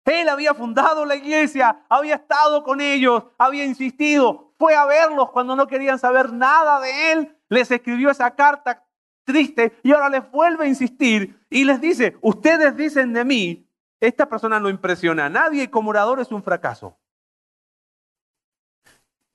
él 0.05 0.30
había 0.30 0.53
fundado 0.53 1.03
la 1.03 1.16
iglesia, 1.16 1.84
había 1.89 2.14
estado 2.14 2.64
con 2.64 2.80
ellos, 2.80 3.24
había 3.39 3.66
insistido. 3.66 4.53
fue 4.59 4.76
a 4.76 4.86
verlos 4.86 5.32
cuando 5.32 5.55
no 5.55 5.66
querían 5.66 5.97
saber 5.97 6.32
nada 6.32 6.80
de 6.80 7.12
él, 7.12 7.36
les 7.49 7.72
escribió 7.72 8.12
esa 8.12 8.36
carta 8.36 8.86
triste 9.24 9.76
y 9.82 9.93
ahora 9.93 10.09
les 10.09 10.30
vuelve 10.30 10.66
a 10.66 10.68
insistir 10.68 11.43
y 11.49 11.64
les 11.64 11.82
dice, 11.82 12.20
ustedes 12.22 12.78
dicen 12.78 13.14
de 13.14 13.26
mí, 13.26 13.68
esta 13.99 14.30
persona 14.30 14.59
no 14.59 14.70
impresiona 14.70 15.26
a 15.26 15.30
nadie 15.30 15.64
y 15.64 15.68
como 15.70 15.89
orador 15.89 16.20
es 16.20 16.32
un 16.32 16.43
fracaso. 16.43 16.95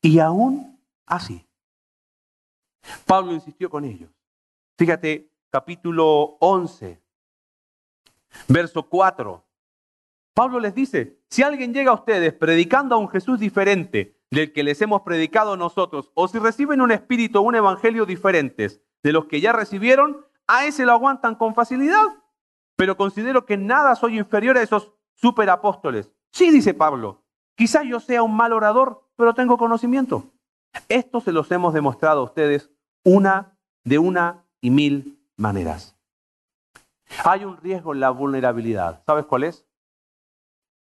Y 0.01 0.21
aún 0.21 0.79
así, 1.05 1.45
Pablo 3.05 3.33
insistió 3.33 3.69
con 3.69 3.85
ellos. 3.85 4.16
Fíjate, 4.79 5.33
capítulo 5.51 6.37
11, 6.41 7.03
verso 8.49 8.87
4. 8.87 9.43
Pablo 10.35 10.61
les 10.61 10.75
dice, 10.75 11.23
si 11.31 11.43
alguien 11.43 11.73
llega 11.73 11.93
a 11.93 11.95
ustedes 11.95 12.35
predicando 12.35 12.95
a 12.95 12.99
un 12.99 13.09
Jesús 13.09 13.41
diferente 13.41 14.21
del 14.31 14.53
que 14.53 14.63
les 14.63 14.83
hemos 14.83 15.01
predicado 15.01 15.57
nosotros, 15.57 16.11
o 16.13 16.29
si 16.29 16.39
reciben 16.39 16.83
un 16.83 16.93
espíritu 16.93 17.39
o 17.39 17.43
un 17.43 17.55
evangelio 17.55 18.05
diferentes 18.05 18.83
de 19.03 19.13
los 19.13 19.25
que 19.25 19.41
ya 19.41 19.53
recibieron, 19.53 20.27
a 20.47 20.67
ese 20.67 20.85
lo 20.85 20.93
aguantan 20.93 21.37
con 21.37 21.55
facilidad. 21.55 22.09
Pero 22.77 22.99
considero 22.99 23.47
que 23.47 23.57
nada 23.57 23.95
soy 23.95 24.19
inferior 24.19 24.59
a 24.59 24.63
esos 24.63 24.93
superapóstoles. 25.15 26.13
Sí, 26.33 26.51
dice 26.51 26.75
Pablo, 26.75 27.25
quizás 27.55 27.85
yo 27.87 27.99
sea 27.99 28.23
un 28.23 28.37
mal 28.37 28.53
orador, 28.53 29.09
pero 29.17 29.33
tengo 29.33 29.57
conocimiento. 29.57 30.35
Esto 30.91 31.23
se 31.23 31.33
los 31.33 31.51
hemos 31.51 31.73
demostrado 31.73 32.21
a 32.21 32.25
ustedes 32.25 32.71
una 33.05 33.59
de 33.85 33.99
una 33.99 34.46
y 34.67 34.71
mil 34.71 35.17
maneras. 35.37 35.95
Hay 37.25 37.45
un 37.45 37.57
riesgo 37.59 37.95
en 37.95 38.01
la 38.01 38.11
vulnerabilidad. 38.11 39.01
¿Sabes 39.07 39.25
cuál 39.27 39.45
es? 39.45 39.65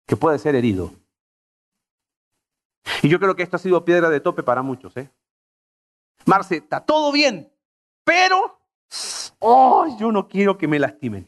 Que 0.06 0.16
puede 0.16 0.38
ser 0.38 0.54
herido. 0.54 0.92
Y 3.02 3.10
yo 3.10 3.20
creo 3.20 3.36
que 3.36 3.42
esto 3.42 3.56
ha 3.56 3.60
sido 3.60 3.84
piedra 3.84 4.12
de 4.12 4.20
tope 4.20 4.44
para 4.44 4.62
muchos. 4.62 4.96
¿eh? 4.98 5.10
Marce, 6.28 6.58
está 6.58 6.86
todo 6.86 7.12
bien, 7.12 7.52
pero 8.04 8.62
oh, 9.40 9.98
yo 10.00 10.12
no 10.12 10.28
quiero 10.28 10.60
que 10.60 10.68
me 10.68 10.78
lastimen. 10.78 11.28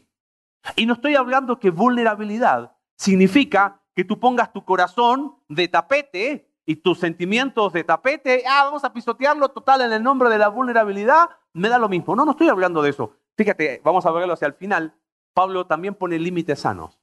Y 0.76 0.86
no 0.86 0.94
estoy 0.94 1.16
hablando 1.16 1.58
que 1.58 1.70
vulnerabilidad 1.70 2.76
significa 2.96 3.82
que 3.96 4.04
tú 4.04 4.20
pongas 4.20 4.52
tu 4.52 4.64
corazón 4.64 5.34
de 5.48 5.66
tapete 5.66 6.53
y 6.66 6.76
tus 6.76 6.98
sentimientos 6.98 7.72
de 7.72 7.84
tapete, 7.84 8.44
ah, 8.46 8.64
vamos 8.64 8.84
a 8.84 8.92
pisotearlo 8.92 9.50
total 9.50 9.82
en 9.82 9.92
el 9.92 10.02
nombre 10.02 10.30
de 10.30 10.38
la 10.38 10.48
vulnerabilidad, 10.48 11.30
me 11.52 11.68
da 11.68 11.78
lo 11.78 11.88
mismo. 11.88 12.16
No, 12.16 12.24
no 12.24 12.32
estoy 12.32 12.48
hablando 12.48 12.82
de 12.82 12.90
eso. 12.90 13.16
Fíjate, 13.36 13.80
vamos 13.84 14.06
a 14.06 14.10
verlo 14.10 14.32
hacia 14.32 14.46
el 14.46 14.54
final. 14.54 14.94
Pablo 15.34 15.66
también 15.66 15.94
pone 15.94 16.18
límites 16.18 16.60
sanos. 16.60 16.98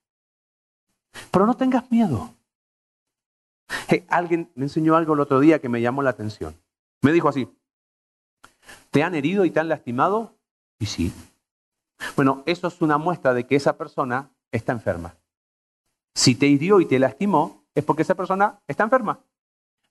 Pero 1.31 1.45
no 1.45 1.55
tengas 1.55 1.91
miedo 1.91 2.33
alguien 4.09 4.51
me 4.55 4.65
enseñó 4.65 4.95
algo 4.95 5.13
el 5.13 5.19
otro 5.19 5.39
día 5.39 5.59
que 5.59 5.69
me 5.69 5.81
llamó 5.81 6.01
la 6.01 6.11
atención. 6.11 6.55
Me 7.01 7.11
dijo 7.11 7.29
así, 7.29 7.49
¿te 8.91 9.03
han 9.03 9.15
herido 9.15 9.45
y 9.45 9.51
te 9.51 9.59
han 9.59 9.69
lastimado? 9.69 10.37
Y 10.79 10.85
sí. 10.85 11.13
Bueno, 12.15 12.43
eso 12.45 12.67
es 12.67 12.81
una 12.81 12.97
muestra 12.97 13.33
de 13.33 13.45
que 13.45 13.55
esa 13.55 13.77
persona 13.77 14.31
está 14.51 14.71
enferma. 14.71 15.15
Si 16.15 16.35
te 16.35 16.47
hirió 16.47 16.79
y 16.81 16.85
te 16.85 16.99
lastimó, 16.99 17.63
es 17.75 17.83
porque 17.83 18.01
esa 18.01 18.15
persona 18.15 18.61
está 18.67 18.83
enferma. 18.83 19.19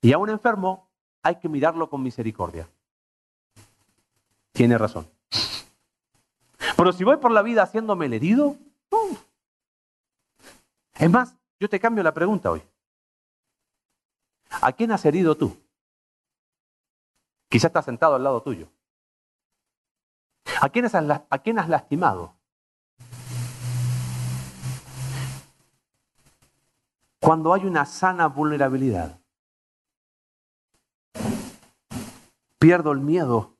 Y 0.01 0.13
a 0.13 0.17
un 0.17 0.29
enfermo 0.29 0.89
hay 1.21 1.35
que 1.35 1.47
mirarlo 1.47 1.89
con 1.89 2.01
misericordia. 2.01 2.67
Tiene 4.51 4.77
razón. 4.77 5.07
Pero 6.75 6.91
si 6.91 7.03
voy 7.03 7.17
por 7.17 7.31
la 7.31 7.43
vida 7.43 7.63
haciéndome 7.63 8.07
el 8.07 8.13
herido, 8.13 8.57
Es 10.95 11.09
más, 11.09 11.35
yo 11.59 11.67
te 11.67 11.79
cambio 11.79 12.03
la 12.03 12.13
pregunta 12.13 12.51
hoy. 12.51 12.61
¿A 14.49 14.71
quién 14.71 14.91
has 14.91 15.03
herido 15.05 15.35
tú? 15.35 15.57
Quizá 17.49 17.67
está 17.67 17.81
sentado 17.81 18.15
al 18.15 18.23
lado 18.23 18.41
tuyo. 18.41 18.67
¿A 20.61 20.69
quién 20.69 20.85
has, 20.85 20.93
a 20.93 21.39
quién 21.39 21.57
has 21.57 21.69
lastimado? 21.69 22.35
Cuando 27.19 27.53
hay 27.53 27.65
una 27.65 27.85
sana 27.85 28.27
vulnerabilidad, 28.27 29.20
pierdo 32.61 32.91
el 32.91 32.99
miedo 32.99 33.57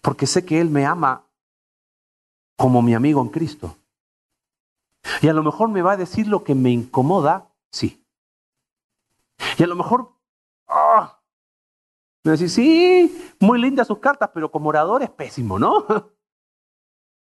porque 0.00 0.26
sé 0.26 0.44
que 0.44 0.60
Él 0.60 0.68
me 0.68 0.84
ama 0.84 1.28
como 2.56 2.82
mi 2.82 2.92
amigo 2.92 3.22
en 3.22 3.28
Cristo. 3.28 3.76
Y 5.20 5.28
a 5.28 5.32
lo 5.32 5.44
mejor 5.44 5.68
me 5.68 5.80
va 5.80 5.92
a 5.92 5.96
decir 5.96 6.26
lo 6.26 6.42
que 6.42 6.56
me 6.56 6.70
incomoda, 6.70 7.54
sí. 7.70 8.04
Y 9.58 9.62
a 9.62 9.66
lo 9.68 9.76
mejor, 9.76 10.12
¡ah! 10.66 11.20
me 12.24 12.32
decís, 12.32 12.52
sí, 12.52 13.34
muy 13.38 13.60
lindas 13.60 13.86
sus 13.86 13.98
cartas, 13.98 14.30
pero 14.34 14.50
como 14.50 14.68
orador 14.68 15.02
es 15.02 15.10
pésimo, 15.10 15.58
¿no? 15.58 15.86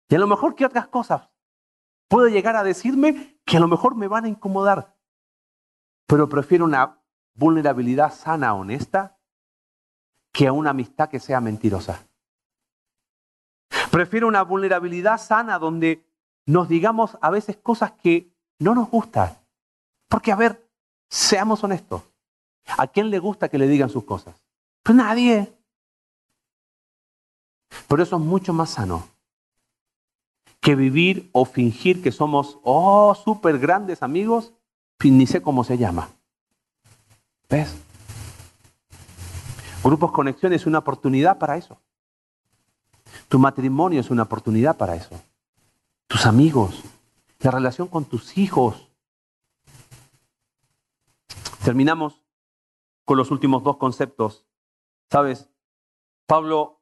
Y 0.08 0.16
a 0.16 0.18
lo 0.18 0.26
mejor, 0.26 0.56
¿qué 0.56 0.66
otras 0.66 0.88
cosas? 0.88 1.30
Puede 2.08 2.32
llegar 2.32 2.56
a 2.56 2.64
decirme 2.64 3.40
que 3.44 3.56
a 3.56 3.60
lo 3.60 3.68
mejor 3.68 3.94
me 3.94 4.08
van 4.08 4.24
a 4.24 4.28
incomodar, 4.28 4.96
pero 6.08 6.28
prefiero 6.28 6.64
una 6.64 7.00
vulnerabilidad 7.34 8.12
sana, 8.12 8.54
honesta, 8.54 9.19
que 10.40 10.46
a 10.46 10.54
una 10.54 10.70
amistad 10.70 11.10
que 11.10 11.20
sea 11.20 11.38
mentirosa. 11.38 12.02
Prefiero 13.90 14.26
una 14.26 14.40
vulnerabilidad 14.40 15.18
sana 15.18 15.58
donde 15.58 16.02
nos 16.46 16.66
digamos 16.66 17.18
a 17.20 17.28
veces 17.28 17.58
cosas 17.58 17.92
que 17.92 18.32
no 18.58 18.74
nos 18.74 18.88
gustan. 18.88 19.36
Porque, 20.08 20.32
a 20.32 20.36
ver, 20.36 20.66
seamos 21.10 21.62
honestos. 21.62 22.04
¿A 22.78 22.86
quién 22.86 23.10
le 23.10 23.18
gusta 23.18 23.50
que 23.50 23.58
le 23.58 23.68
digan 23.68 23.90
sus 23.90 24.04
cosas? 24.04 24.34
Pues 24.82 24.96
nadie. 24.96 25.52
Pero 27.86 28.02
eso 28.02 28.16
es 28.16 28.22
mucho 28.22 28.54
más 28.54 28.70
sano 28.70 29.06
que 30.60 30.74
vivir 30.74 31.28
o 31.32 31.44
fingir 31.44 32.02
que 32.02 32.12
somos, 32.12 32.58
oh, 32.62 33.14
súper 33.14 33.58
grandes 33.58 34.02
amigos, 34.02 34.54
ni 35.04 35.26
sé 35.26 35.42
cómo 35.42 35.64
se 35.64 35.76
llama. 35.76 36.08
¿Ves? 37.50 37.89
Grupos 39.90 40.12
Conexión 40.12 40.52
es 40.52 40.66
una 40.66 40.78
oportunidad 40.78 41.36
para 41.36 41.56
eso. 41.56 41.80
Tu 43.26 43.40
matrimonio 43.40 43.98
es 43.98 44.08
una 44.08 44.22
oportunidad 44.22 44.76
para 44.76 44.94
eso. 44.94 45.20
Tus 46.06 46.26
amigos, 46.26 46.84
la 47.40 47.50
relación 47.50 47.88
con 47.88 48.04
tus 48.04 48.38
hijos. 48.38 48.88
Terminamos 51.64 52.22
con 53.04 53.18
los 53.18 53.32
últimos 53.32 53.64
dos 53.64 53.78
conceptos. 53.78 54.46
¿Sabes? 55.10 55.50
Pablo, 56.28 56.80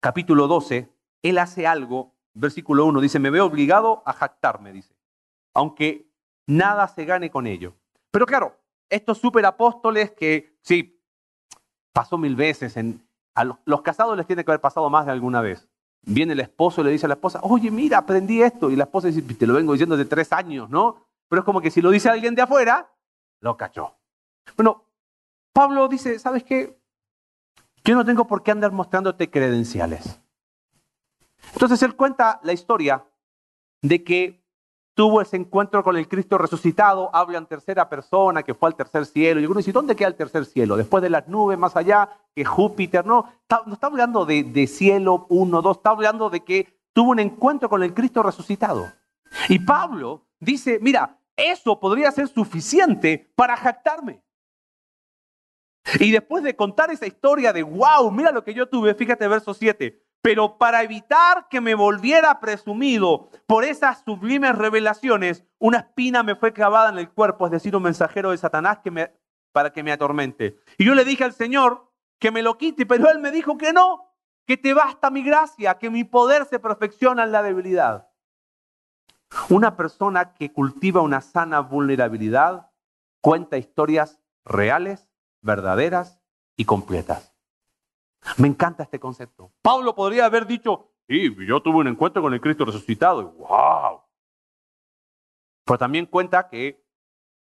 capítulo 0.00 0.48
12, 0.48 0.90
él 1.20 1.36
hace 1.36 1.66
algo, 1.66 2.14
versículo 2.32 2.86
1, 2.86 3.02
dice, 3.02 3.18
me 3.18 3.28
veo 3.28 3.44
obligado 3.44 4.02
a 4.06 4.14
jactarme, 4.14 4.72
dice, 4.72 4.96
aunque 5.52 6.10
nada 6.46 6.88
se 6.88 7.04
gane 7.04 7.30
con 7.30 7.46
ello. 7.46 7.76
Pero 8.10 8.24
claro, 8.24 8.58
estos 8.88 9.18
superapóstoles 9.18 10.12
que, 10.12 10.56
sí, 10.62 10.96
pasó 11.92 12.18
mil 12.18 12.36
veces, 12.36 12.76
en, 12.76 13.02
a 13.34 13.44
los, 13.44 13.56
los 13.64 13.82
casados 13.82 14.16
les 14.16 14.26
tiene 14.26 14.44
que 14.44 14.50
haber 14.50 14.60
pasado 14.60 14.88
más 14.90 15.06
de 15.06 15.12
alguna 15.12 15.40
vez. 15.40 15.68
Viene 16.02 16.32
el 16.32 16.40
esposo 16.40 16.80
y 16.80 16.84
le 16.84 16.90
dice 16.90 17.06
a 17.06 17.08
la 17.08 17.14
esposa, 17.14 17.40
oye, 17.42 17.70
mira, 17.70 17.98
aprendí 17.98 18.42
esto. 18.42 18.70
Y 18.70 18.76
la 18.76 18.84
esposa 18.84 19.08
dice, 19.08 19.22
te 19.22 19.46
lo 19.46 19.54
vengo 19.54 19.72
diciendo 19.72 19.96
de 19.96 20.06
tres 20.06 20.32
años, 20.32 20.70
¿no? 20.70 21.06
Pero 21.28 21.40
es 21.40 21.46
como 21.46 21.60
que 21.60 21.70
si 21.70 21.82
lo 21.82 21.90
dice 21.90 22.08
alguien 22.08 22.34
de 22.34 22.42
afuera, 22.42 22.90
lo 23.40 23.56
cachó. 23.56 23.94
Bueno, 24.56 24.84
Pablo 25.52 25.88
dice, 25.88 26.18
¿sabes 26.18 26.42
qué? 26.42 26.78
Yo 27.84 27.94
no 27.94 28.04
tengo 28.04 28.26
por 28.26 28.42
qué 28.42 28.50
andar 28.50 28.72
mostrándote 28.72 29.30
credenciales. 29.30 30.20
Entonces 31.52 31.82
él 31.82 31.96
cuenta 31.96 32.40
la 32.42 32.52
historia 32.52 33.04
de 33.82 34.04
que 34.04 34.39
tuvo 34.94 35.20
ese 35.20 35.36
encuentro 35.36 35.82
con 35.82 35.96
el 35.96 36.08
Cristo 36.08 36.38
resucitado, 36.38 37.10
habla 37.14 37.38
en 37.38 37.46
tercera 37.46 37.88
persona, 37.88 38.42
que 38.42 38.54
fue 38.54 38.68
al 38.68 38.74
tercer 38.74 39.06
cielo. 39.06 39.40
Y 39.40 39.46
uno 39.46 39.56
dice, 39.56 39.72
¿dónde 39.72 39.96
queda 39.96 40.08
el 40.08 40.14
tercer 40.14 40.44
cielo? 40.44 40.76
Después 40.76 41.02
de 41.02 41.10
las 41.10 41.28
nubes, 41.28 41.58
más 41.58 41.76
allá, 41.76 42.08
que 42.34 42.44
Júpiter, 42.44 43.06
no, 43.06 43.32
no 43.66 43.72
está 43.72 43.86
hablando 43.86 44.26
de, 44.26 44.44
de 44.44 44.66
cielo 44.66 45.26
uno, 45.28 45.62
dos, 45.62 45.78
está 45.78 45.90
hablando 45.90 46.30
de 46.30 46.40
que 46.40 46.80
tuvo 46.92 47.10
un 47.10 47.20
encuentro 47.20 47.68
con 47.68 47.82
el 47.82 47.94
Cristo 47.94 48.22
resucitado. 48.22 48.92
Y 49.48 49.60
Pablo 49.60 50.26
dice, 50.38 50.78
mira, 50.80 51.18
eso 51.36 51.78
podría 51.80 52.10
ser 52.10 52.28
suficiente 52.28 53.32
para 53.34 53.56
jactarme. 53.56 54.22
Y 55.98 56.10
después 56.10 56.44
de 56.44 56.54
contar 56.54 56.90
esa 56.90 57.06
historia 57.06 57.52
de, 57.52 57.62
wow, 57.62 58.10
mira 58.10 58.30
lo 58.32 58.44
que 58.44 58.54
yo 58.54 58.68
tuve, 58.68 58.94
fíjate 58.94 59.26
verso 59.28 59.54
7, 59.54 60.02
pero 60.22 60.58
para 60.58 60.82
evitar 60.82 61.48
que 61.48 61.60
me 61.60 61.74
volviera 61.74 62.40
presumido 62.40 63.30
por 63.46 63.64
esas 63.64 64.02
sublimes 64.04 64.56
revelaciones, 64.56 65.44
una 65.58 65.78
espina 65.78 66.22
me 66.22 66.36
fue 66.36 66.52
clavada 66.52 66.90
en 66.90 66.98
el 66.98 67.10
cuerpo, 67.10 67.46
es 67.46 67.52
decir, 67.52 67.74
un 67.74 67.82
mensajero 67.82 68.30
de 68.30 68.38
Satanás 68.38 68.78
que 68.84 68.90
me, 68.90 69.12
para 69.52 69.72
que 69.72 69.82
me 69.82 69.92
atormente. 69.92 70.58
Y 70.78 70.84
yo 70.84 70.94
le 70.94 71.04
dije 71.04 71.24
al 71.24 71.32
Señor 71.32 71.90
que 72.18 72.30
me 72.30 72.42
lo 72.42 72.58
quite, 72.58 72.84
pero 72.84 73.10
Él 73.10 73.18
me 73.18 73.30
dijo 73.30 73.56
que 73.56 73.72
no, 73.72 74.14
que 74.46 74.56
te 74.56 74.74
basta 74.74 75.10
mi 75.10 75.22
gracia, 75.22 75.78
que 75.78 75.90
mi 75.90 76.04
poder 76.04 76.44
se 76.44 76.58
perfecciona 76.58 77.24
en 77.24 77.32
la 77.32 77.42
debilidad. 77.42 78.08
Una 79.48 79.76
persona 79.76 80.34
que 80.34 80.52
cultiva 80.52 81.00
una 81.00 81.20
sana 81.20 81.60
vulnerabilidad 81.60 82.70
cuenta 83.22 83.58
historias 83.58 84.20
reales 84.44 85.08
verdaderas 85.40 86.20
y 86.56 86.64
completas. 86.64 87.29
Me 88.38 88.48
encanta 88.48 88.82
este 88.82 89.00
concepto. 89.00 89.52
Pablo 89.62 89.94
podría 89.94 90.26
haber 90.26 90.46
dicho, 90.46 90.90
sí, 91.08 91.34
yo 91.46 91.62
tuve 91.62 91.78
un 91.78 91.88
encuentro 91.88 92.22
con 92.22 92.32
el 92.34 92.40
Cristo 92.40 92.64
resucitado 92.64 93.30
wow. 93.32 94.00
Pero 95.64 95.78
también 95.78 96.06
cuenta 96.06 96.48
que, 96.48 96.84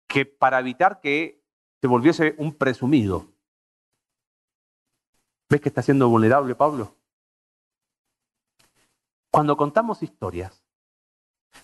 que 0.07 0.27
para 0.27 0.61
evitar 0.61 1.01
que 1.01 1.43
se 1.81 1.87
volviese 1.87 2.35
un 2.39 2.55
presumido, 2.55 3.27
¿ves 5.49 5.61
que 5.61 5.69
está 5.69 5.83
siendo 5.83 6.09
vulnerable 6.09 6.55
Pablo? 6.55 6.97
Cuando 9.31 9.57
contamos 9.57 10.03
historias, 10.03 10.65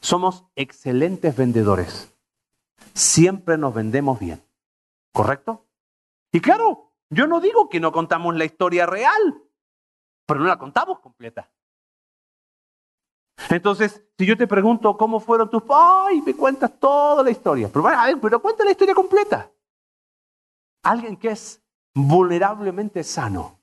somos 0.01 0.45
excelentes 0.57 1.37
vendedores. 1.37 2.15
Siempre 2.95 3.57
nos 3.57 3.75
vendemos 3.75 4.19
bien. 4.19 4.43
¿Correcto? 5.13 5.67
Y 6.33 6.41
claro, 6.41 6.82
yo 7.13 7.27
no 7.27 7.41
digo 7.41 7.69
que 7.69 7.79
no 7.79 7.93
contamos 7.93 8.35
la 8.37 8.47
historia 8.47 8.87
real, 8.87 9.43
pero 10.27 10.41
no 10.41 10.47
la 10.47 10.59
contamos 10.59 10.99
completa. 11.01 11.51
Entonces, 13.51 14.03
si 14.17 14.25
yo 14.25 14.37
te 14.37 14.47
pregunto 14.47 14.97
cómo 14.97 15.21
fueron 15.21 15.51
tus... 15.51 15.63
¡Ay! 15.69 16.23
Me 16.23 16.35
cuentas 16.35 16.73
toda 16.79 17.23
la 17.23 17.31
historia. 17.31 17.69
Pero, 17.71 17.87
a 17.87 18.07
ver, 18.07 18.19
pero 18.19 18.41
cuenta 18.41 18.65
la 18.65 18.71
historia 18.71 18.95
completa. 18.95 19.51
Alguien 20.85 21.17
que 21.19 21.29
es 21.29 21.63
vulnerablemente 21.95 23.05
sano 23.05 23.61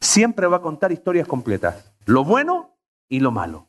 siempre 0.00 0.48
va 0.48 0.56
a 0.56 0.62
contar 0.62 0.90
historias 0.90 1.28
completas. 1.28 1.92
Lo 2.06 2.24
bueno 2.24 2.76
y 3.08 3.20
lo 3.20 3.30
malo. 3.30 3.68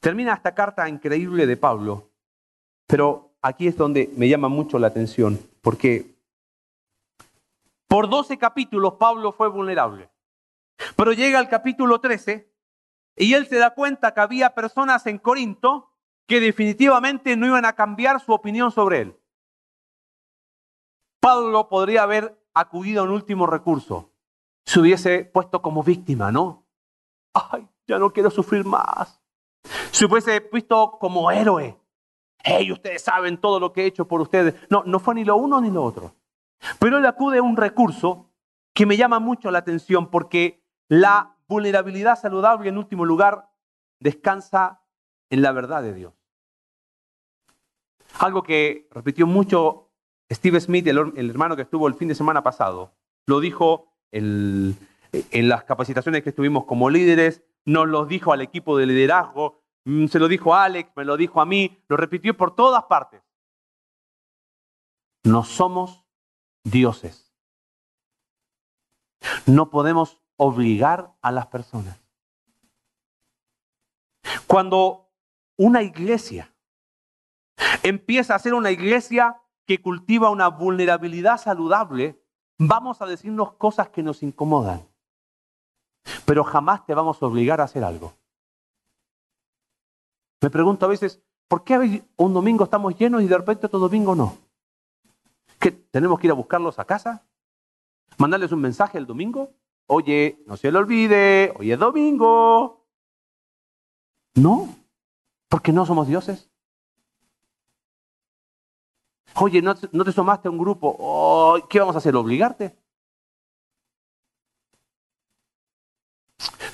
Termina 0.00 0.34
esta 0.34 0.52
carta 0.52 0.88
increíble 0.88 1.46
de 1.46 1.56
Pablo, 1.56 2.10
pero 2.86 3.33
aquí 3.44 3.68
es 3.68 3.76
donde 3.76 4.10
me 4.16 4.26
llama 4.26 4.48
mucho 4.48 4.78
la 4.78 4.86
atención, 4.86 5.38
porque 5.60 6.16
por 7.86 8.08
12 8.08 8.38
capítulos 8.38 8.94
Pablo 8.94 9.32
fue 9.32 9.48
vulnerable, 9.48 10.10
pero 10.96 11.12
llega 11.12 11.38
al 11.38 11.50
capítulo 11.50 12.00
13 12.00 12.50
y 13.16 13.34
él 13.34 13.46
se 13.46 13.56
da 13.56 13.74
cuenta 13.74 14.14
que 14.14 14.20
había 14.20 14.54
personas 14.54 15.06
en 15.06 15.18
Corinto 15.18 15.90
que 16.26 16.40
definitivamente 16.40 17.36
no 17.36 17.46
iban 17.46 17.66
a 17.66 17.74
cambiar 17.74 18.18
su 18.18 18.32
opinión 18.32 18.72
sobre 18.72 19.02
él. 19.02 19.20
Pablo 21.20 21.68
podría 21.68 22.04
haber 22.04 22.42
acudido 22.54 23.02
a 23.02 23.04
un 23.04 23.10
último 23.10 23.46
recurso, 23.46 24.10
se 24.64 24.80
hubiese 24.80 25.22
puesto 25.22 25.60
como 25.60 25.82
víctima, 25.82 26.32
¿no? 26.32 26.66
Ay, 27.34 27.68
ya 27.86 27.98
no 27.98 28.10
quiero 28.10 28.30
sufrir 28.30 28.64
más. 28.64 29.20
Se 29.90 30.06
hubiese 30.06 30.40
visto 30.50 30.96
como 30.98 31.30
héroe. 31.30 31.83
Hey, 32.46 32.70
ustedes 32.70 33.02
saben 33.02 33.38
todo 33.38 33.58
lo 33.58 33.72
que 33.72 33.82
he 33.82 33.86
hecho 33.86 34.06
por 34.06 34.20
ustedes. 34.20 34.54
No, 34.68 34.82
no 34.84 35.00
fue 35.00 35.14
ni 35.14 35.24
lo 35.24 35.36
uno 35.36 35.62
ni 35.62 35.70
lo 35.70 35.82
otro. 35.82 36.14
Pero 36.78 36.98
él 36.98 37.06
acude 37.06 37.38
a 37.38 37.42
un 37.42 37.56
recurso 37.56 38.30
que 38.74 38.84
me 38.84 38.98
llama 38.98 39.18
mucho 39.18 39.50
la 39.50 39.60
atención 39.60 40.10
porque 40.10 40.62
la 40.88 41.36
vulnerabilidad 41.48 42.20
saludable, 42.20 42.68
en 42.68 42.76
último 42.76 43.06
lugar, 43.06 43.48
descansa 43.98 44.82
en 45.30 45.40
la 45.40 45.52
verdad 45.52 45.82
de 45.82 45.94
Dios. 45.94 46.12
Algo 48.18 48.42
que 48.42 48.88
repitió 48.90 49.26
mucho 49.26 49.90
Steve 50.30 50.60
Smith, 50.60 50.86
el, 50.86 51.30
hermano 51.30 51.56
que 51.56 51.62
estuvo 51.62 51.88
el 51.88 51.94
fin 51.94 52.08
de 52.08 52.14
semana 52.14 52.42
pasado, 52.42 52.94
lo 53.26 53.40
dijo 53.40 53.88
en 54.12 54.76
las 55.32 55.64
capacitaciones 55.64 56.22
que 56.22 56.28
estuvimos 56.28 56.66
como 56.66 56.90
líderes, 56.90 57.42
nos 57.64 57.88
lo 57.88 58.04
dijo 58.04 58.32
al 58.32 58.42
equipo 58.42 58.76
de 58.76 58.86
liderazgo, 58.86 59.63
se 59.84 60.18
lo 60.18 60.28
dijo 60.28 60.54
a 60.54 60.64
Alex, 60.64 60.90
me 60.96 61.04
lo 61.04 61.16
dijo 61.16 61.40
a 61.40 61.46
mí, 61.46 61.82
lo 61.88 61.96
repitió 61.96 62.36
por 62.36 62.54
todas 62.54 62.84
partes. 62.84 63.22
No 65.24 65.44
somos 65.44 66.04
dioses. 66.64 67.32
No 69.46 69.70
podemos 69.70 70.20
obligar 70.36 71.14
a 71.22 71.32
las 71.32 71.46
personas. 71.46 72.00
Cuando 74.46 75.10
una 75.56 75.82
iglesia 75.82 76.54
empieza 77.82 78.34
a 78.34 78.38
ser 78.38 78.54
una 78.54 78.70
iglesia 78.70 79.40
que 79.66 79.80
cultiva 79.80 80.30
una 80.30 80.48
vulnerabilidad 80.48 81.38
saludable, 81.38 82.22
vamos 82.58 83.00
a 83.00 83.06
decirnos 83.06 83.54
cosas 83.54 83.88
que 83.88 84.02
nos 84.02 84.22
incomodan 84.22 84.86
pero 86.24 86.44
jamás 86.44 86.84
te 86.86 86.94
vamos 86.94 87.22
a 87.22 87.26
obligar 87.26 87.60
a 87.60 87.64
hacer 87.64 87.84
algo. 87.84 88.14
Me 90.44 90.50
pregunto 90.50 90.84
a 90.84 90.90
veces, 90.90 91.22
¿por 91.48 91.64
qué 91.64 92.04
un 92.18 92.34
domingo 92.34 92.64
estamos 92.64 92.94
llenos 92.98 93.22
y 93.22 93.26
de 93.26 93.38
repente 93.38 93.64
otro 93.64 93.78
domingo 93.78 94.14
no? 94.14 94.36
¿Qué, 95.58 95.70
tenemos 95.70 96.20
que 96.20 96.26
ir 96.26 96.32
a 96.32 96.34
buscarlos 96.34 96.78
a 96.78 96.84
casa? 96.84 97.26
¿Mandarles 98.18 98.52
un 98.52 98.60
mensaje 98.60 98.98
el 98.98 99.06
domingo? 99.06 99.54
Oye, 99.86 100.42
no 100.46 100.58
se 100.58 100.70
le 100.70 100.76
olvide, 100.76 101.54
hoy 101.58 101.72
es 101.72 101.78
domingo. 101.78 102.86
No, 104.34 104.68
porque 105.48 105.72
no 105.72 105.86
somos 105.86 106.08
dioses. 106.08 106.50
Oye, 109.36 109.62
¿no, 109.62 109.74
te 109.74 110.12
sumaste 110.12 110.48
a 110.48 110.50
un 110.50 110.58
grupo? 110.58 111.58
¿Qué 111.70 111.80
vamos 111.80 111.94
a 111.94 111.98
hacer? 112.00 112.14
¿Obligarte? 112.16 112.76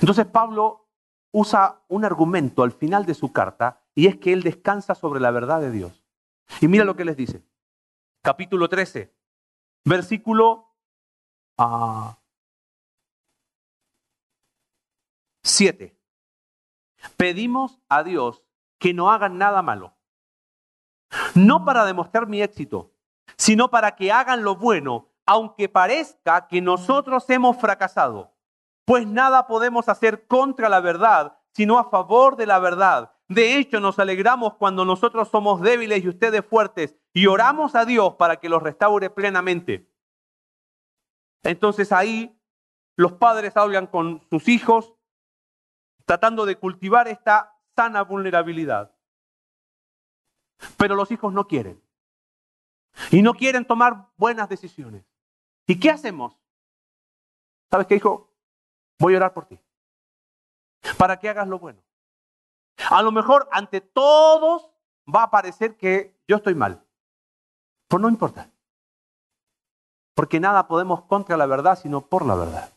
Entonces 0.01 0.25
Pablo 0.25 0.89
usa 1.31 1.81
un 1.87 2.05
argumento 2.05 2.63
al 2.63 2.71
final 2.71 3.05
de 3.05 3.13
su 3.13 3.31
carta 3.31 3.81
y 3.95 4.07
es 4.07 4.17
que 4.17 4.33
él 4.33 4.43
descansa 4.43 4.95
sobre 4.95 5.19
la 5.19 5.31
verdad 5.31 5.61
de 5.61 5.71
Dios. 5.71 6.03
Y 6.59 6.67
mira 6.67 6.85
lo 6.85 6.95
que 6.95 7.05
les 7.05 7.15
dice. 7.15 7.43
Capítulo 8.21 8.69
13, 8.69 9.13
versículo 9.85 10.75
7. 15.43 15.95
Ah, 15.95 15.97
Pedimos 17.17 17.79
a 17.89 18.03
Dios 18.03 18.43
que 18.77 18.93
no 18.93 19.11
hagan 19.11 19.37
nada 19.37 19.61
malo. 19.61 19.95
No 21.33 21.65
para 21.65 21.85
demostrar 21.85 22.27
mi 22.27 22.41
éxito, 22.41 22.93
sino 23.37 23.69
para 23.69 23.95
que 23.95 24.11
hagan 24.11 24.43
lo 24.43 24.55
bueno, 24.55 25.09
aunque 25.25 25.67
parezca 25.67 26.47
que 26.47 26.61
nosotros 26.61 27.29
hemos 27.29 27.57
fracasado 27.57 28.33
pues 28.85 29.07
nada 29.07 29.47
podemos 29.47 29.89
hacer 29.89 30.27
contra 30.27 30.69
la 30.69 30.79
verdad, 30.79 31.37
sino 31.53 31.77
a 31.77 31.89
favor 31.89 32.35
de 32.35 32.45
la 32.45 32.59
verdad. 32.59 33.13
De 33.27 33.57
hecho, 33.57 33.79
nos 33.79 33.99
alegramos 33.99 34.55
cuando 34.55 34.83
nosotros 34.83 35.29
somos 35.29 35.61
débiles 35.61 36.03
y 36.03 36.09
ustedes 36.09 36.45
fuertes 36.45 36.95
y 37.13 37.27
oramos 37.27 37.75
a 37.75 37.85
Dios 37.85 38.15
para 38.15 38.37
que 38.37 38.49
los 38.49 38.61
restaure 38.61 39.09
plenamente. 39.09 39.89
Entonces 41.43 41.91
ahí 41.91 42.37
los 42.95 43.13
padres 43.13 43.55
hablan 43.57 43.87
con 43.87 44.21
sus 44.29 44.47
hijos 44.47 44.93
tratando 46.05 46.45
de 46.45 46.57
cultivar 46.57 47.07
esta 47.07 47.57
sana 47.75 48.03
vulnerabilidad. 48.03 48.93
Pero 50.77 50.95
los 50.95 51.11
hijos 51.11 51.33
no 51.33 51.47
quieren. 51.47 51.81
Y 53.11 53.21
no 53.21 53.33
quieren 53.33 53.65
tomar 53.65 54.09
buenas 54.17 54.49
decisiones. 54.49 55.05
¿Y 55.65 55.79
qué 55.79 55.89
hacemos? 55.89 56.37
¿Sabes 57.69 57.87
qué, 57.87 57.95
hijo? 57.95 58.30
Voy 59.01 59.15
a 59.15 59.17
orar 59.17 59.33
por 59.33 59.47
ti. 59.47 59.59
Para 60.95 61.17
que 61.17 61.27
hagas 61.27 61.47
lo 61.47 61.57
bueno. 61.57 61.81
A 62.91 63.01
lo 63.01 63.11
mejor 63.11 63.49
ante 63.51 63.81
todos 63.81 64.69
va 65.13 65.23
a 65.23 65.31
parecer 65.31 65.75
que 65.75 66.15
yo 66.27 66.35
estoy 66.35 66.53
mal. 66.53 66.85
Pero 67.87 67.99
no 67.99 68.09
importa. 68.09 68.51
Porque 70.13 70.39
nada 70.39 70.67
podemos 70.67 71.01
contra 71.05 71.35
la 71.35 71.47
verdad, 71.47 71.79
sino 71.81 72.01
por 72.05 72.27
la 72.27 72.35
verdad. 72.35 72.71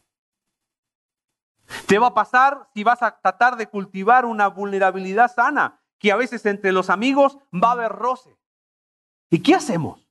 Te 1.87 1.99
va 1.99 2.07
a 2.07 2.14
pasar 2.14 2.70
si 2.72 2.83
vas 2.85 3.03
a 3.03 3.20
tratar 3.20 3.57
de 3.57 3.66
cultivar 3.66 4.25
una 4.25 4.49
vulnerabilidad 4.49 5.31
sana, 5.31 5.83
que 5.99 6.11
a 6.11 6.16
veces 6.16 6.47
entre 6.47 6.72
los 6.72 6.89
amigos 6.89 7.37
va 7.53 7.68
a 7.68 7.72
haber 7.72 7.93
roce. 7.93 8.35
¿Y 9.29 9.43
qué 9.43 9.55
hacemos? 9.55 10.09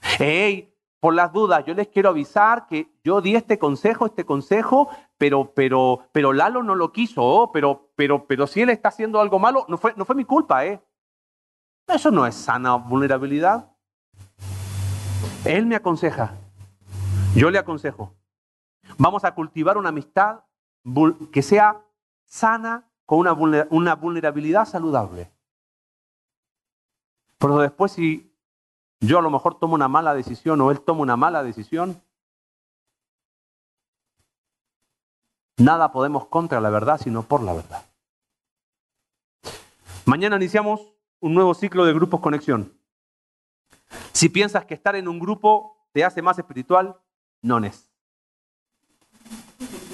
Hey, 0.00 0.75
por 1.06 1.14
las 1.14 1.32
dudas, 1.32 1.64
yo 1.64 1.72
les 1.72 1.86
quiero 1.86 2.08
avisar 2.08 2.66
que 2.66 2.90
yo 3.04 3.20
di 3.20 3.36
este 3.36 3.60
consejo, 3.60 4.06
este 4.06 4.26
consejo, 4.26 4.88
pero, 5.16 5.52
pero, 5.54 6.08
pero 6.10 6.32
Lalo 6.32 6.64
no 6.64 6.74
lo 6.74 6.90
quiso, 6.90 7.22
oh, 7.22 7.52
pero, 7.52 7.92
pero, 7.94 8.26
pero 8.26 8.48
si 8.48 8.62
él 8.62 8.70
está 8.70 8.88
haciendo 8.88 9.20
algo 9.20 9.38
malo, 9.38 9.66
no 9.68 9.78
fue, 9.78 9.94
no 9.96 10.04
fue 10.04 10.16
mi 10.16 10.24
culpa, 10.24 10.66
¿eh? 10.66 10.82
Eso 11.86 12.10
no 12.10 12.26
es 12.26 12.34
sana 12.34 12.74
vulnerabilidad. 12.74 13.70
Él 15.44 15.66
me 15.66 15.76
aconseja, 15.76 16.34
yo 17.36 17.52
le 17.52 17.60
aconsejo. 17.60 18.12
Vamos 18.98 19.24
a 19.24 19.32
cultivar 19.32 19.78
una 19.78 19.90
amistad 19.90 20.40
que 21.30 21.42
sea 21.42 21.84
sana 22.24 22.90
con 23.04 23.20
una, 23.70 23.94
vulnerabilidad 23.94 24.64
saludable. 24.64 25.30
Pero 27.38 27.58
después 27.58 27.92
si 27.92 28.25
yo 29.00 29.18
a 29.18 29.22
lo 29.22 29.30
mejor 29.30 29.58
tomo 29.58 29.74
una 29.74 29.88
mala 29.88 30.14
decisión 30.14 30.60
o 30.60 30.70
él 30.70 30.80
toma 30.80 31.02
una 31.02 31.16
mala 31.16 31.42
decisión. 31.42 32.02
Nada 35.58 35.92
podemos 35.92 36.26
contra 36.26 36.60
la 36.60 36.70
verdad, 36.70 37.00
sino 37.00 37.22
por 37.22 37.42
la 37.42 37.54
verdad. 37.54 37.84
Mañana 40.04 40.36
iniciamos 40.36 40.92
un 41.20 41.34
nuevo 41.34 41.54
ciclo 41.54 41.84
de 41.84 41.94
grupos 41.94 42.20
conexión. 42.20 42.72
Si 44.12 44.28
piensas 44.28 44.64
que 44.64 44.74
estar 44.74 44.96
en 44.96 45.08
un 45.08 45.18
grupo 45.18 45.88
te 45.92 46.04
hace 46.04 46.22
más 46.22 46.38
espiritual, 46.38 47.00
no 47.42 47.58
es. 47.58 47.90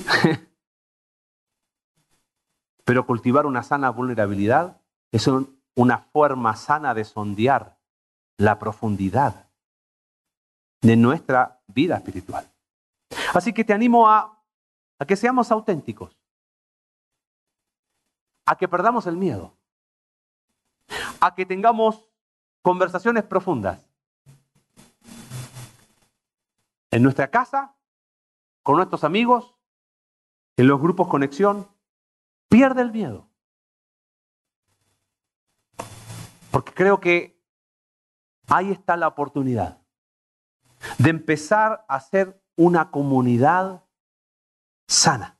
Pero 2.84 3.06
cultivar 3.06 3.46
una 3.46 3.62
sana 3.62 3.90
vulnerabilidad 3.90 4.80
es 5.12 5.28
una 5.74 5.98
forma 5.98 6.56
sana 6.56 6.94
de 6.94 7.04
sondear 7.04 7.78
la 8.42 8.58
profundidad 8.58 9.48
de 10.80 10.96
nuestra 10.96 11.62
vida 11.68 11.96
espiritual. 11.96 12.52
Así 13.32 13.52
que 13.52 13.62
te 13.62 13.72
animo 13.72 14.08
a, 14.08 14.44
que 15.06 15.14
seamos 15.14 15.52
auténticos, 15.52 16.18
a 18.44 18.56
que 18.56 18.66
perdamos 18.66 19.06
el 19.06 19.16
miedo, 19.16 19.56
a 21.20 21.36
que 21.36 21.46
tengamos 21.46 22.04
conversaciones 22.62 23.22
profundas 23.22 23.86
en 26.90 27.02
nuestra 27.04 27.30
casa, 27.30 27.76
con 28.64 28.76
nuestros 28.76 29.04
amigos, 29.04 29.54
en 30.56 30.66
los 30.66 30.80
grupos 30.80 31.06
conexión, 31.06 31.68
pierde 32.48 32.82
el 32.82 32.90
miedo. 32.90 33.28
Porque 36.50 36.74
creo 36.74 36.98
que 37.00 37.41
ahí 38.48 38.70
está 38.70 38.96
la 38.96 39.08
oportunidad 39.08 39.78
de 40.98 41.10
empezar 41.10 41.84
a 41.88 42.00
ser 42.00 42.42
una 42.56 42.90
comunidad 42.90 43.84
sana. 44.88 45.38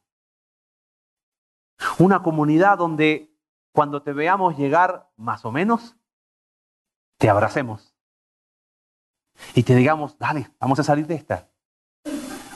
Una 1.98 2.22
comunidad 2.22 2.78
donde 2.78 3.34
cuando 3.72 4.02
te 4.02 4.12
veamos 4.12 4.56
llegar 4.56 5.10
más 5.16 5.44
o 5.44 5.50
menos, 5.50 5.96
te 7.18 7.28
abracemos 7.28 7.94
y 9.54 9.62
te 9.62 9.74
digamos, 9.74 10.16
dale, 10.18 10.50
vamos 10.60 10.78
a 10.78 10.84
salir 10.84 11.06
de 11.06 11.14
esta. 11.14 11.48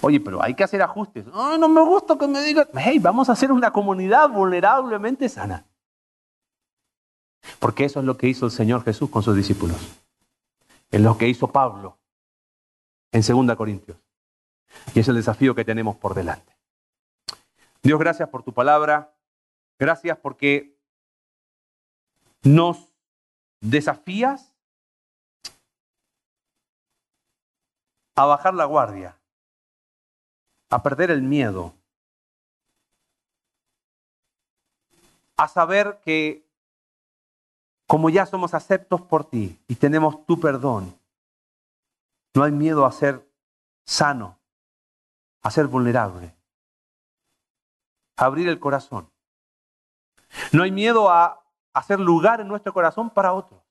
Oye, 0.00 0.20
pero 0.20 0.42
hay 0.42 0.54
que 0.54 0.62
hacer 0.62 0.82
ajustes. 0.82 1.26
No, 1.26 1.68
me 1.68 1.80
gusta 1.82 2.16
que 2.16 2.28
me 2.28 2.40
digas, 2.42 2.68
hey, 2.74 2.98
vamos 2.98 3.28
a 3.28 3.32
hacer 3.32 3.50
una 3.50 3.72
comunidad 3.72 4.28
vulnerablemente 4.28 5.28
sana. 5.28 5.66
Porque 7.58 7.84
eso 7.84 8.00
es 8.00 8.06
lo 8.06 8.16
que 8.16 8.28
hizo 8.28 8.46
el 8.46 8.52
Señor 8.52 8.84
Jesús 8.84 9.10
con 9.10 9.22
sus 9.22 9.34
discípulos. 9.34 9.76
Es 10.90 11.00
lo 11.00 11.18
que 11.18 11.28
hizo 11.28 11.48
Pablo 11.48 11.98
en 13.12 13.22
2 13.46 13.56
Corintios. 13.56 13.98
Y 14.94 15.00
es 15.00 15.08
el 15.08 15.16
desafío 15.16 15.54
que 15.54 15.64
tenemos 15.64 15.96
por 15.96 16.14
delante. 16.14 16.56
Dios, 17.82 17.98
gracias 17.98 18.28
por 18.28 18.42
tu 18.42 18.52
palabra. 18.52 19.14
Gracias 19.78 20.18
porque 20.18 20.76
nos 22.42 22.92
desafías 23.60 24.54
a 28.14 28.24
bajar 28.24 28.54
la 28.54 28.64
guardia, 28.64 29.18
a 30.70 30.82
perder 30.82 31.10
el 31.10 31.22
miedo, 31.22 31.74
a 35.36 35.48
saber 35.48 36.00
que 36.02 36.45
como 37.86 38.10
ya 38.10 38.26
somos 38.26 38.54
aceptos 38.54 39.00
por 39.02 39.28
ti 39.28 39.60
y 39.68 39.76
tenemos 39.76 40.26
tu 40.26 40.40
perdón, 40.40 40.98
no 42.34 42.42
hay 42.42 42.52
miedo 42.52 42.84
a 42.84 42.92
ser 42.92 43.26
sano, 43.84 44.38
a 45.42 45.50
ser 45.50 45.66
vulnerable, 45.66 46.34
a 48.16 48.24
abrir 48.24 48.48
el 48.48 48.58
corazón. 48.58 49.10
No 50.52 50.64
hay 50.64 50.72
miedo 50.72 51.10
a 51.10 51.44
hacer 51.72 52.00
lugar 52.00 52.40
en 52.40 52.48
nuestro 52.48 52.72
corazón 52.72 53.10
para 53.10 53.32
otros. 53.32 53.62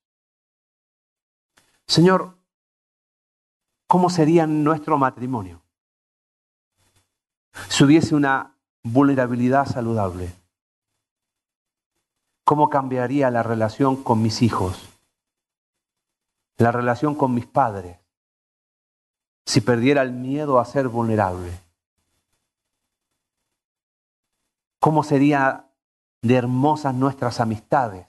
Señor, 1.87 2.37
¿cómo 3.87 4.09
sería 4.09 4.47
nuestro 4.47 4.97
matrimonio? 4.97 5.61
Si 7.69 7.83
hubiese 7.83 8.15
una 8.15 8.57
vulnerabilidad 8.83 9.65
saludable, 9.65 10.33
¿cómo 12.45 12.69
cambiaría 12.69 13.29
la 13.31 13.43
relación 13.43 14.01
con 14.01 14.21
mis 14.21 14.41
hijos? 14.41 14.87
La 16.57 16.71
relación 16.71 17.15
con 17.15 17.33
mis 17.33 17.47
padres, 17.47 17.97
si 19.45 19.59
perdiera 19.59 20.03
el 20.03 20.13
miedo 20.13 20.59
a 20.59 20.65
ser 20.65 20.87
vulnerable? 20.87 21.51
¿Cómo 24.79 25.03
sería 25.03 25.67
de 26.21 26.35
hermosas 26.35 26.93
nuestras 26.93 27.39
amistades? 27.39 28.05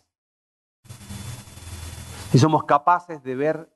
Si 2.31 2.39
somos 2.39 2.65
capaces 2.65 3.25
de 3.25 3.35
ver 3.35 3.73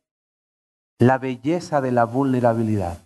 la 0.99 1.17
belleza 1.17 1.81
de 1.81 1.93
la 1.93 2.05
vulnerabilidad. 2.05 2.99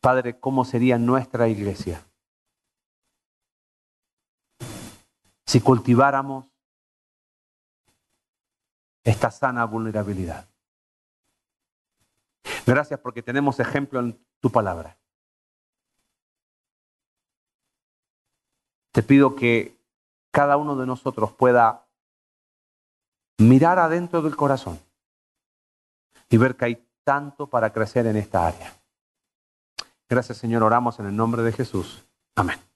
Padre, 0.00 0.40
¿cómo 0.40 0.64
sería 0.64 0.96
nuestra 0.96 1.48
iglesia 1.48 2.02
si 5.50 5.60
cultiváramos 5.60 6.46
esta 9.02 9.32
sana 9.32 9.64
vulnerabilidad? 9.64 10.48
Gracias 12.64 13.00
porque 13.00 13.20
tenemos 13.20 13.58
ejemplo 13.58 13.98
en 13.98 14.24
tu 14.38 14.52
palabra. 14.52 14.96
Te 18.92 19.02
pido 19.02 19.34
que 19.34 19.76
cada 20.30 20.56
uno 20.56 20.76
de 20.76 20.86
nosotros 20.86 21.32
pueda 21.32 21.84
mirar 23.38 23.80
adentro 23.80 24.22
del 24.22 24.36
corazón 24.36 24.78
y 26.28 26.36
ver 26.36 26.56
que 26.56 26.64
hay 26.66 26.88
tanto 27.02 27.48
para 27.48 27.72
crecer 27.72 28.06
en 28.06 28.16
esta 28.16 28.46
área. 28.46 28.72
Gracias 30.08 30.38
Señor, 30.38 30.62
oramos 30.62 31.00
en 31.00 31.06
el 31.06 31.16
nombre 31.16 31.42
de 31.42 31.50
Jesús. 31.50 32.04
Amén. 32.36 32.69